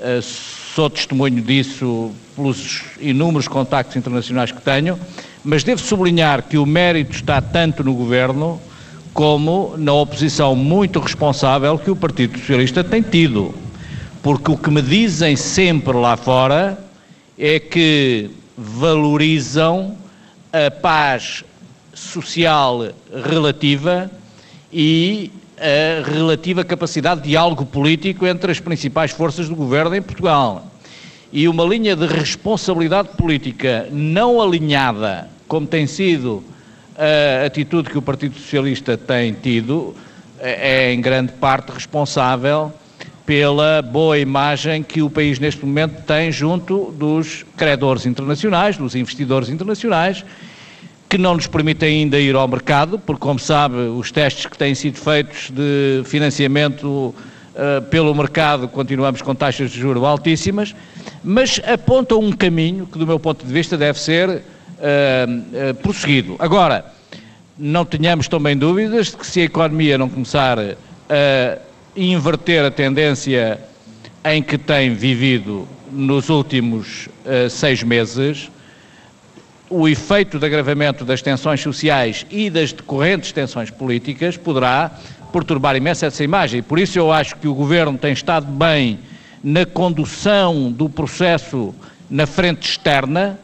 Uh, 0.00 0.22
sou 0.22 0.88
testemunho 0.88 1.42
disso 1.42 2.10
pelos 2.34 2.80
inúmeros 2.98 3.46
contactos 3.46 3.96
internacionais 3.96 4.50
que 4.50 4.62
tenho, 4.62 4.98
mas 5.44 5.62
devo 5.62 5.82
sublinhar 5.82 6.44
que 6.44 6.56
o 6.56 6.64
mérito 6.64 7.16
está 7.16 7.42
tanto 7.42 7.84
no 7.84 7.92
Governo 7.92 8.58
como 9.12 9.74
na 9.76 9.92
oposição 9.92 10.56
muito 10.56 10.98
responsável 11.00 11.76
que 11.76 11.90
o 11.90 11.96
Partido 11.96 12.38
Socialista 12.38 12.82
tem 12.82 13.02
tido 13.02 13.62
porque 14.24 14.50
o 14.50 14.56
que 14.56 14.70
me 14.70 14.80
dizem 14.80 15.36
sempre 15.36 15.92
lá 15.92 16.16
fora 16.16 16.78
é 17.38 17.60
que 17.60 18.30
valorizam 18.56 19.98
a 20.50 20.70
paz 20.70 21.44
social 21.92 22.88
relativa 23.22 24.10
e 24.72 25.30
a 25.58 26.10
relativa 26.10 26.64
capacidade 26.64 27.20
de 27.20 27.28
diálogo 27.28 27.66
político 27.66 28.26
entre 28.26 28.50
as 28.50 28.58
principais 28.58 29.10
forças 29.10 29.46
do 29.46 29.54
governo 29.54 29.94
em 29.94 30.00
Portugal. 30.00 30.72
E 31.30 31.46
uma 31.46 31.64
linha 31.64 31.94
de 31.94 32.06
responsabilidade 32.06 33.10
política 33.18 33.88
não 33.92 34.40
alinhada, 34.40 35.28
como 35.46 35.66
tem 35.66 35.86
sido 35.86 36.42
a 36.96 37.44
atitude 37.44 37.90
que 37.90 37.98
o 37.98 38.02
Partido 38.02 38.36
Socialista 38.38 38.96
tem 38.96 39.34
tido, 39.34 39.94
é 40.40 40.94
em 40.94 41.00
grande 41.02 41.32
parte 41.32 41.72
responsável 41.72 42.72
pela 43.26 43.80
boa 43.80 44.18
imagem 44.18 44.82
que 44.82 45.00
o 45.00 45.08
país 45.08 45.38
neste 45.38 45.64
momento 45.64 46.02
tem 46.02 46.30
junto 46.30 46.92
dos 46.92 47.44
credores 47.56 48.04
internacionais, 48.04 48.76
dos 48.76 48.94
investidores 48.94 49.48
internacionais, 49.48 50.24
que 51.08 51.16
não 51.16 51.34
nos 51.34 51.46
permite 51.46 51.84
ainda 51.84 52.18
ir 52.18 52.34
ao 52.34 52.46
mercado, 52.46 52.98
porque, 52.98 53.20
como 53.20 53.38
sabe, 53.38 53.76
os 53.76 54.10
testes 54.10 54.46
que 54.46 54.58
têm 54.58 54.74
sido 54.74 54.98
feitos 54.98 55.50
de 55.50 56.02
financiamento 56.04 56.86
uh, 56.86 57.82
pelo 57.88 58.14
mercado 58.14 58.68
continuamos 58.68 59.22
com 59.22 59.34
taxas 59.34 59.70
de 59.70 59.78
juros 59.78 60.02
altíssimas, 60.02 60.74
mas 61.22 61.60
apontam 61.66 62.18
um 62.20 62.32
caminho 62.32 62.86
que, 62.86 62.98
do 62.98 63.06
meu 63.06 63.18
ponto 63.18 63.46
de 63.46 63.52
vista, 63.52 63.76
deve 63.76 63.98
ser 63.98 64.28
uh, 64.28 64.34
uh, 64.36 65.74
prosseguido. 65.76 66.36
Agora, 66.38 66.84
não 67.56 67.84
tenhamos 67.84 68.28
também 68.28 68.56
dúvidas 68.56 69.12
de 69.12 69.16
que 69.16 69.26
se 69.26 69.40
a 69.40 69.44
economia 69.44 69.96
não 69.96 70.10
começar 70.10 70.58
a 70.58 71.58
inverter 71.96 72.64
a 72.64 72.70
tendência 72.70 73.60
em 74.24 74.42
que 74.42 74.58
tem 74.58 74.94
vivido 74.94 75.68
nos 75.92 76.28
últimos 76.28 77.08
uh, 77.24 77.48
seis 77.48 77.82
meses, 77.82 78.50
o 79.70 79.88
efeito 79.88 80.38
de 80.38 80.46
agravamento 80.46 81.04
das 81.04 81.22
tensões 81.22 81.60
sociais 81.60 82.26
e 82.30 82.50
das 82.50 82.72
decorrentes 82.72 83.32
tensões 83.32 83.70
políticas 83.70 84.36
poderá 84.36 84.90
perturbar 85.32 85.76
imenso 85.76 86.04
essa 86.04 86.22
imagem. 86.22 86.62
Por 86.62 86.78
isso 86.78 86.98
eu 86.98 87.12
acho 87.12 87.36
que 87.36 87.48
o 87.48 87.54
Governo 87.54 87.98
tem 87.98 88.12
estado 88.12 88.46
bem 88.46 88.98
na 89.42 89.66
condução 89.66 90.70
do 90.70 90.88
processo 90.88 91.74
na 92.08 92.26
frente 92.26 92.70
externa, 92.70 93.38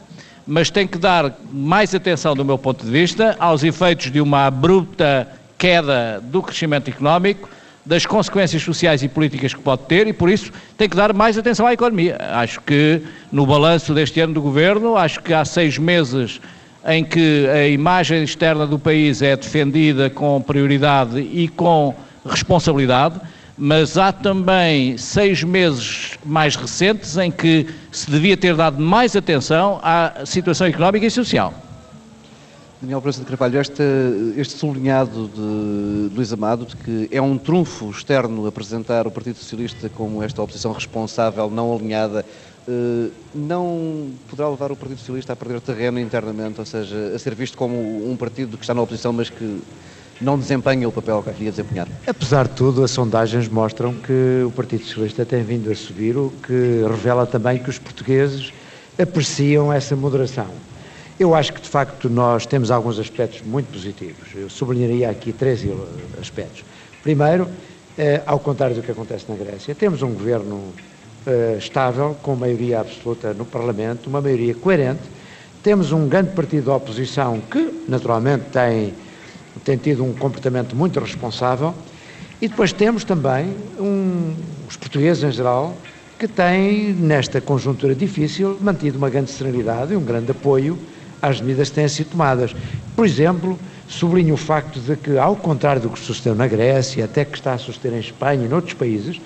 mas 0.47 0.69
tem 0.69 0.87
que 0.87 0.97
dar 0.97 1.37
mais 1.51 1.93
atenção, 1.93 2.35
do 2.35 2.45
meu 2.45 2.57
ponto 2.57 2.85
de 2.85 2.91
vista, 2.91 3.35
aos 3.39 3.63
efeitos 3.63 4.11
de 4.11 4.21
uma 4.21 4.47
abrupta 4.47 5.27
queda 5.57 6.21
do 6.23 6.41
crescimento 6.41 6.89
económico, 6.89 7.49
das 7.85 8.05
consequências 8.05 8.61
sociais 8.61 9.01
e 9.03 9.07
políticas 9.07 9.53
que 9.53 9.61
pode 9.61 9.83
ter 9.83 10.07
e, 10.07 10.13
por 10.13 10.29
isso, 10.29 10.51
tem 10.77 10.87
que 10.87 10.95
dar 10.95 11.13
mais 11.13 11.37
atenção 11.37 11.65
à 11.65 11.73
economia. 11.73 12.17
Acho 12.33 12.61
que 12.61 13.01
no 13.31 13.45
balanço 13.45 13.93
deste 13.93 14.19
ano 14.19 14.33
do 14.33 14.41
governo, 14.41 14.95
acho 14.95 15.21
que 15.21 15.33
há 15.33 15.43
seis 15.43 15.77
meses 15.77 16.39
em 16.87 17.03
que 17.03 17.47
a 17.47 17.67
imagem 17.67 18.23
externa 18.23 18.65
do 18.65 18.79
país 18.79 19.21
é 19.21 19.35
defendida 19.35 20.09
com 20.09 20.41
prioridade 20.41 21.19
e 21.19 21.47
com 21.47 21.95
responsabilidade, 22.25 23.19
mas 23.57 23.97
há 23.97 24.11
também 24.11 24.97
seis 24.97 25.43
meses 25.43 26.17
mais 26.25 26.55
recentes 26.55 27.17
em 27.17 27.29
que 27.29 27.67
se 27.91 28.09
devia 28.09 28.35
ter 28.35 28.55
dado 28.55 28.81
mais 28.81 29.15
atenção 29.15 29.79
à 29.83 30.25
situação 30.25 30.65
económica 30.67 31.05
e 31.05 31.11
social. 31.11 31.53
Daniel 32.81 32.99
Proença 32.99 33.19
de 33.19 33.27
Carvalho, 33.27 33.61
este, 33.61 33.83
este 34.37 34.57
sublinhado 34.57 35.27
de 35.27 36.15
Luís 36.15 36.33
Amado, 36.33 36.65
de 36.65 36.75
que 36.75 37.07
é 37.11 37.21
um 37.21 37.37
trunfo 37.37 37.91
externo 37.91 38.47
apresentar 38.47 39.05
o 39.05 39.11
Partido 39.11 39.37
Socialista 39.37 39.87
como 39.87 40.23
esta 40.23 40.41
oposição 40.41 40.71
responsável, 40.71 41.47
não 41.51 41.71
alinhada, 41.75 42.25
eh, 42.67 43.11
não 43.35 44.09
poderá 44.27 44.49
levar 44.49 44.71
o 44.71 44.75
Partido 44.75 44.97
Socialista 44.97 45.33
a 45.33 45.35
perder 45.35 45.61
terreno 45.61 45.99
internamente, 45.99 46.59
ou 46.59 46.65
seja, 46.65 47.11
a 47.15 47.19
ser 47.19 47.35
visto 47.35 47.55
como 47.55 47.75
um 48.11 48.17
partido 48.17 48.57
que 48.57 48.63
está 48.63 48.73
na 48.73 48.81
oposição, 48.81 49.13
mas 49.13 49.29
que 49.29 49.61
não 50.19 50.39
desempenha 50.39 50.89
o 50.89 50.91
papel 50.91 51.21
que 51.21 51.31
queria 51.33 51.51
desempenhar? 51.51 51.87
Apesar 52.07 52.47
de 52.47 52.55
tudo, 52.55 52.83
as 52.83 52.89
sondagens 52.89 53.47
mostram 53.47 53.93
que 53.93 54.43
o 54.43 54.49
Partido 54.49 54.83
Socialista 54.85 55.23
tem 55.23 55.43
vindo 55.43 55.71
a 55.71 55.75
subir, 55.75 56.17
o 56.17 56.33
que 56.41 56.83
revela 56.89 57.27
também 57.27 57.59
que 57.59 57.69
os 57.69 57.77
portugueses 57.77 58.51
apreciam 58.97 59.71
essa 59.71 59.95
moderação. 59.95 60.47
Eu 61.21 61.35
acho 61.35 61.53
que, 61.53 61.61
de 61.61 61.69
facto, 61.69 62.09
nós 62.09 62.47
temos 62.47 62.71
alguns 62.71 62.97
aspectos 62.97 63.43
muito 63.43 63.71
positivos. 63.71 64.29
Eu 64.33 64.49
sublinharia 64.49 65.07
aqui 65.07 65.31
três 65.31 65.61
aspectos. 66.19 66.65
Primeiro, 67.03 67.47
eh, 67.95 68.23
ao 68.25 68.39
contrário 68.39 68.75
do 68.75 68.81
que 68.81 68.89
acontece 68.89 69.25
na 69.29 69.35
Grécia, 69.35 69.75
temos 69.75 70.01
um 70.01 70.13
governo 70.13 70.73
eh, 71.27 71.57
estável, 71.59 72.17
com 72.23 72.35
maioria 72.35 72.79
absoluta 72.79 73.35
no 73.35 73.45
Parlamento, 73.45 74.07
uma 74.07 74.19
maioria 74.19 74.55
coerente. 74.55 75.03
Temos 75.61 75.91
um 75.91 76.07
grande 76.07 76.31
partido 76.31 76.65
da 76.65 76.75
oposição 76.75 77.39
que, 77.39 77.83
naturalmente, 77.87 78.45
tem, 78.51 78.91
tem 79.63 79.77
tido 79.77 80.03
um 80.03 80.13
comportamento 80.13 80.75
muito 80.75 80.99
responsável. 80.99 81.71
E 82.41 82.47
depois 82.47 82.73
temos 82.73 83.03
também 83.03 83.55
um, 83.79 84.33
os 84.67 84.75
portugueses 84.75 85.23
em 85.23 85.31
geral, 85.31 85.77
que 86.17 86.27
têm, 86.27 86.93
nesta 86.93 87.39
conjuntura 87.39 87.93
difícil, 87.93 88.57
mantido 88.59 88.97
uma 88.97 89.11
grande 89.11 89.29
serenidade 89.29 89.93
e 89.93 89.95
um 89.95 90.03
grande 90.03 90.31
apoio 90.31 90.79
às 91.21 91.39
medidas 91.39 91.69
que 91.69 91.75
têm 91.75 91.87
sido 91.87 92.11
tomadas. 92.11 92.55
Por 92.95 93.05
exemplo, 93.05 93.59
sublinho 93.87 94.33
o 94.33 94.37
facto 94.37 94.79
de 94.79 94.95
que, 94.95 95.17
ao 95.17 95.35
contrário 95.35 95.81
do 95.81 95.89
que 95.89 95.99
sucedeu 95.99 96.33
na 96.33 96.47
Grécia, 96.47 97.05
até 97.05 97.25
que 97.25 97.37
está 97.37 97.53
a 97.53 97.57
suceder 97.57 97.93
em 97.93 97.99
Espanha 97.99 98.45
e 98.45 98.49
noutros 98.49 98.73
países, 98.73 99.19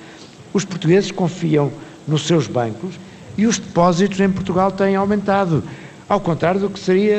os 0.53 0.65
portugueses 0.65 1.11
confiam 1.11 1.71
nos 2.07 2.25
seus 2.25 2.47
bancos 2.47 2.95
e 3.37 3.45
os 3.45 3.59
depósitos 3.59 4.19
em 4.19 4.29
Portugal 4.29 4.71
têm 4.71 4.95
aumentado, 4.95 5.63
ao 6.07 6.19
contrário 6.19 6.59
do 6.59 6.69
que 6.69 6.79
seria, 6.79 7.17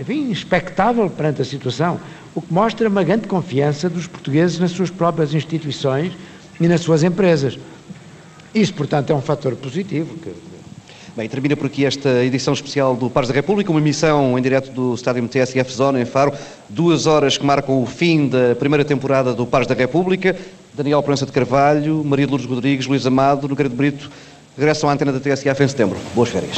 enfim, 0.00 0.30
expectável 0.30 1.08
perante 1.10 1.42
a 1.42 1.44
situação, 1.44 2.00
o 2.34 2.40
que 2.40 2.52
mostra 2.52 2.88
uma 2.88 3.02
grande 3.02 3.26
confiança 3.26 3.88
dos 3.88 4.06
portugueses 4.06 4.58
nas 4.58 4.70
suas 4.70 4.90
próprias 4.90 5.34
instituições 5.34 6.12
e 6.60 6.68
nas 6.68 6.80
suas 6.80 7.02
empresas. 7.02 7.58
Isso, 8.54 8.74
portanto, 8.74 9.10
é 9.10 9.14
um 9.14 9.20
fator 9.20 9.54
positivo. 9.56 10.16
Que... 10.16 10.47
Bem, 11.18 11.28
termina 11.28 11.56
por 11.56 11.66
aqui 11.66 11.84
esta 11.84 12.24
edição 12.24 12.54
especial 12.54 12.94
do 12.94 13.10
Pares 13.10 13.28
da 13.28 13.34
República, 13.34 13.72
uma 13.72 13.80
emissão 13.80 14.38
em 14.38 14.40
direto 14.40 14.70
do 14.70 14.94
Estádio 14.94 15.26
TSF 15.26 15.72
Zona, 15.72 16.00
em 16.00 16.04
Faro, 16.04 16.32
duas 16.68 17.08
horas 17.08 17.36
que 17.36 17.44
marcam 17.44 17.82
o 17.82 17.86
fim 17.86 18.28
da 18.28 18.54
primeira 18.54 18.84
temporada 18.84 19.34
do 19.34 19.44
Pares 19.44 19.66
da 19.66 19.74
República. 19.74 20.36
Daniel 20.72 21.02
Proença 21.02 21.26
de 21.26 21.32
Carvalho, 21.32 22.04
Maria 22.04 22.24
de 22.24 22.30
Lourdes 22.30 22.48
Rodrigues, 22.48 22.86
Luís 22.86 23.04
Amado, 23.04 23.48
Nogueira 23.48 23.68
de 23.68 23.74
Brito, 23.74 24.08
regressam 24.56 24.88
à 24.88 24.92
antena 24.92 25.12
da 25.12 25.18
TSF 25.18 25.60
em 25.60 25.66
setembro. 25.66 25.98
Boas 26.14 26.28
férias. 26.28 26.56